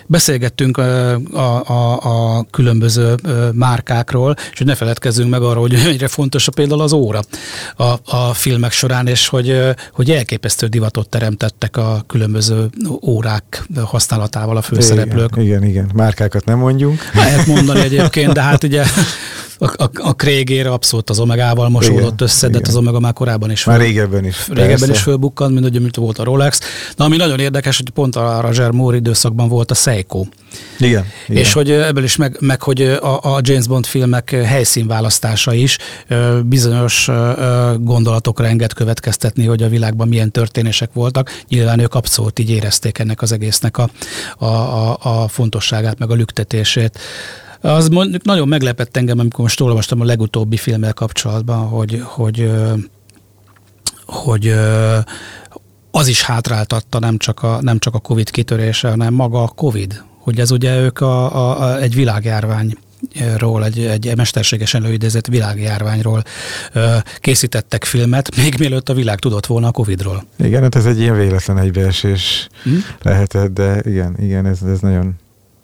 Beszélgettünk 0.06 0.76
a, 0.76 1.14
a, 1.32 2.36
a 2.36 2.46
különböző 2.50 3.14
márkákról, 3.52 4.34
és 4.52 4.58
hogy 4.58 4.66
ne 4.66 4.74
feledkezzünk 4.74 5.30
meg 5.30 5.42
arról, 5.42 5.60
hogy 5.60 5.74
egyre 5.92 6.08
fontos 6.08 6.48
például 6.54 6.80
az 6.80 6.92
óra 6.92 7.20
a, 7.76 7.94
a 8.04 8.34
filmek 8.34 8.72
során, 8.72 9.06
és 9.06 9.28
hogy, 9.28 9.60
hogy 9.92 10.10
elképesztő 10.10 10.66
divatot 10.66 11.08
teremtettek 11.08 11.76
a 11.76 12.04
különböző 12.06 12.70
órák 13.02 13.66
használatával 13.84 14.56
a 14.56 14.62
főszereplők. 14.62 15.30
Igen, 15.32 15.44
igen, 15.44 15.64
igen. 15.64 15.90
Márkákat 15.94 16.44
nem 16.44 16.58
mondjunk. 16.58 17.10
Lehet 17.14 17.46
mondani 17.46 17.80
egyébként, 17.80 18.32
de 18.32 18.42
hát 18.42 18.64
ugye 18.64 18.84
a, 19.58 19.82
a, 19.82 19.90
a 19.94 20.12
Krégére 20.12 20.70
abszolút 20.70 21.10
az 21.10 21.18
Omegával 21.18 21.68
mosódott 21.68 22.20
össze, 22.20 22.46
igen. 22.46 22.50
de 22.50 22.58
hát 22.58 22.68
az 22.68 22.76
Omega 22.76 23.00
már 23.00 23.12
korábban 23.12 23.50
is. 23.50 23.64
Már 23.64 23.80
régebben 23.80 24.24
is. 24.24 24.46
Régebben 24.48 24.78
persze. 24.78 24.92
is 24.92 25.00
fölbukkant, 25.00 25.54
mint 25.54 25.66
ugye, 25.66 25.80
mint 25.80 25.96
volt 25.96 26.18
a 26.18 26.24
Rolex. 26.24 26.60
Na, 26.96 27.04
ami 27.04 27.16
nagyon 27.16 27.40
érdekes, 27.40 27.76
hogy 27.76 27.90
pont 27.90 28.16
a 28.16 28.40
Roger 28.40 28.70
Moore 28.70 28.96
időszakban 28.96 29.48
volt 29.48 29.70
a 29.70 29.74
Seiko. 29.74 30.24
Igen, 30.78 31.04
igen. 31.28 31.42
És 31.42 31.52
hogy 31.52 31.70
ebből 31.70 32.04
is 32.04 32.16
meg, 32.16 32.36
meg 32.40 32.62
hogy 32.62 32.82
a, 32.82 33.34
a 33.36 33.40
James 33.42 33.66
Bond 33.66 33.86
filmek 33.86 34.30
helyszínválasztása 34.30 35.52
is 35.52 35.78
bizonyos 36.44 37.10
gondolatokra 37.76 38.46
enged 38.46 38.72
következtetni, 38.72 39.46
hogy 39.46 39.62
a 39.62 39.68
világban 39.68 40.08
milyen 40.08 40.30
történések 40.30 40.90
voltak. 40.92 41.42
Nyilván 41.48 41.78
ők 41.78 41.94
abszolút 41.94 42.38
így 42.38 42.50
érezték 42.50 42.98
ennek 42.98 43.22
az 43.22 43.32
egésznek 43.32 43.78
a, 43.78 43.88
a, 44.38 44.44
a, 44.44 44.98
a 45.00 45.28
fontosságát, 45.28 45.98
meg 45.98 46.10
a 46.10 46.14
lüktetését. 46.14 46.98
Az 47.60 47.88
mondjuk 47.88 48.24
nagyon 48.24 48.48
meglepett 48.48 48.96
engem, 48.96 49.18
amikor 49.18 49.40
most 49.40 49.60
olvastam 49.60 50.00
a 50.00 50.04
legutóbbi 50.04 50.56
filmmel 50.56 50.92
kapcsolatban, 50.92 51.66
hogy, 51.66 52.02
hogy, 52.04 52.50
hogy 54.06 54.54
az 55.90 56.08
is 56.08 56.22
hátráltatta 56.22 56.98
nem 56.98 57.18
csak 57.18 57.42
a, 57.42 57.58
nem 57.60 57.78
csak 57.78 57.94
a 57.94 57.98
Covid 57.98 58.30
kitörése, 58.30 58.88
hanem 58.88 59.14
maga 59.14 59.42
a 59.42 59.48
Covid. 59.48 60.02
Hogy 60.18 60.40
ez 60.40 60.50
ugye 60.50 60.80
ők 60.80 61.00
a, 61.00 61.36
a, 61.36 61.60
a, 61.60 61.80
egy 61.80 61.94
világjárvány 61.94 62.76
ról, 63.36 63.64
egy, 63.64 63.78
egy 63.78 64.16
mesterségesen 64.16 64.84
előidézett 64.84 65.26
világjárványról 65.26 66.22
készítettek 67.18 67.84
filmet, 67.84 68.36
még 68.36 68.54
mielőtt 68.58 68.88
a 68.88 68.94
világ 68.94 69.18
tudott 69.18 69.46
volna 69.46 69.66
a 69.66 69.70
Covid-ról. 69.70 70.24
Igen, 70.36 70.62
hát 70.62 70.74
ez 70.74 70.86
egy 70.86 71.00
ilyen 71.00 71.16
véletlen 71.16 71.58
egybeesés 71.58 72.48
hmm? 72.62 72.84
lehetett, 73.02 73.52
de 73.52 73.80
igen, 73.84 74.16
igen, 74.20 74.46
ez, 74.46 74.62
ez 74.62 74.80
nagyon 74.80 75.14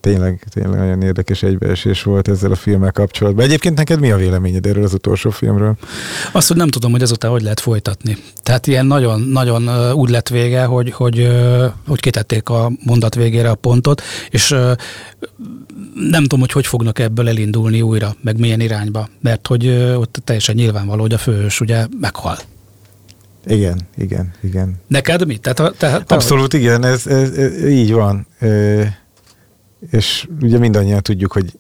tényleg, 0.05 0.45
tényleg 0.51 0.79
nagyon 0.79 1.03
érdekes 1.03 1.43
egybeesés 1.43 2.03
volt 2.03 2.29
ezzel 2.29 2.51
a 2.51 2.55
filmmel 2.55 2.93
kapcsolatban. 2.93 3.45
Egyébként 3.45 3.77
neked 3.77 4.01
mi 4.01 4.11
a 4.11 4.17
véleményed 4.17 4.67
erről 4.67 4.85
az 4.85 4.95
utolsó 4.95 5.31
filmről? 5.31 5.77
Azt, 6.33 6.49
hogy 6.49 6.57
nem 6.57 6.69
tudom, 6.69 6.93
hogy 6.93 7.03
ezután 7.03 7.31
hogy 7.31 7.43
lehet 7.43 7.61
folytatni. 7.61 8.17
Tehát 8.43 8.67
ilyen 8.67 8.87
nagyon, 8.87 9.21
nagyon 9.21 9.93
úgy 9.93 10.11
lett 10.11 10.29
vége, 10.29 10.65
hogy, 10.65 10.93
hogy, 10.93 11.29
hogy 11.87 12.01
kitették 12.01 12.49
a 12.49 12.73
mondat 12.85 13.15
végére 13.15 13.51
a 13.51 13.55
pontot, 13.55 14.03
és 14.31 14.49
nem 15.95 16.23
tudom, 16.23 16.41
hogy 16.41 16.53
hogy 16.53 16.67
fognak 16.67 16.99
ebből 16.99 17.29
elindulni 17.29 17.83
újra, 17.83 18.15
meg 18.21 18.39
milyen 18.39 18.61
irányba, 18.61 19.09
mert 19.21 19.47
hogy 19.47 19.69
ott 19.97 20.21
teljesen 20.25 20.55
nyilvánvaló, 20.55 21.01
hogy 21.01 21.15
a 21.15 21.19
főhős 21.19 21.61
ugye 21.61 21.87
meghal. 22.01 22.37
Igen, 23.47 23.81
igen, 23.97 24.33
igen. 24.43 24.75
Neked 24.87 25.27
mi? 25.27 25.37
Tehát, 25.37 25.77
tehát, 25.77 26.13
Abszolút 26.13 26.53
igen, 26.53 26.85
ez, 26.85 27.07
ez, 27.07 27.31
ez 27.31 27.69
így 27.69 27.93
van. 27.93 28.27
E- 28.39 29.03
és 29.91 30.29
ugye 30.41 30.59
mindannyian 30.59 31.03
tudjuk, 31.03 31.33
hogy 31.33 31.59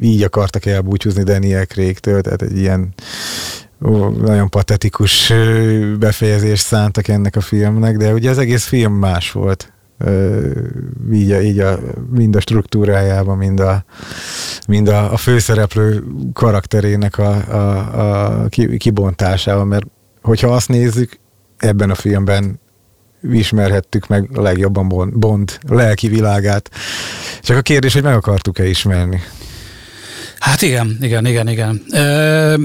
így 0.00 0.22
akartak 0.22 0.66
elbúcsúzni 0.66 1.22
Daniel 1.22 1.66
Craig-től, 1.66 2.20
tehát 2.20 2.42
egy 2.42 2.58
ilyen 2.58 2.94
ó, 3.84 4.08
nagyon 4.08 4.48
patetikus 4.48 5.32
befejezést 5.98 6.64
szántak 6.64 7.08
ennek 7.08 7.36
a 7.36 7.40
filmnek, 7.40 7.96
de 7.96 8.12
ugye 8.12 8.30
az 8.30 8.38
egész 8.38 8.64
film 8.64 8.92
más 8.92 9.32
volt. 9.32 9.72
Így, 11.12 11.32
a, 11.32 11.40
így 11.40 11.58
a, 11.58 11.78
mind 12.10 12.36
a 12.36 12.40
struktúrájában, 12.40 13.36
mind 13.36 13.60
a, 13.60 13.84
mind 14.66 14.88
a, 14.88 15.12
a 15.12 15.16
főszereplő 15.16 16.04
karakterének 16.32 17.18
a, 17.18 17.34
a, 17.54 18.42
a 18.42 18.48
kibontásában, 18.78 19.66
mert 19.66 19.86
hogyha 20.22 20.48
azt 20.48 20.68
nézzük, 20.68 21.18
ebben 21.56 21.90
a 21.90 21.94
filmben 21.94 22.60
ismerhettük 23.32 24.06
meg 24.06 24.28
legjobban 24.32 25.12
Bond 25.14 25.58
lelki 25.68 26.08
világát. 26.08 26.70
Csak 27.40 27.56
a 27.56 27.62
kérdés, 27.62 27.92
hogy 27.92 28.02
meg 28.02 28.14
akartuk-e 28.14 28.66
ismerni. 28.66 29.22
Hát 30.38 30.62
igen, 30.62 30.96
igen, 31.00 31.26
igen, 31.26 31.48
igen. 31.48 31.82
Ö, 31.92 31.98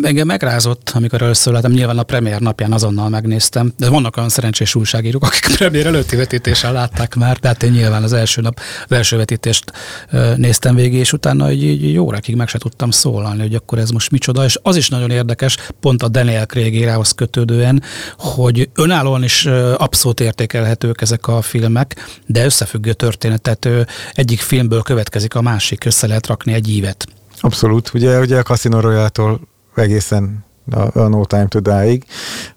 engem 0.02 0.28
megrázott, 0.28 0.92
amikor 0.94 1.22
először 1.22 1.54
láttam, 1.54 1.72
nyilván 1.72 1.98
a 1.98 2.04
premier 2.04 2.40
napján 2.40 2.72
azonnal 2.72 3.10
megnéztem, 3.10 3.74
de 3.78 3.90
vannak 3.90 4.18
olyan 4.18 4.30
szerencsés 4.30 4.76
újságírók, 4.76 5.24
akik 5.24 5.56
premier 5.58 5.86
előtti 5.86 6.16
vetítéssel 6.16 6.74
látták 6.74 7.16
már, 7.16 7.38
tehát 7.38 7.64
én 7.64 7.72
nyilván 7.72 8.04
az 8.04 8.14
első 8.14 8.42
nap, 8.42 8.60
az 8.86 8.96
első 8.96 9.18
vetítést 9.18 9.72
ö, 10.12 10.36
néztem 10.36 10.76
végig, 10.76 11.00
és 11.00 11.14
utána 11.14 11.52
így, 11.52 11.84
így 11.84 11.98
órákig 11.98 12.36
meg 12.36 12.48
se 12.48 12.58
tudtam 12.58 12.92
szólalni, 12.92 13.42
hogy 13.42 13.56
akkor 13.56 13.78
ez 13.78 13.90
most 13.90 14.12
micsoda, 14.12 14.44
és 14.44 14.60
az 14.62 14.76
is 14.76 14.90
nagyon 14.90 15.12
érdekes, 15.12 15.58
pont 15.80 16.04
a 16.04 16.08
Daniel 16.08 16.46
Craig 16.46 16.76
érához 16.76 17.12
kötődően, 17.12 17.84
hogy 18.18 18.70
önállóan 18.76 19.24
is 19.24 19.46
abszolút 19.78 20.20
értékelhetők 20.20 21.02
ezek 21.02 21.28
a 21.28 21.42
filmek, 21.42 22.20
de 22.26 22.46
összefüggő 22.46 22.94
történetet 22.94 23.70
egyik 24.12 24.40
filmből 24.40 24.82
következik 24.82 25.36
a 25.36 25.42
másik, 25.42 25.86
össze 25.86 26.08
lehet 26.08 26.28
rakni 26.28 26.54
egy 26.54 26.70
ívet. 26.70 27.08
Abszolút, 27.42 27.94
ugye, 27.94 28.20
ugye 28.20 28.38
a 28.40 28.44
Casino 28.44 28.80
Royale-tól 28.80 29.40
egészen 29.76 30.46
a, 30.72 31.00
a 31.00 31.08
No 31.08 31.26
Time 31.26 31.48
to 31.48 31.60
Die-ig, 31.60 32.06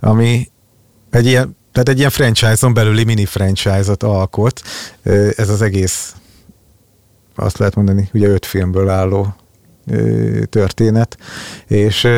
ami 0.00 0.48
egy 1.10 1.26
ilyen, 1.26 1.56
tehát 1.72 1.88
egy 1.88 1.98
ilyen 1.98 2.10
franchise-on 2.10 2.74
belüli 2.74 3.04
mini 3.04 3.24
franchise-ot 3.24 4.02
alkot. 4.02 4.62
Ez 5.36 5.48
az 5.48 5.62
egész, 5.62 6.14
azt 7.34 7.58
lehet 7.58 7.74
mondani, 7.74 8.08
ugye 8.12 8.28
öt 8.28 8.46
filmből 8.46 8.88
álló 8.88 9.34
történet, 10.48 11.18
és 11.66 12.08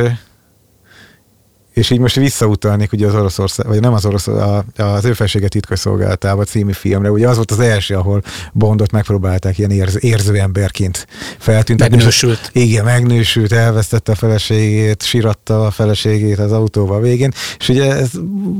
és 1.77 1.91
így 1.91 1.99
most 1.99 2.15
visszautalnék 2.15 2.93
ugye 2.93 3.07
az 3.07 3.15
Oroszország, 3.15 3.67
vagy 3.67 3.81
nem 3.81 3.93
az 3.93 4.07
orosz, 4.07 4.27
a, 4.27 4.65
az 4.77 5.05
ő 5.05 5.13
felsége 5.13 5.49
titkosszolgálatába 5.49 6.45
című 6.45 6.73
filmre. 6.73 7.11
Ugye 7.11 7.29
az 7.29 7.37
volt 7.37 7.51
az 7.51 7.59
első, 7.59 7.95
ahol 7.95 8.23
Bondot 8.53 8.93
megpróbálták 8.93 9.59
ilyen 9.59 9.71
érz, 9.71 10.05
érző 10.05 10.39
emberként 10.39 11.07
feltűntetni. 11.39 11.97
Megnősült. 11.97 12.51
Igen, 12.53 12.85
megnősült, 12.85 13.53
elvesztette 13.53 14.13
a 14.13 14.15
feleségét, 14.15 15.03
siratta 15.03 15.67
a 15.67 15.71
feleségét 15.71 16.39
az 16.39 16.53
autóval 16.53 17.01
végén, 17.01 17.33
és 17.59 17.69
ugye 17.69 17.97
ez 17.97 18.11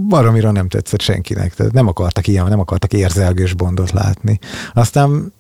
baromira 0.09 0.51
nem 0.51 0.69
tetszett 0.69 1.01
senkinek. 1.01 1.55
Tehát 1.55 1.73
nem 1.73 1.87
akartak 1.87 2.27
ilyen, 2.27 2.47
nem 2.47 2.61
akartak 2.61 2.93
érzelgős 2.93 3.55
Bondot 3.55 3.91
látni. 3.91 4.39
Aztán 4.75 5.33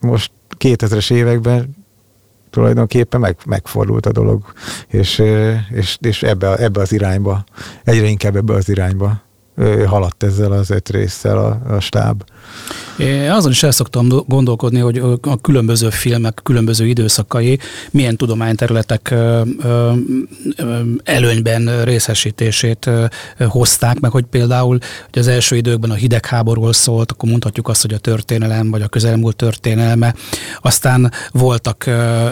most 0.00 0.30
2000-es 0.58 1.12
években 1.12 1.85
tulajdonképpen 2.50 3.20
meg, 3.20 3.36
megfordult 3.46 4.06
a 4.06 4.12
dolog, 4.12 4.42
és, 4.88 5.22
és, 5.70 5.98
és 6.00 6.22
ebbe, 6.22 6.56
ebbe 6.56 6.80
az 6.80 6.92
irányba, 6.92 7.44
egyre 7.84 8.06
inkább 8.06 8.36
ebbe 8.36 8.54
az 8.54 8.68
irányba 8.68 9.24
haladt 9.86 10.22
ezzel 10.22 10.52
az 10.52 10.70
öt 10.70 10.88
résszel 10.88 11.38
a, 11.38 11.74
a 11.74 11.80
stáb. 11.80 12.24
Én 12.98 13.30
azon 13.30 13.50
is 13.50 13.62
el 13.62 13.70
szoktam 13.70 14.08
gondolkodni, 14.26 14.78
hogy 14.78 15.02
a 15.20 15.40
különböző 15.40 15.90
filmek, 15.90 16.40
különböző 16.42 16.86
időszakai 16.86 17.58
milyen 17.90 18.16
tudományterületek 18.16 19.14
előnyben 21.04 21.84
részesítését 21.84 22.90
hozták, 23.48 24.00
meg 24.00 24.10
hogy 24.10 24.24
például 24.24 24.78
hogy 25.12 25.18
az 25.18 25.26
első 25.26 25.56
időkben 25.56 25.90
a 25.90 25.94
hidegháborúról 25.94 26.72
szólt, 26.72 27.12
akkor 27.12 27.28
mondhatjuk 27.28 27.68
azt, 27.68 27.82
hogy 27.82 27.92
a 27.92 27.98
történelem, 27.98 28.70
vagy 28.70 28.82
a 28.82 28.88
közelmúlt 28.88 29.36
történelme. 29.36 30.14
Aztán 30.60 31.12
voltak 31.32 31.84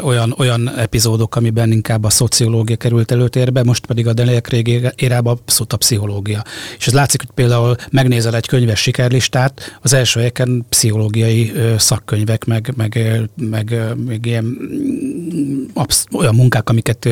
olyan, 0.02 0.34
olyan 0.38 0.76
epizódok, 0.76 1.36
amiben 1.36 1.72
inkább 1.72 2.04
a 2.04 2.10
szociológia 2.10 2.76
került 2.76 3.10
előtérbe, 3.10 3.62
most 3.62 3.86
pedig 3.86 4.06
a 4.06 4.12
Daniel 4.12 4.40
Craig 4.40 4.92
érába 4.96 5.30
abszolút 5.30 5.72
a 5.72 5.76
pszichológia. 5.76 6.44
És 6.78 6.86
ez 6.86 6.92
látszik, 6.92 7.20
hogy 7.20 7.30
például 7.34 7.76
megnézel 7.90 8.34
egy 8.34 8.46
könyves 8.46 8.80
sikerlistát, 8.80 9.78
az 9.82 9.92
első 9.92 10.18
helyeken 10.18 10.53
pszichológiai 10.68 11.52
szakkönyvek, 11.78 12.44
meg, 12.44 12.72
meg, 12.76 13.20
meg, 13.36 13.94
meg 14.06 14.26
ilyen 14.26 14.44
mm, 14.44 15.64
absz- 15.74 16.08
olyan 16.12 16.34
munkák, 16.34 16.68
amiket 16.68 17.08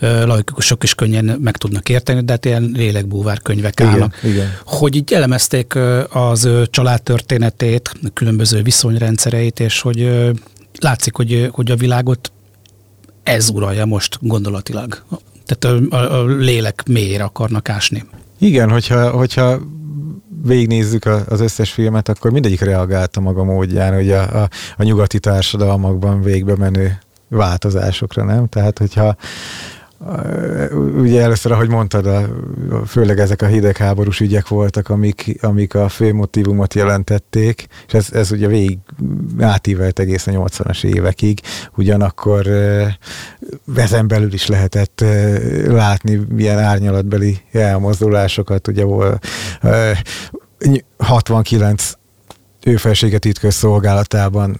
laikusok 0.00 0.82
is 0.82 0.94
könnyen 0.94 1.24
meg 1.24 1.56
tudnak 1.56 1.88
érteni, 1.88 2.24
de 2.24 2.32
hát 2.32 2.44
ilyen 2.44 2.70
lélekbúvár 2.74 3.40
könyvek 3.42 3.80
igen, 3.80 3.92
állnak. 3.92 4.16
Igen. 4.22 4.52
Hogy 4.64 4.96
így 4.96 5.12
elemezték 5.12 5.74
az 6.08 6.48
családtörténetét, 6.70 7.92
különböző 8.14 8.62
viszonyrendszereit, 8.62 9.60
és 9.60 9.80
hogy 9.80 10.30
látszik, 10.78 11.16
hogy, 11.16 11.48
hogy 11.52 11.70
a 11.70 11.76
világot 11.76 12.32
ez 13.22 13.48
uralja 13.48 13.84
most 13.84 14.18
gondolatilag. 14.20 15.02
Tehát 15.46 15.80
a, 15.90 15.96
a, 15.96 16.20
a 16.20 16.24
lélek 16.26 16.82
mélyére 16.86 17.24
akarnak 17.24 17.68
ásni. 17.68 18.04
Igen, 18.38 18.70
hogyha, 18.70 19.10
hogyha 19.10 19.60
végignézzük 20.42 21.04
az 21.04 21.40
összes 21.40 21.72
filmet, 21.72 22.08
akkor 22.08 22.30
mindegyik 22.30 22.60
reagálta 22.60 23.20
maga 23.20 23.44
módján, 23.44 23.94
hogy 23.94 24.10
a, 24.10 24.42
a, 24.42 24.48
a 24.76 24.82
nyugati 24.82 25.18
társadalmakban 25.18 26.22
végbe 26.22 26.56
menő 26.56 26.98
változásokra, 27.28 28.24
nem? 28.24 28.46
Tehát, 28.46 28.78
hogyha 28.78 29.16
ugye 31.00 31.22
először, 31.22 31.52
ahogy 31.52 31.68
mondtad, 31.68 32.06
a, 32.06 32.28
főleg 32.86 33.18
ezek 33.18 33.42
a 33.42 33.46
hidegháborús 33.46 34.20
ügyek 34.20 34.48
voltak, 34.48 34.88
amik, 34.88 35.38
amik 35.40 35.74
a 35.74 35.88
fő 35.88 36.14
motivumot 36.14 36.74
jelentették, 36.74 37.66
és 37.86 37.92
ez, 37.92 38.08
ez 38.12 38.32
ugye 38.32 38.46
végig 38.46 38.78
átívelt 39.40 39.98
egészen 39.98 40.34
80-as 40.36 40.84
évekig, 40.84 41.40
ugyanakkor 41.76 42.46
ezen 43.76 44.08
belül 44.08 44.32
is 44.32 44.46
lehetett 44.46 45.04
látni 45.66 46.20
milyen 46.28 46.58
árnyalatbeli 46.58 47.40
elmozdulásokat, 47.52 48.68
ugye 48.68 48.84
69 50.98 51.92
ő 52.64 52.76
felsége 52.76 53.18
titkos 53.18 53.54
szolgálatában 53.54 54.56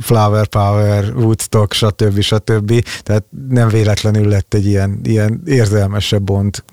Flower 0.00 0.46
Power, 0.46 1.12
Woodstock, 1.16 1.72
stb. 1.72 2.20
stb. 2.20 2.84
Tehát 3.02 3.24
nem 3.48 3.68
véletlenül 3.68 4.28
lett 4.28 4.54
egy 4.54 4.66
ilyen, 4.66 5.00
ilyen 5.04 5.42
érzelmesebb 5.46 6.22
bond 6.22 6.64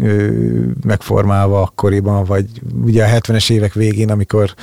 megformálva 0.83 1.61
akkoriban, 1.61 2.25
vagy 2.25 2.45
ugye 2.83 3.05
a 3.05 3.19
70-es 3.19 3.51
évek 3.51 3.73
végén, 3.73 4.09
amikor 4.09 4.53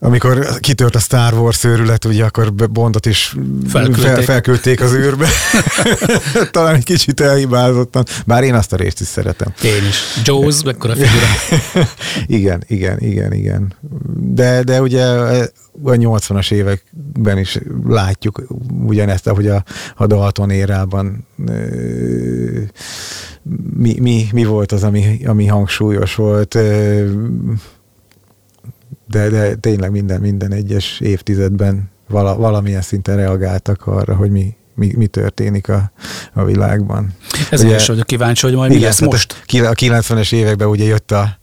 amikor 0.00 0.58
kitört 0.60 0.94
a 0.94 0.98
Star 0.98 1.34
Wars 1.34 1.64
őrület, 1.64 2.04
ugye 2.04 2.24
akkor 2.24 2.52
Bondot 2.52 3.06
is 3.06 3.36
felküldték, 3.68 4.04
fel, 4.04 4.22
felküldték 4.22 4.80
az 4.80 4.94
űrbe. 4.94 5.28
Talán 6.50 6.74
egy 6.74 6.84
kicsit 6.84 7.20
elhibázottan, 7.20 8.04
bár 8.26 8.42
én 8.42 8.54
azt 8.54 8.72
a 8.72 8.76
részt 8.76 9.00
is 9.00 9.06
szeretem. 9.06 9.52
Én 9.62 9.86
is. 9.88 9.98
Jaws, 10.24 10.62
mekkora 10.62 10.94
figura. 10.94 11.26
igen, 12.26 12.64
igen, 12.66 13.00
igen, 13.00 13.32
igen. 13.32 13.74
De, 14.16 14.62
de 14.62 14.80
ugye 14.80 15.04
a 15.04 15.50
80-as 15.84 16.52
években 16.52 17.38
is 17.38 17.58
látjuk 17.86 18.42
ugyanezt, 18.86 19.26
ahogy 19.26 19.46
a, 19.46 19.64
a 19.96 20.06
Dalton 20.06 20.50
érában 20.50 21.26
mi, 23.76 23.96
mi, 24.00 24.26
mi 24.32 24.44
volt 24.44 24.72
az, 24.72 24.82
ami, 24.82 25.20
ami 25.26 25.46
hangsúlyos 25.46 26.14
volt 26.14 26.58
de, 29.08 29.28
de 29.28 29.54
tényleg 29.54 29.90
minden, 29.90 30.20
minden 30.20 30.52
egyes 30.52 31.00
évtizedben 31.00 31.90
vala, 32.08 32.36
valamilyen 32.36 32.82
szinten 32.82 33.16
reagáltak 33.16 33.86
arra, 33.86 34.14
hogy 34.14 34.30
mi, 34.30 34.56
mi, 34.74 34.92
mi 34.96 35.06
történik 35.06 35.68
a, 35.68 35.92
a 36.32 36.44
világban. 36.44 37.14
Ez 37.50 37.62
ugye, 37.62 37.74
is 37.74 37.86
vagyok 37.86 38.06
kíváncsi, 38.06 38.46
hogy 38.46 38.54
majd 38.54 38.70
igen, 38.70 38.82
mi 38.82 38.86
lesz 38.86 39.00
most. 39.00 39.42
A 39.46 39.74
90-es 39.74 40.32
években 40.32 40.68
ugye 40.68 40.84
jött 40.84 41.10
a 41.10 41.38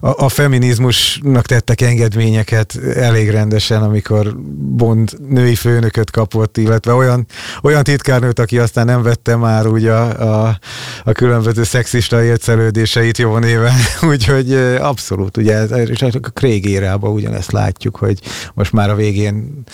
a, 0.00 0.24
a 0.24 0.28
feminizmusnak 0.28 1.46
tettek 1.46 1.80
engedményeket 1.80 2.78
elég 2.94 3.30
rendesen, 3.30 3.82
amikor 3.82 4.36
Bond 4.56 5.10
női 5.28 5.54
főnököt 5.54 6.10
kapott, 6.10 6.56
illetve 6.56 6.92
olyan, 6.92 7.26
olyan 7.62 7.82
titkárnőt, 7.82 8.38
aki 8.38 8.58
aztán 8.58 8.86
nem 8.86 9.02
vette 9.02 9.36
már 9.36 9.66
úgy 9.66 9.86
a, 9.86 10.46
a, 10.46 10.58
a 11.04 11.12
különböző 11.12 11.62
szexista 11.62 12.24
ércelődéseit 12.24 13.18
jó 13.18 13.38
néven, 13.38 13.74
úgyhogy 14.10 14.54
abszolút, 14.80 15.36
ugye, 15.36 15.64
és 15.64 16.02
a 16.02 16.30
Craig 16.34 16.64
érában 16.64 17.12
ugyanezt 17.12 17.52
látjuk, 17.52 17.96
hogy 17.96 18.18
most 18.54 18.72
már 18.72 18.90
a 18.90 18.94
végén 18.94 19.64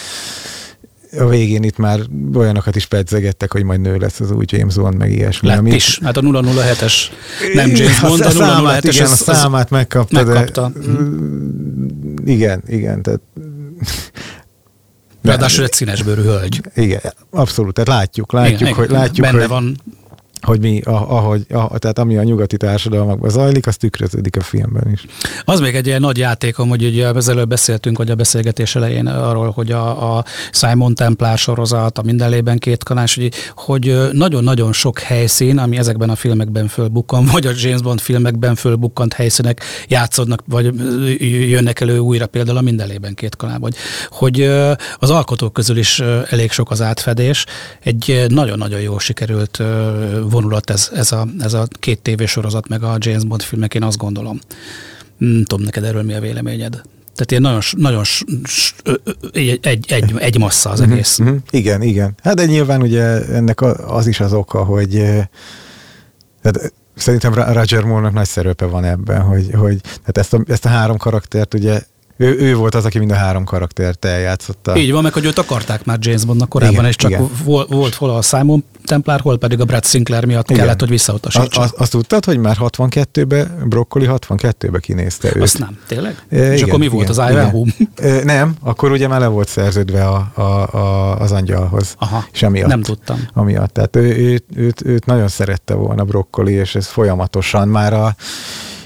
a 1.19 1.27
végén 1.27 1.63
itt 1.63 1.77
már 1.77 2.01
olyanokat 2.35 2.77
is 2.77 2.87
pedzegettek, 2.87 3.53
hogy 3.53 3.63
majd 3.63 3.81
nő 3.81 3.97
lesz 3.97 4.21
az 4.21 4.31
új 4.31 4.45
James 4.47 4.75
Bond, 4.75 4.97
meg 4.97 5.13
ilyesmi. 5.13 5.49
Lett 5.49 5.59
amit... 5.59 5.75
is. 5.75 5.99
Hát 6.03 6.17
a 6.17 6.21
007-es 6.21 6.95
nem 7.55 7.71
James 7.75 8.01
Bond, 8.01 8.21
a, 8.21 8.27
a 8.27 8.31
007-es 8.31 8.37
számát, 8.37 8.85
igen, 8.85 9.05
az, 9.05 9.29
a 9.29 9.35
számát 9.35 9.71
megkapta, 9.71 10.25
megkapta. 10.25 10.73
De, 10.75 10.91
mm. 10.91 12.17
igen, 12.25 12.63
igen, 12.67 13.03
tehát 13.03 13.21
Ráadásul 15.23 15.65
egy 15.65 15.73
színesbőrű 15.73 16.23
hölgy. 16.23 16.61
Igen, 16.75 17.01
abszolút, 17.31 17.75
tehát 17.75 17.89
látjuk, 17.89 18.33
látjuk, 18.33 18.61
igen, 18.61 18.73
hogy, 18.73 18.91
látjuk, 18.91 19.27
benne 19.27 19.39
hogy, 19.39 19.49
van 19.49 19.77
hogy 20.41 20.61
mi, 20.61 20.81
ahogy, 20.85 21.47
a, 21.51 21.79
tehát 21.79 21.99
ami 21.99 22.17
a 22.17 22.23
nyugati 22.23 22.57
társadalmakban 22.57 23.31
zajlik, 23.31 23.67
az 23.67 23.77
tükröződik 23.77 24.37
a 24.37 24.41
filmben 24.41 24.91
is. 24.93 25.05
Az 25.45 25.61
még 25.61 25.75
egy 25.75 25.87
ilyen 25.87 26.01
nagy 26.01 26.19
játékom, 26.19 26.69
hogy 26.69 26.85
ugye 26.85 27.13
előbb 27.27 27.49
beszéltünk, 27.49 27.97
hogy 27.97 28.11
a 28.11 28.15
beszélgetés 28.15 28.75
elején 28.75 29.07
arról, 29.07 29.51
hogy 29.51 29.73
a, 29.73 30.17
a 30.17 30.25
Simon 30.51 30.95
Templar 30.95 31.39
sorozat, 31.39 31.99
a 31.99 32.03
mindenlében 32.03 32.59
két 32.59 32.85
kanás, 32.85 33.15
hogy, 33.15 33.33
hogy 33.55 34.09
nagyon-nagyon 34.13 34.73
sok 34.73 34.99
helyszín, 34.99 35.59
ami 35.59 35.77
ezekben 35.77 36.11
a 36.11 36.15
filmekben 36.17 36.69
fölbukkan, 36.69 37.25
vagy 37.25 37.47
a 37.47 37.51
James 37.57 37.83
Bond 37.83 38.01
filmekben 38.01 38.55
fölbukkant 38.55 39.13
helyszínek 39.13 39.63
játszódnak, 39.89 40.43
vagy 40.47 40.73
jönnek 41.49 41.81
elő 41.81 41.99
újra 41.99 42.27
például 42.27 42.57
a 42.57 42.61
mindenlében 42.61 43.15
két 43.15 43.37
kanál, 43.37 43.59
hogy, 43.61 43.75
hogy 44.09 44.43
az 44.99 45.11
alkotók 45.11 45.53
közül 45.53 45.77
is 45.77 46.01
elég 46.31 46.51
sok 46.51 46.71
az 46.71 46.83
átfedés. 46.83 47.45
Egy 47.81 48.25
nagyon-nagyon 48.29 48.81
jól 48.81 48.99
sikerült 48.99 49.63
vonulat 50.31 50.71
ez, 50.71 50.91
ez, 50.95 51.13
a, 51.13 51.27
ez 51.39 51.53
a 51.53 51.69
két 51.71 52.01
tévésorozat, 52.01 52.69
meg 52.69 52.83
a 52.83 52.97
James 52.99 53.25
Bond 53.25 53.43
filmek, 53.43 53.75
én 53.75 53.83
azt 53.83 53.97
gondolom. 53.97 54.39
Nem 55.19 55.45
tudom 55.45 55.65
neked 55.65 55.85
erről 55.85 56.03
mi 56.03 56.15
a 56.15 56.21
véleményed. 56.21 56.81
Tehát 57.19 57.31
ilyen 57.31 57.43
nagyon, 57.43 57.61
nagyon 57.77 58.05
egy, 59.33 59.59
egy, 59.63 59.93
egy, 59.93 60.15
egy 60.19 60.39
massza 60.39 60.71
az 60.71 60.81
mhm, 60.81 60.93
egész. 60.93 61.21
Mm-hmm. 61.23 61.37
Igen, 61.51 61.83
igen. 61.83 62.15
Hát 62.23 62.35
de 62.35 62.45
nyilván 62.45 62.83
ugye 62.83 63.03
ennek 63.27 63.61
az 63.87 64.07
is 64.07 64.21
az 64.21 64.33
oka, 64.33 64.65
hogy 64.65 64.91
tehát 66.43 66.73
szerintem 66.95 67.35
Roger 67.35 67.85
Moore-nak 67.85 68.13
nagy 68.13 68.27
szerepe 68.27 68.65
van 68.65 68.85
ebben, 68.85 69.21
hogy, 69.21 69.51
hogy 69.53 69.81
tehát 69.81 70.19
ezt, 70.19 70.35
a, 70.35 70.41
ezt 70.47 70.65
a 70.65 70.69
három 70.69 70.97
karaktert 70.97 71.55
ugye 71.55 71.83
ő, 72.17 72.39
ő 72.39 72.55
volt 72.55 72.75
az, 72.75 72.85
aki 72.85 72.99
mind 72.99 73.11
a 73.11 73.15
három 73.15 73.45
karaktert 73.45 74.05
eljátszotta. 74.05 74.77
Így 74.77 74.93
van, 74.93 75.03
meg 75.03 75.13
hogy 75.13 75.25
őt 75.25 75.39
akarták 75.39 75.85
már 75.85 75.99
James 76.01 76.25
Bondnak 76.25 76.49
korábban, 76.49 76.75
igen, 76.75 76.87
és 76.87 76.97
csak 76.97 77.11
igen. 77.11 77.31
volt, 77.45 77.69
volt 77.69 77.95
hol 77.95 78.11
a 78.11 78.23
Simon 78.23 78.65
Templar, 78.89 79.21
hol 79.21 79.39
pedig 79.39 79.61
a 79.61 79.65
Brad 79.65 79.85
Sinclair 79.85 80.25
miatt 80.25 80.51
igen. 80.51 80.63
kellett, 80.63 80.81
hogy 80.81 80.89
visszautasítsa. 80.89 81.61
Azt, 81.61 81.75
azt 81.75 81.91
tudtad, 81.91 82.25
hogy 82.25 82.39
már 82.39 82.57
62-ben, 82.61 83.65
Broccoli 83.69 84.07
62-ben 84.11 84.81
kinézte 84.81 85.29
őt? 85.35 85.43
Azt 85.43 85.59
nem, 85.59 85.79
tényleg? 85.87 86.23
E, 86.31 86.53
és 86.53 86.57
igen, 86.57 86.69
akkor 86.69 86.79
mi 86.79 86.85
igen, 86.85 86.97
volt 86.97 87.09
az 87.09 87.17
Ivanhoe? 87.31 87.71
E, 87.97 88.25
nem, 88.25 88.55
akkor 88.63 88.91
ugye 88.91 89.09
már 89.09 89.21
le 89.21 89.27
volt 89.27 89.49
szerződve 89.49 90.07
a, 90.07 90.31
a, 90.35 90.77
a, 90.77 91.19
az 91.21 91.33
angyalhoz. 91.33 91.95
Aha, 91.99 92.25
és 92.33 92.43
emiatt, 92.43 92.69
nem 92.69 92.83
tudtam. 92.83 93.29
Amiatt, 93.33 93.73
tehát 93.73 93.97
ő, 93.97 94.17
őt, 94.17 94.45
őt, 94.55 94.85
őt 94.85 95.07
nagyon 95.07 95.29
szerette 95.29 95.75
volna 95.75 96.05
Broccoli, 96.05 96.53
és 96.53 96.75
ez 96.75 96.87
folyamatosan 96.87 97.69
már 97.69 97.93
a 97.93 98.17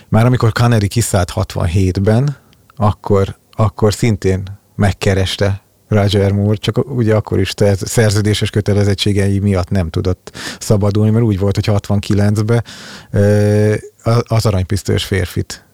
már 0.09 0.26
amikor 0.26 0.53
Connery 0.53 0.88
kiszállt 0.88 1.32
67-ben, 1.34 2.36
akkor, 2.76 3.36
akkor 3.53 3.94
szintén 3.94 4.42
megkereste 4.74 5.62
Roger 5.93 6.32
Moore, 6.32 6.57
csak 6.57 6.95
ugye 6.95 7.14
akkor 7.14 7.40
is 7.40 7.53
szerződéses 7.76 8.51
kötelezettségei 8.51 9.38
miatt 9.38 9.70
nem 9.70 9.90
tudott 9.90 10.32
szabadulni, 10.59 11.11
mert 11.11 11.24
úgy 11.24 11.38
volt, 11.38 11.55
hogy 11.55 11.80
69-ben 11.82 12.64
az 14.26 14.47
aranypisztolyos 14.47 15.05
férfit 15.05 15.66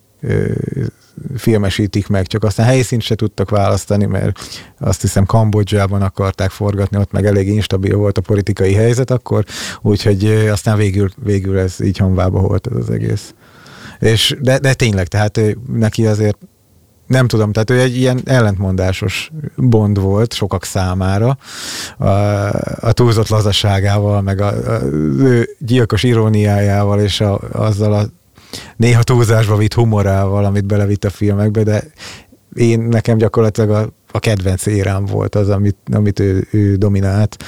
filmesítik 1.36 2.08
meg, 2.08 2.26
csak 2.26 2.44
aztán 2.44 2.66
helyszínt 2.66 3.02
se 3.02 3.14
tudtak 3.14 3.50
választani, 3.50 4.04
mert 4.04 4.38
azt 4.78 5.00
hiszem 5.00 5.24
Kambodzsában 5.24 6.02
akarták 6.02 6.50
forgatni, 6.50 6.98
ott 6.98 7.12
meg 7.12 7.26
elég 7.26 7.48
instabil 7.48 7.96
volt 7.96 8.18
a 8.18 8.20
politikai 8.20 8.72
helyzet 8.72 9.10
akkor, 9.10 9.44
úgyhogy 9.82 10.24
aztán 10.50 10.76
végül, 10.76 11.08
végül 11.22 11.58
ez 11.58 11.80
így 11.80 11.96
hanvába 11.96 12.40
volt 12.40 12.66
ez 12.66 12.76
az 12.76 12.90
egész. 12.90 13.34
És, 13.98 14.36
de, 14.40 14.58
de 14.58 14.74
tényleg, 14.74 15.06
tehát 15.06 15.40
neki 15.72 16.06
azért 16.06 16.38
nem 17.08 17.26
tudom, 17.28 17.52
tehát 17.52 17.70
ő 17.70 17.80
egy 17.80 17.96
ilyen 17.96 18.20
ellentmondásos 18.24 19.30
bond 19.56 20.00
volt 20.00 20.32
sokak 20.32 20.64
számára, 20.64 21.38
a, 21.98 22.08
a 22.80 22.92
túlzott 22.92 23.28
lazaságával, 23.28 24.20
meg 24.20 24.40
a, 24.40 24.46
a, 24.46 24.82
ő 25.18 25.48
gyilkos 25.58 26.02
iróniájával, 26.02 27.00
és 27.00 27.20
a, 27.20 27.40
azzal 27.52 27.92
a 27.92 28.06
néha 28.76 29.02
túlzásba 29.02 29.56
vitt 29.56 29.74
humorával, 29.74 30.44
amit 30.44 30.66
belevitt 30.66 31.04
a 31.04 31.10
filmekbe, 31.10 31.62
de 31.62 31.82
én 32.54 32.80
nekem 32.80 33.18
gyakorlatilag 33.18 33.70
a, 33.70 33.88
a 34.12 34.18
kedvenc 34.18 34.66
érám 34.66 35.04
volt 35.04 35.34
az, 35.34 35.48
amit, 35.48 35.76
amit 35.92 36.20
ő, 36.20 36.46
ő 36.50 36.76
dominált. 36.76 37.44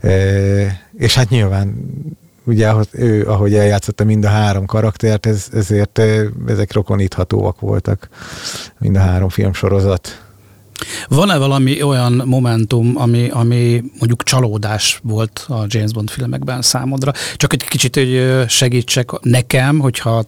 E, 0.00 0.10
és 0.96 1.14
hát 1.14 1.28
nyilván 1.28 1.74
ugye 2.48 2.74
ő, 2.90 3.26
ahogy 3.26 3.54
eljátszotta 3.54 4.04
mind 4.04 4.24
a 4.24 4.28
három 4.28 4.66
karaktert, 4.66 5.26
ez, 5.26 5.46
ezért 5.52 6.00
ezek 6.46 6.72
rokoníthatóak 6.72 7.60
voltak, 7.60 8.08
mind 8.78 8.96
a 8.96 9.00
három 9.00 9.28
filmsorozat. 9.28 10.22
Van-e 11.08 11.36
valami 11.36 11.82
olyan 11.82 12.22
momentum, 12.24 12.92
ami, 12.96 13.28
ami 13.30 13.84
mondjuk 13.98 14.22
csalódás 14.22 15.00
volt 15.02 15.44
a 15.48 15.64
James 15.66 15.92
Bond 15.92 16.10
filmekben 16.10 16.62
számodra? 16.62 17.12
Csak 17.36 17.52
egy 17.52 17.64
kicsit 17.64 17.96
hogy 17.96 18.44
segítsek 18.48 19.10
nekem, 19.20 19.78
hogyha 19.78 20.24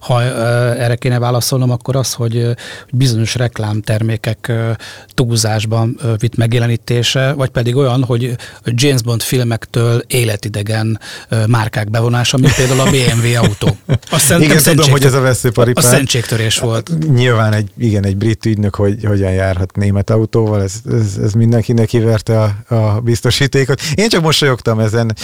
ha 0.00 0.22
erre 0.22 0.94
kéne 0.94 1.18
válaszolnom, 1.18 1.70
akkor 1.70 1.96
az, 1.96 2.12
hogy, 2.12 2.54
bizonyos 2.92 3.34
reklámtermékek 3.34 4.52
túlzásban 5.14 6.00
vitt 6.18 6.36
megjelenítése, 6.36 7.32
vagy 7.32 7.48
pedig 7.48 7.76
olyan, 7.76 8.04
hogy 8.04 8.36
James 8.64 9.02
Bond 9.02 9.22
filmektől 9.22 10.02
életidegen 10.06 11.00
márkák 11.46 11.90
bevonása, 11.90 12.36
mint 12.36 12.54
például 12.54 12.80
a 12.80 12.90
BMW 12.90 13.36
autó. 13.36 13.76
Azt 14.10 14.30
igen, 14.38 14.62
tudom, 14.62 14.90
hogy 14.90 15.04
ez 15.04 15.14
a 15.14 15.20
veszőparipát. 15.20 15.84
A 15.84 15.86
szentségtörés 15.86 16.58
volt. 16.58 16.90
Nyilván 17.14 17.52
egy, 17.52 17.70
igen, 17.78 18.04
egy 18.04 18.16
brit 18.16 18.46
ügynök, 18.46 18.74
hogy 18.74 19.04
hogyan 19.04 19.32
járhat 19.32 19.76
német 19.76 20.10
autóval, 20.10 20.62
ez, 20.62 20.74
ez, 20.92 21.16
ez 21.22 21.32
mindenkinek 21.32 21.86
kiverte 21.86 22.40
a, 22.40 22.74
a 22.74 23.00
biztosítékot. 23.00 23.80
Én 23.94 24.08
csak 24.08 24.22
mosolyogtam 24.22 24.78
ezen 24.78 25.16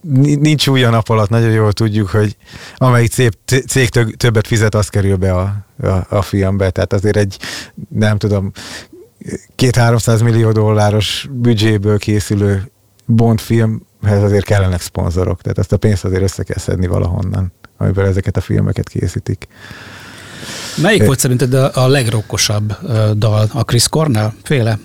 nincs 0.00 0.68
új 0.68 0.84
a 0.84 0.90
nap 0.90 1.08
alatt, 1.08 1.28
nagyon 1.28 1.50
jól 1.50 1.72
tudjuk, 1.72 2.08
hogy 2.08 2.36
amelyik 2.76 3.10
cég, 3.10 3.32
cég 3.68 3.88
többet 4.16 4.46
fizet, 4.46 4.74
az 4.74 4.88
kerül 4.88 5.16
be 5.16 5.32
a, 5.32 5.66
a, 5.82 6.16
a 6.16 6.22
filmbe. 6.22 6.70
Tehát 6.70 6.92
azért 6.92 7.16
egy, 7.16 7.38
nem 7.88 8.18
tudom, 8.18 8.52
két-háromszáz 9.54 10.20
millió 10.20 10.52
dolláros 10.52 11.28
büdzséből 11.30 11.98
készülő 11.98 12.70
Bond 13.04 13.40
filmhez 13.40 14.22
azért 14.22 14.44
kellenek 14.44 14.80
szponzorok. 14.80 15.40
Tehát 15.40 15.58
ezt 15.58 15.72
a 15.72 15.76
pénzt 15.76 16.04
azért 16.04 16.22
össze 16.22 16.42
kell 16.42 16.58
szedni 16.58 16.86
valahonnan, 16.86 17.52
amiből 17.76 18.06
ezeket 18.06 18.36
a 18.36 18.40
filmeket 18.40 18.88
készítik. 18.88 19.48
Melyik 20.82 21.04
volt 21.04 21.18
szerinted 21.18 21.54
a, 21.54 21.70
a 21.74 21.88
legrokkosabb 21.88 22.76
dal? 23.16 23.48
A 23.52 23.62
Chris 23.62 23.88
Cornell 23.88 24.32
féle? 24.42 24.78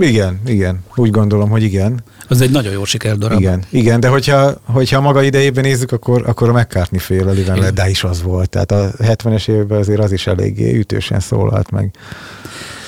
Igen, 0.00 0.40
igen. 0.46 0.84
Úgy 0.94 1.10
gondolom, 1.10 1.50
hogy 1.50 1.62
igen. 1.62 2.02
Az 2.28 2.40
egy 2.40 2.50
nagyon 2.50 2.72
jó 2.72 2.84
sikerdarab. 2.84 3.40
Igen, 3.40 3.62
igen, 3.70 4.00
de 4.00 4.08
hogyha, 4.08 4.54
hogyha 4.64 5.00
maga 5.00 5.22
idejében 5.22 5.64
nézzük, 5.64 5.92
akkor, 5.92 6.22
akkor 6.26 6.48
a 6.48 6.52
McCartney 6.52 7.00
fél 7.00 7.32
Liven 7.32 7.74
de 7.74 7.88
is 7.88 8.04
az 8.04 8.22
volt. 8.22 8.50
Tehát 8.50 8.72
a 8.72 8.90
70-es 8.98 9.48
években 9.48 9.78
azért 9.78 10.00
az 10.00 10.12
is 10.12 10.26
eléggé 10.26 10.76
ütősen 10.76 11.20
szólalt 11.20 11.70
meg. 11.70 11.94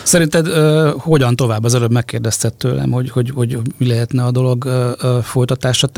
Szerinted 0.02 0.48
uh, 0.48 0.88
hogyan 1.00 1.36
tovább? 1.36 1.64
Az 1.64 1.74
előbb 1.74 1.92
megkérdezted 1.92 2.54
tőlem, 2.54 2.90
hogy, 2.90 3.10
hogy, 3.10 3.30
hogy 3.34 3.58
mi 3.78 3.86
lehetne 3.86 4.24
a 4.24 4.30
dolog 4.30 4.64
uh, 4.64 5.22
folytatása. 5.22 5.88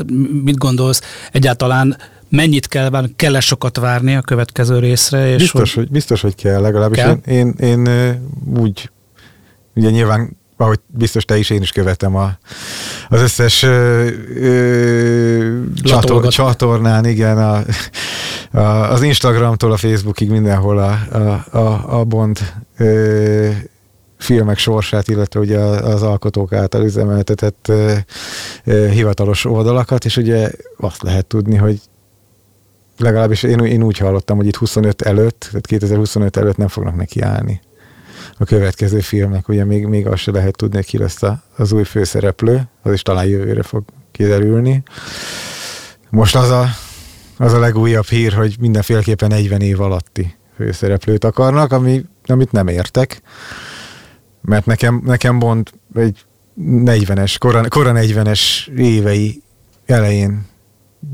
Mit 0.43 0.57
gondolsz 0.57 1.01
egyáltalán 1.31 1.97
mennyit 2.29 2.67
kell 2.67 2.89
várni, 2.89 3.13
kell-e 3.15 3.39
sokat 3.39 3.77
várni 3.77 4.15
a 4.15 4.21
következő 4.21 4.79
részre? 4.79 5.29
És 5.29 5.37
biztos, 5.37 5.73
hogy, 5.73 5.83
hogy, 5.83 5.91
biztos, 5.91 6.21
hogy 6.21 6.35
kell, 6.35 6.61
legalábbis 6.61 6.99
kell? 6.99 7.17
én, 7.25 7.53
én, 7.59 7.85
én 7.85 8.19
úgy, 8.57 8.89
ugye 9.75 9.89
nyilván 9.89 10.37
ahogy 10.61 10.79
biztos 10.87 11.25
te 11.25 11.37
is, 11.37 11.49
én 11.49 11.61
is 11.61 11.71
követem 11.71 12.15
a, 12.15 12.37
az 13.09 13.21
összes 13.21 13.63
ö, 13.63 14.07
ö, 14.35 15.61
csator, 15.83 16.27
csatornán, 16.27 17.05
igen, 17.05 17.37
a, 17.37 17.63
a, 18.57 18.91
az 18.91 19.01
Instagramtól 19.01 19.71
a 19.71 19.77
Facebookig 19.77 20.29
mindenhol 20.29 20.77
a, 20.77 20.99
a, 21.11 21.57
a, 21.57 21.99
a 21.99 22.03
Bond 22.03 22.39
ö, 22.77 23.49
filmek 24.17 24.57
sorsát, 24.57 25.07
illetve 25.07 25.39
ugye 25.39 25.59
az 25.59 26.03
alkotók 26.03 26.53
által 26.53 26.83
üzemeltetett 26.83 27.71
hivatalos 28.91 29.45
oldalakat, 29.45 30.05
és 30.05 30.17
ugye 30.17 30.51
azt 30.77 31.01
lehet 31.01 31.25
tudni, 31.25 31.55
hogy 31.55 31.81
legalábbis 32.97 33.43
én, 33.43 33.59
én 33.59 33.83
úgy 33.83 33.97
hallottam, 33.97 34.37
hogy 34.37 34.47
itt 34.47 34.55
25 34.55 35.01
előtt, 35.01 35.39
tehát 35.39 35.67
2025 35.67 36.37
előtt 36.37 36.57
nem 36.57 36.67
fognak 36.67 36.95
neki 36.95 37.21
állni 37.21 37.61
a 38.39 38.45
következő 38.45 38.99
filmek. 38.99 39.47
Ugye 39.47 39.65
még, 39.65 39.85
még 39.85 40.07
azt 40.07 40.21
se 40.21 40.31
lehet 40.31 40.55
tudni, 40.55 40.83
ki 40.83 40.97
lesz 40.97 41.21
az 41.55 41.71
új 41.71 41.83
főszereplő, 41.83 42.61
az 42.81 42.93
is 42.93 43.01
talán 43.01 43.25
jövőre 43.25 43.63
fog 43.63 43.83
kiderülni. 44.11 44.83
Most 46.09 46.35
az 46.35 46.49
a, 46.49 46.65
az 47.37 47.53
a 47.53 47.59
legújabb 47.59 48.05
hír, 48.05 48.33
hogy 48.33 48.55
mindenféleképpen 48.59 49.29
40 49.29 49.61
év 49.61 49.81
alatti 49.81 50.35
főszereplőt 50.55 51.23
akarnak, 51.23 51.71
ami, 51.71 52.05
amit 52.25 52.51
nem 52.51 52.67
értek, 52.67 53.21
mert 54.41 54.65
nekem, 54.65 55.01
nekem 55.05 55.39
Bond 55.39 55.69
egy 55.95 56.25
40-es, 56.61 57.35
kora, 57.37 57.67
kora 57.67 57.91
40-es 57.95 58.67
évei 58.67 59.41
elején 59.85 60.45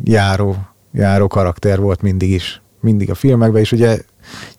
járó, 0.03 0.55
járó 0.93 1.27
karakter 1.27 1.79
volt 1.79 2.01
mindig 2.01 2.31
is. 2.31 2.61
Mindig 2.81 3.09
a 3.09 3.15
filmekben, 3.15 3.61
és 3.61 3.71
ugye 3.71 3.99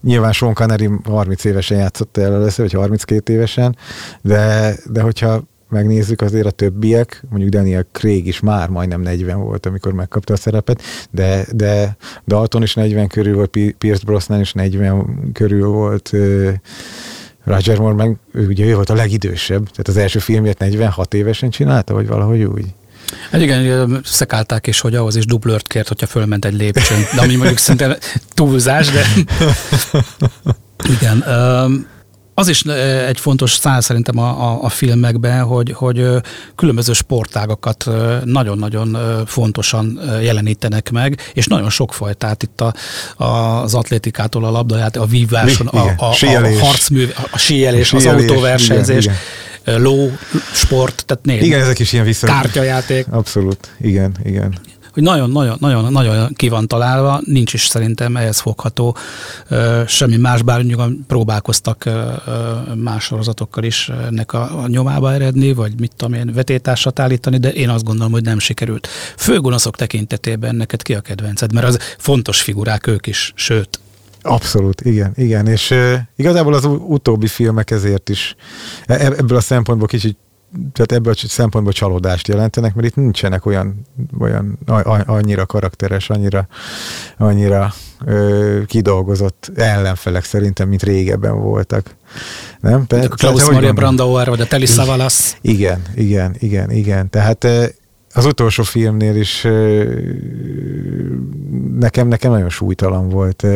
nyilván 0.02 0.32
Sean 0.32 0.54
Connery 0.54 0.90
30 1.04 1.44
évesen 1.44 1.78
játszott 1.78 2.16
el 2.16 2.34
először, 2.34 2.64
vagy 2.64 2.80
32 2.80 3.32
évesen, 3.32 3.76
de, 4.22 4.74
de 4.90 5.00
hogyha 5.00 5.42
megnézzük, 5.68 6.20
azért 6.20 6.46
a 6.46 6.50
többiek, 6.50 7.24
mondjuk 7.28 7.50
Daniel 7.50 7.86
Craig 7.92 8.26
is 8.26 8.40
már 8.40 8.68
majdnem 8.68 9.00
40 9.00 9.40
volt, 9.40 9.66
amikor 9.66 9.92
megkapta 9.92 10.32
a 10.32 10.36
szerepet, 10.36 10.82
de, 11.10 11.46
de 11.52 11.96
Dalton 12.26 12.62
is 12.62 12.74
40 12.74 13.06
körül 13.06 13.34
volt, 13.34 13.58
Pierce 13.78 14.04
Brosnan 14.04 14.40
is 14.40 14.52
40 14.52 15.32
körül 15.32 15.68
volt, 15.68 16.12
Roger 17.44 17.78
Moore 17.78 17.94
meg 17.94 18.16
ugye 18.34 18.64
ő 18.64 18.74
volt 18.74 18.90
a 18.90 18.94
legidősebb, 18.94 19.62
tehát 19.62 19.88
az 19.88 19.96
első 19.96 20.18
filmjét 20.18 20.58
46 20.58 21.14
évesen 21.14 21.50
csinálta, 21.50 21.94
vagy 21.94 22.06
valahogy 22.06 22.42
úgy. 22.42 22.74
Hát 23.30 23.40
igen, 23.40 24.00
szekálták 24.04 24.66
is, 24.66 24.80
hogy 24.80 24.94
ahhoz 24.94 25.16
is 25.16 25.24
dublört 25.24 25.68
kért, 25.68 25.88
hogyha 25.88 26.07
fölment 26.07 26.44
egy 26.44 26.54
lépcsőn, 26.54 26.98
de 27.14 27.20
ami 27.20 27.34
mondjuk 27.34 27.59
szerintem 27.59 27.96
túlzás, 28.34 28.90
de 28.90 29.04
igen. 30.96 31.24
Az 32.38 32.48
is 32.48 32.62
egy 33.07 33.20
fontos 33.20 33.52
szál 33.52 33.80
szerintem 33.80 34.18
a, 34.18 34.50
a, 34.50 34.59
a 34.62 34.68
filmekben, 34.68 35.42
hogy, 35.42 35.72
hogy 35.72 36.07
különböző 36.54 36.92
sportágakat 36.92 37.90
nagyon-nagyon 38.24 38.98
fontosan 39.26 40.00
jelenítenek 40.22 40.90
meg, 40.90 41.30
és 41.32 41.46
nagyon 41.46 41.70
sokfajtát 41.70 42.42
itt 42.42 42.61
a, 42.61 42.74
a, 43.16 43.62
az 43.62 43.74
atlétikától 43.74 44.44
a 44.44 44.50
labdaját, 44.50 44.96
a 44.96 45.04
víváson, 45.04 45.66
a, 45.66 45.86
a, 45.86 45.94
a 45.98 46.59
harcmű, 46.61 47.09
a 47.30 47.38
síelés, 47.38 47.92
az 47.92 48.07
autóversenyzés. 48.07 49.04
Igen, 49.04 49.14
igen 49.14 49.24
ló, 49.66 50.10
sport, 50.52 51.04
tehát 51.06 51.24
négy. 51.24 51.42
Igen, 51.42 51.60
ezek 51.60 51.78
is 51.78 51.92
ilyen 51.92 52.04
vissza. 52.04 52.26
Kártyajáték. 52.26 53.06
Abszolút, 53.10 53.70
igen, 53.80 54.16
igen 54.24 54.58
hogy 54.96 55.02
nagyon-nagyon 55.02 55.92
nagyon 55.92 56.32
ki 56.34 56.48
van 56.48 56.66
találva, 56.66 57.20
nincs 57.24 57.52
is 57.52 57.66
szerintem 57.66 58.16
ehhez 58.16 58.40
fogható 58.40 58.96
semmi 59.86 60.16
más, 60.16 60.42
bár 60.42 60.62
nyugodtan 60.62 61.04
próbálkoztak 61.06 61.84
más 62.74 63.04
sorozatokkal 63.04 63.64
is 63.64 63.88
ennek 63.88 64.32
a, 64.32 64.62
a 64.62 64.66
nyomába 64.66 65.12
eredni, 65.12 65.52
vagy 65.52 65.80
mit 65.80 65.92
tudom 65.96 66.14
én, 66.14 66.32
vetétársat 66.34 66.98
állítani, 66.98 67.38
de 67.38 67.52
én 67.52 67.68
azt 67.68 67.84
gondolom, 67.84 68.12
hogy 68.12 68.22
nem 68.22 68.38
sikerült. 68.38 68.88
Főgonoszok 69.16 69.76
tekintetében 69.76 70.54
neked 70.54 70.82
ki 70.82 70.94
a 70.94 71.00
kedvenced, 71.00 71.52
mert 71.52 71.66
az 71.66 71.78
fontos 71.98 72.42
figurák 72.42 72.86
ők 72.86 73.06
is, 73.06 73.32
sőt, 73.34 73.80
Abszolút, 74.27 74.81
igen, 74.81 75.12
igen, 75.16 75.47
és 75.47 75.70
uh, 75.70 75.95
igazából 76.16 76.55
az 76.55 76.64
utóbbi 76.64 77.27
filmek 77.27 77.70
ezért 77.70 78.09
is 78.09 78.37
e, 78.87 78.95
e, 78.95 79.07
ebből 79.07 79.37
a 79.37 79.41
szempontból 79.41 79.87
kicsit 79.87 80.16
tehát 80.72 80.93
ebből 80.93 81.12
a 81.12 81.29
szempontból 81.29 81.72
csalódást 81.72 82.29
jelentenek, 82.29 82.74
mert 82.74 82.87
itt 82.87 82.95
nincsenek 82.95 83.47
olyan, 83.47 83.87
olyan 84.18 84.59
annyira 85.07 85.47
karakteres, 85.47 86.11
annyira, 86.11 86.49
annyira 87.18 87.72
ö, 88.05 88.61
kidolgozott 88.66 89.53
ellenfelek 89.57 90.24
szerintem, 90.24 90.68
mint 90.68 90.83
régebben 90.83 91.41
voltak. 91.41 91.97
Nem? 92.61 92.87
Te, 92.87 93.07
Klaus 93.09 93.51
Maria 93.51 93.72
Brandauer, 93.72 94.29
vagy 94.29 94.41
a 94.41 94.47
Telly 94.47 94.66
Savalas. 94.66 95.37
Igen, 95.41 95.83
igen, 95.95 96.35
igen, 96.39 96.70
igen. 96.70 97.11
Tehát 97.11 97.47
az 98.16 98.24
utolsó 98.24 98.62
filmnél 98.62 99.16
is 99.16 99.46
nekem, 101.78 102.08
nekem 102.08 102.30
nagyon 102.30 102.48
súlytalan 102.48 103.08
volt, 103.08 103.46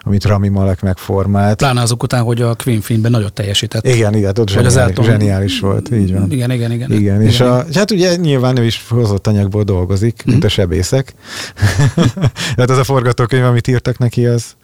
amit 0.00 0.24
Rami 0.24 0.48
Malek 0.48 0.82
megformált. 0.82 1.56
Pláne 1.56 1.80
azok 1.80 2.02
után, 2.02 2.22
hogy 2.22 2.42
a 2.42 2.54
Queen 2.54 2.80
filmben 2.80 3.10
nagyot 3.10 3.32
teljesített. 3.32 3.86
Igen, 3.86 4.14
igen, 4.14 4.32
ott 4.38 4.48
zseniális, 4.48 4.76
Elton... 4.76 5.04
zseniális 5.04 5.60
volt, 5.60 5.90
így 5.90 6.12
van. 6.12 6.30
Igen, 6.30 6.50
igen, 6.50 6.72
igen. 6.72 6.92
Igen, 6.92 7.22
és 7.22 7.34
igen. 7.34 7.52
A, 7.52 7.64
hát 7.74 7.90
ugye 7.90 8.16
nyilván 8.16 8.58
ő 8.58 8.64
is 8.64 8.84
hozott 8.88 9.26
anyagból 9.26 9.62
dolgozik, 9.62 10.22
mm. 10.28 10.30
mint 10.30 10.44
a 10.44 10.48
sebészek. 10.48 11.14
Tehát 12.54 12.70
az 12.70 12.78
a 12.78 12.84
forgatókönyv, 12.84 13.44
amit 13.44 13.68
írtak 13.68 13.98
neki, 13.98 14.26
az, 14.26 14.56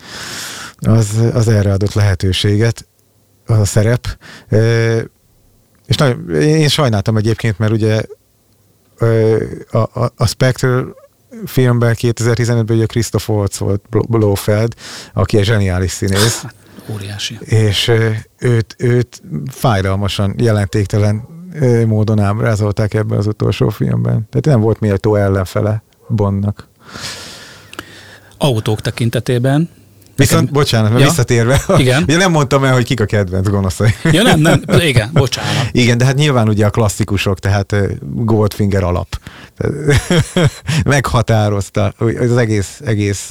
az, 0.79 1.09
az 1.33 1.49
erre 1.49 1.73
adott 1.73 1.93
lehetőséget, 1.93 2.89
az 3.47 3.59
a 3.59 3.65
szerep. 3.65 4.19
És 5.87 5.97
nagyon, 5.97 6.31
én 6.35 6.69
sajnáltam 6.69 7.17
egyébként, 7.17 7.59
mert 7.59 7.73
ugye 7.73 8.03
a, 9.71 9.79
a, 9.79 10.13
a 10.17 10.27
Spectre 10.27 10.85
filmben 11.47 11.95
2015-ben 11.99 12.77
ugye 12.77 12.87
Christoph 12.87 13.31
Waltz 13.31 13.59
volt 13.59 13.83
Blofeld, 13.89 14.75
aki 15.13 15.39
egy 15.39 15.45
zseniális 15.45 15.91
színész. 15.91 16.43
Hát, 16.43 16.55
óriási. 16.93 17.39
És 17.41 17.93
őt, 18.39 18.75
őt 18.79 19.23
fájdalmasan, 19.51 20.35
jelentéktelen 20.39 21.29
módon 21.87 22.19
ábrázolták 22.19 22.95
ebben 22.95 23.19
az 23.19 23.27
utolsó 23.27 23.69
filmben. 23.69 24.27
Tehát 24.31 24.45
nem 24.45 24.61
volt 24.61 24.81
méltó 24.81 25.15
ellenfele 25.15 25.83
Bondnak. 26.09 26.69
Autók 28.39 28.81
tekintetében 28.81 29.71
Viszont, 30.21 30.41
Nekem... 30.41 30.61
bocsánat, 30.61 30.91
mert 30.91 31.01
ja. 31.01 31.09
visszatérve, 31.09 31.63
igen. 31.79 32.03
ugye 32.03 32.17
nem 32.17 32.31
mondtam 32.31 32.65
el, 32.65 32.73
hogy 32.73 32.85
kik 32.85 33.01
a 33.01 33.05
kedvenc 33.05 33.49
gonoszai. 33.49 33.95
Ja, 34.03 34.23
nem, 34.23 34.41
nem, 34.41 34.63
igen, 34.81 35.11
bocsánat. 35.13 35.69
Igen, 35.73 35.99
de 35.99 36.05
hát 36.05 36.15
nyilván 36.15 36.49
ugye 36.49 36.67
a 36.67 36.71
klasszikusok, 36.71 37.39
tehát 37.39 37.77
Goldfinger 38.01 38.85
alap. 38.85 39.21
Meghatározta 40.85 41.95
az 41.99 42.37
egész, 42.37 42.81
egész, 42.85 43.31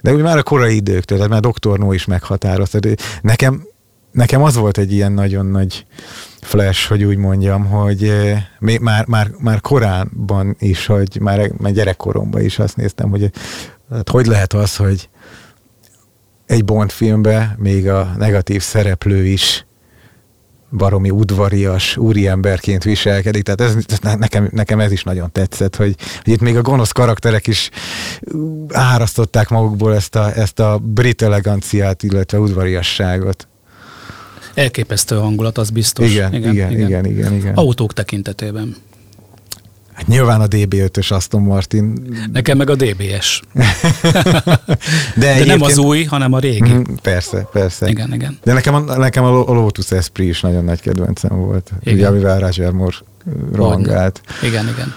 de 0.00 0.12
ugye 0.12 0.22
már 0.22 0.36
a 0.36 0.42
korai 0.42 0.74
időktől, 0.74 1.18
tehát 1.18 1.42
már. 1.42 1.78
No 1.78 1.92
is 1.92 2.04
meghatározta. 2.04 2.78
Nekem, 3.22 3.66
nekem 4.12 4.42
az 4.42 4.56
volt 4.56 4.78
egy 4.78 4.92
ilyen 4.92 5.12
nagyon 5.12 5.46
nagy 5.46 5.86
flash, 6.40 6.88
hogy 6.88 7.04
úgy 7.04 7.16
mondjam, 7.16 7.64
hogy 7.64 8.12
már, 8.58 9.06
már, 9.06 9.30
már 9.38 9.60
koránban 9.60 10.56
is, 10.58 10.86
hogy 10.86 11.18
már, 11.20 11.50
már 11.58 11.72
gyerekkoromban 11.72 12.42
is 12.42 12.58
azt 12.58 12.76
néztem, 12.76 13.10
hogy 13.10 13.30
hát 13.90 14.08
hogy 14.08 14.26
lehet 14.26 14.52
az, 14.52 14.76
hogy 14.76 15.08
egy 16.50 16.64
Bond 16.64 16.90
filmbe 16.90 17.56
még 17.58 17.88
a 17.88 18.14
negatív 18.18 18.62
szereplő 18.62 19.24
is 19.24 19.66
baromi 20.70 21.10
udvarias 21.10 21.96
úriemberként 21.96 22.84
viselkedik, 22.84 23.42
tehát 23.42 23.60
ez, 23.60 23.76
nekem, 24.16 24.48
nekem 24.52 24.80
ez 24.80 24.92
is 24.92 25.02
nagyon 25.02 25.32
tetszett, 25.32 25.76
hogy, 25.76 25.94
hogy 26.22 26.32
itt 26.32 26.40
még 26.40 26.56
a 26.56 26.62
gonosz 26.62 26.92
karakterek 26.92 27.46
is 27.46 27.70
árasztották 28.68 29.48
magukból 29.48 29.94
ezt 29.94 30.14
a, 30.14 30.36
ezt 30.36 30.58
a 30.58 30.78
brit 30.78 31.22
eleganciát, 31.22 32.02
illetve 32.02 32.38
udvariasságot. 32.38 33.48
Elképesztő 34.54 35.16
hangulat, 35.16 35.58
az 35.58 35.70
biztos. 35.70 36.10
Igen, 36.10 36.34
igen, 36.34 36.52
igen, 36.52 36.70
igen. 36.70 36.88
igen, 36.88 37.04
igen, 37.04 37.32
igen. 37.32 37.54
Autók 37.54 37.92
tekintetében. 37.92 38.76
Hát 40.00 40.08
nyilván 40.08 40.40
a 40.40 40.46
DB5-ös 40.46 41.12
Aston 41.12 41.42
Martin. 41.42 42.16
Nekem 42.32 42.56
meg 42.56 42.70
a 42.70 42.74
DBS. 42.74 43.42
De, 45.14 45.38
De 45.38 45.44
nem 45.44 45.62
az 45.62 45.78
új, 45.78 46.04
hanem 46.04 46.32
a 46.32 46.38
régi. 46.38 46.72
Mm, 46.72 46.82
persze, 47.02 47.48
persze. 47.52 47.88
Igen, 47.88 48.14
igen. 48.14 48.38
De 48.42 48.52
nekem 48.52 48.74
a, 48.74 48.78
nekem 48.96 49.24
a 49.24 49.30
Lotus 49.30 49.90
Esprit 49.90 50.28
is 50.28 50.40
nagyon 50.40 50.64
nagy 50.64 50.80
kedvencem 50.80 51.36
volt. 51.36 51.70
Igen. 51.80 51.94
Ugye, 51.94 52.06
amivel 52.06 52.38
Roger 52.38 52.70
Moore 52.70 52.96
rohangált. 53.52 54.20
Igen, 54.42 54.68
igen 54.68 54.94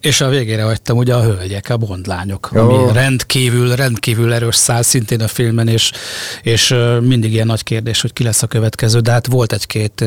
és 0.00 0.20
a 0.20 0.28
végére 0.28 0.62
hagytam 0.62 0.96
ugye 0.96 1.14
a 1.14 1.22
hölgyek, 1.22 1.68
a 1.70 1.76
bondlányok, 1.76 2.50
Jó. 2.54 2.60
ami 2.60 2.92
rendkívül, 2.92 3.74
rendkívül 3.76 4.32
erős 4.32 4.56
szál 4.56 4.82
szintén 4.82 5.20
a 5.20 5.28
filmen, 5.28 5.68
és, 5.68 5.92
és 6.42 6.74
mindig 7.00 7.32
ilyen 7.32 7.46
nagy 7.46 7.62
kérdés, 7.62 8.00
hogy 8.00 8.12
ki 8.12 8.22
lesz 8.22 8.42
a 8.42 8.46
következő, 8.46 9.00
de 9.00 9.10
hát 9.10 9.26
volt 9.26 9.52
egy-két 9.52 10.04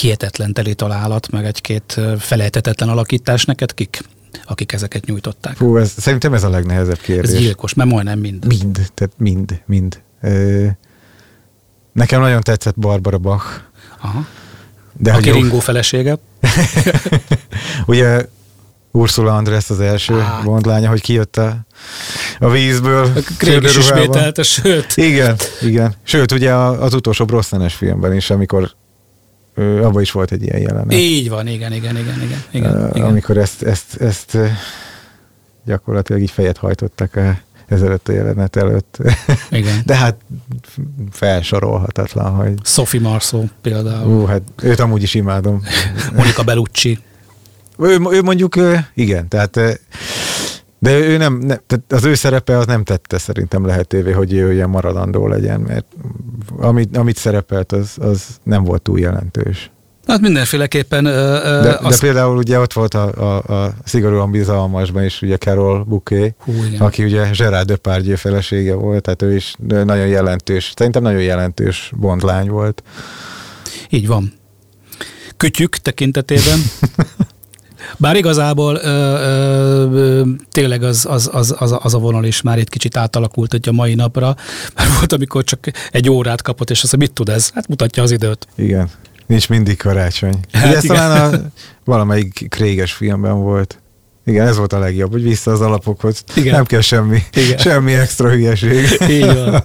hihetetlen 0.00 0.52
teli 0.52 0.74
találat, 0.74 1.30
meg 1.30 1.44
egy-két 1.44 2.00
felejtetetlen 2.18 2.88
alakítás, 2.88 3.44
neked 3.44 3.74
kik? 3.74 4.00
akik 4.44 4.72
ezeket 4.72 5.06
nyújtották. 5.06 5.58
Hú, 5.58 5.76
ez, 5.76 5.94
szerintem 5.98 6.34
ez 6.34 6.44
a 6.44 6.48
legnehezebb 6.48 6.98
kérdés. 6.98 7.30
Ez 7.30 7.38
gyilkos, 7.38 7.74
mert 7.74 7.90
majdnem 7.90 8.18
mind. 8.18 8.46
Mind, 8.46 8.90
tehát 8.94 9.12
mind, 9.16 9.62
mind. 9.66 10.00
Ö, 10.20 10.66
nekem 11.92 12.20
nagyon 12.20 12.40
tetszett 12.40 12.78
Barbara 12.78 13.18
Bach. 13.18 13.44
Aha. 14.00 14.26
De 14.98 15.12
Aki 15.12 15.30
Ringo 15.30 15.58
felesége. 15.58 16.18
Ugye 17.86 18.26
Ursula 18.92 19.34
Andress 19.36 19.70
az 19.70 19.80
első 19.80 20.14
ah. 20.14 20.44
Bond 20.44 20.66
lánya, 20.66 20.88
hogy 20.88 21.00
kijött 21.00 21.36
a, 21.36 21.56
a 22.38 22.50
vízből. 22.50 23.12
Craig 23.38 23.62
is 23.62 23.76
ismételte, 23.76 24.42
sőt. 24.42 24.96
Igen, 24.96 25.36
igen. 25.60 25.94
Sőt, 26.02 26.32
ugye 26.32 26.54
az 26.54 26.94
utolsó 26.94 27.24
Brosnanes 27.24 27.74
filmben 27.74 28.14
is, 28.14 28.30
amikor 28.30 28.70
abban 29.56 30.00
is 30.00 30.10
volt 30.10 30.32
egy 30.32 30.42
ilyen 30.42 30.58
jelenet. 30.58 30.92
Így 30.92 31.28
van, 31.28 31.46
igen, 31.46 31.72
igen, 31.72 31.96
igen, 31.96 32.22
igen. 32.22 32.44
igen, 32.50 32.84
uh, 32.84 32.90
igen. 32.94 33.06
Amikor 33.08 33.36
ezt, 33.36 33.62
ezt, 33.62 33.96
ezt 34.00 34.38
gyakorlatilag 35.64 36.22
így 36.22 36.30
fejet 36.30 36.56
hajtottak 36.56 37.18
ezelőtt 37.66 38.08
a 38.08 38.12
jelenet 38.12 38.56
előtt. 38.56 38.98
Igen. 39.50 39.82
De 39.84 39.96
hát 39.96 40.16
felsorolhatatlan, 41.10 42.30
hogy... 42.30 42.54
Sophie 42.62 43.00
Marceau 43.00 43.44
például. 43.62 44.20
Ú, 44.20 44.24
hát 44.24 44.42
őt 44.62 44.80
amúgy 44.80 45.02
is 45.02 45.14
imádom. 45.14 45.62
Monica 46.14 46.42
Bellucci. 46.42 46.98
Ő, 47.78 47.98
ő 48.10 48.22
mondjuk, 48.22 48.54
igen, 48.94 49.28
tehát 49.28 49.80
de 50.82 50.98
ő 50.98 51.16
nem, 51.16 51.34
ne, 51.34 51.56
tehát 51.56 51.84
az 51.88 52.04
ő 52.04 52.14
szerepe 52.14 52.56
az 52.58 52.66
nem 52.66 52.84
tette 52.84 53.18
szerintem 53.18 53.66
lehetővé, 53.66 54.12
hogy 54.12 54.32
ő 54.32 54.52
ilyen 54.52 54.70
maradandó 54.70 55.28
legyen, 55.28 55.60
mert 55.60 55.86
amit, 56.56 56.96
amit 56.96 57.16
szerepelt, 57.16 57.72
az, 57.72 57.96
az 58.00 58.22
nem 58.42 58.64
volt 58.64 58.82
túl 58.82 58.98
jelentős. 58.98 59.70
Hát 60.06 60.20
mindenféleképpen... 60.20 61.06
Uh, 61.06 61.12
de, 61.12 61.78
az... 61.82 61.98
de 61.98 62.06
például 62.06 62.36
ugye 62.36 62.58
ott 62.58 62.72
volt 62.72 62.94
a, 62.94 63.36
a, 63.36 63.62
a 63.64 63.74
szigorúan 63.84 64.30
bizalmasban 64.30 65.04
is 65.04 65.22
ugye 65.22 65.36
Carol 65.36 65.84
Bouquet, 65.84 66.34
Hú, 66.38 66.52
aki 66.78 67.04
ugye 67.04 67.30
Gerard 67.36 67.66
Depardieu 67.66 68.16
felesége 68.16 68.74
volt, 68.74 69.02
tehát 69.02 69.22
ő 69.22 69.34
is 69.34 69.54
nagyon 69.58 70.06
jelentős, 70.06 70.72
szerintem 70.76 71.02
nagyon 71.02 71.22
jelentős 71.22 71.92
bondlány 71.96 72.48
volt. 72.48 72.82
Így 73.88 74.06
van. 74.06 74.32
Kütyük 75.36 75.76
tekintetében 75.76 76.58
Bár 77.96 78.16
igazából 78.16 78.74
ö, 78.74 78.88
ö, 79.92 80.22
tényleg 80.50 80.82
az, 80.82 81.06
az, 81.08 81.30
az, 81.32 81.54
az, 81.58 81.76
az 81.82 81.94
a 81.94 81.98
vonal 81.98 82.24
is 82.24 82.42
már 82.42 82.58
egy 82.58 82.68
kicsit 82.68 82.96
átalakult 82.96 83.50
hogy 83.50 83.68
a 83.68 83.72
mai 83.72 83.94
napra, 83.94 84.36
mert 84.76 84.96
volt, 84.96 85.12
amikor 85.12 85.44
csak 85.44 85.70
egy 85.90 86.10
órát 86.10 86.42
kapott, 86.42 86.70
és 86.70 86.82
azt 86.82 86.96
mit 86.96 87.12
tud 87.12 87.28
ez? 87.28 87.50
Hát 87.54 87.68
mutatja 87.68 88.02
az 88.02 88.10
időt. 88.10 88.46
Igen, 88.56 88.88
nincs 89.26 89.48
mindig 89.48 89.76
karácsony. 89.76 90.34
Hát 90.52 90.66
Ugye 90.66 90.76
ez 90.76 90.82
talán 90.82 91.34
a, 91.34 91.38
valamelyik 91.84 92.46
kréges 92.48 92.92
filmben 92.92 93.40
volt. 93.42 93.76
Igen, 94.24 94.46
ez 94.46 94.56
volt 94.56 94.72
a 94.72 94.78
legjobb, 94.78 95.10
hogy 95.10 95.22
vissza 95.22 95.50
az 95.50 95.60
alapokhoz. 95.60 96.24
Igen. 96.34 96.54
Nem 96.54 96.64
kell 96.64 96.80
semmi, 96.80 97.22
Igen. 97.32 97.58
semmi 97.58 97.94
extra 97.94 98.30
hülyeség. 98.30 99.00
Így 99.08 99.34
van. 99.34 99.64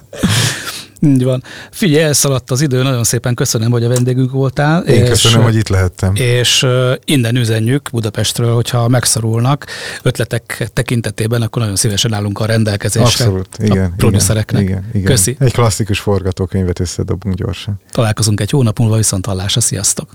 Így 1.00 1.24
van. 1.24 1.42
Figyelj, 1.70 2.02
elszaladt 2.02 2.50
az 2.50 2.60
idő, 2.60 2.82
nagyon 2.82 3.04
szépen 3.04 3.34
köszönöm, 3.34 3.70
hogy 3.70 3.84
a 3.84 3.88
vendégünk 3.88 4.30
voltál. 4.30 4.82
Én 4.82 5.02
és, 5.02 5.08
köszönöm, 5.08 5.42
hogy 5.42 5.56
itt 5.56 5.68
lehettem. 5.68 6.14
És 6.14 6.66
innen 7.04 7.36
üzenjük 7.36 7.88
Budapestről, 7.92 8.54
hogyha 8.54 8.88
megszorulnak 8.88 9.66
ötletek 10.02 10.70
tekintetében, 10.72 11.42
akkor 11.42 11.62
nagyon 11.62 11.76
szívesen 11.76 12.14
állunk 12.14 12.40
a 12.40 12.44
rendelkezésre. 12.46 13.24
Abszolút, 13.24 13.48
igen. 13.58 13.84
A 13.84 13.92
producereknek. 13.96 14.62
Igen, 14.62 14.84
igen. 14.92 15.06
Köszi. 15.06 15.36
Egy 15.40 15.52
klasszikus 15.52 15.98
forgatókönyvet 15.98 16.80
összedobunk 16.80 17.34
gyorsan. 17.34 17.80
Találkozunk 17.90 18.40
egy 18.40 18.50
hónap 18.50 18.78
múlva, 18.78 18.96
viszont 18.96 19.26
hallásra, 19.26 19.60
sziasztok! 19.60 20.10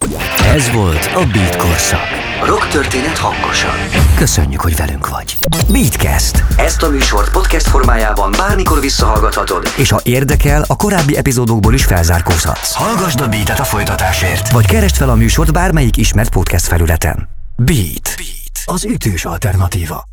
Ez 0.55 0.71
volt 0.71 1.09
a 1.15 1.25
Beat 1.33 1.55
Korszak. 1.55 1.99
Rock 2.45 2.67
történet 2.67 3.17
hangosan. 3.17 3.75
Köszönjük, 4.15 4.61
hogy 4.61 4.75
velünk 4.75 5.09
vagy. 5.09 5.37
Beatcast. 5.71 6.43
Ezt 6.57 6.83
a 6.83 6.89
műsort 6.89 7.31
podcast 7.31 7.67
formájában 7.67 8.31
bármikor 8.37 8.79
visszahallgathatod, 8.79 9.67
és 9.77 9.89
ha 9.89 9.99
érdekel, 10.03 10.65
a 10.73 10.75
korábbi 10.75 11.17
epizódokból 11.17 11.73
is 11.73 11.85
felzárkózhatsz. 11.85 12.73
Hallgasd 12.73 13.21
a 13.21 13.27
Beat-et 13.27 13.59
a 13.59 13.63
folytatásért, 13.63 14.51
vagy 14.51 14.65
keresd 14.65 14.95
fel 14.95 15.09
a 15.09 15.15
műsort 15.15 15.53
bármelyik 15.53 15.97
ismert 15.97 16.29
podcast 16.29 16.65
felületen. 16.65 17.29
Beat. 17.57 18.13
Beat. 18.15 18.61
Az 18.65 18.85
ütős 18.85 19.25
alternatíva. 19.25 20.12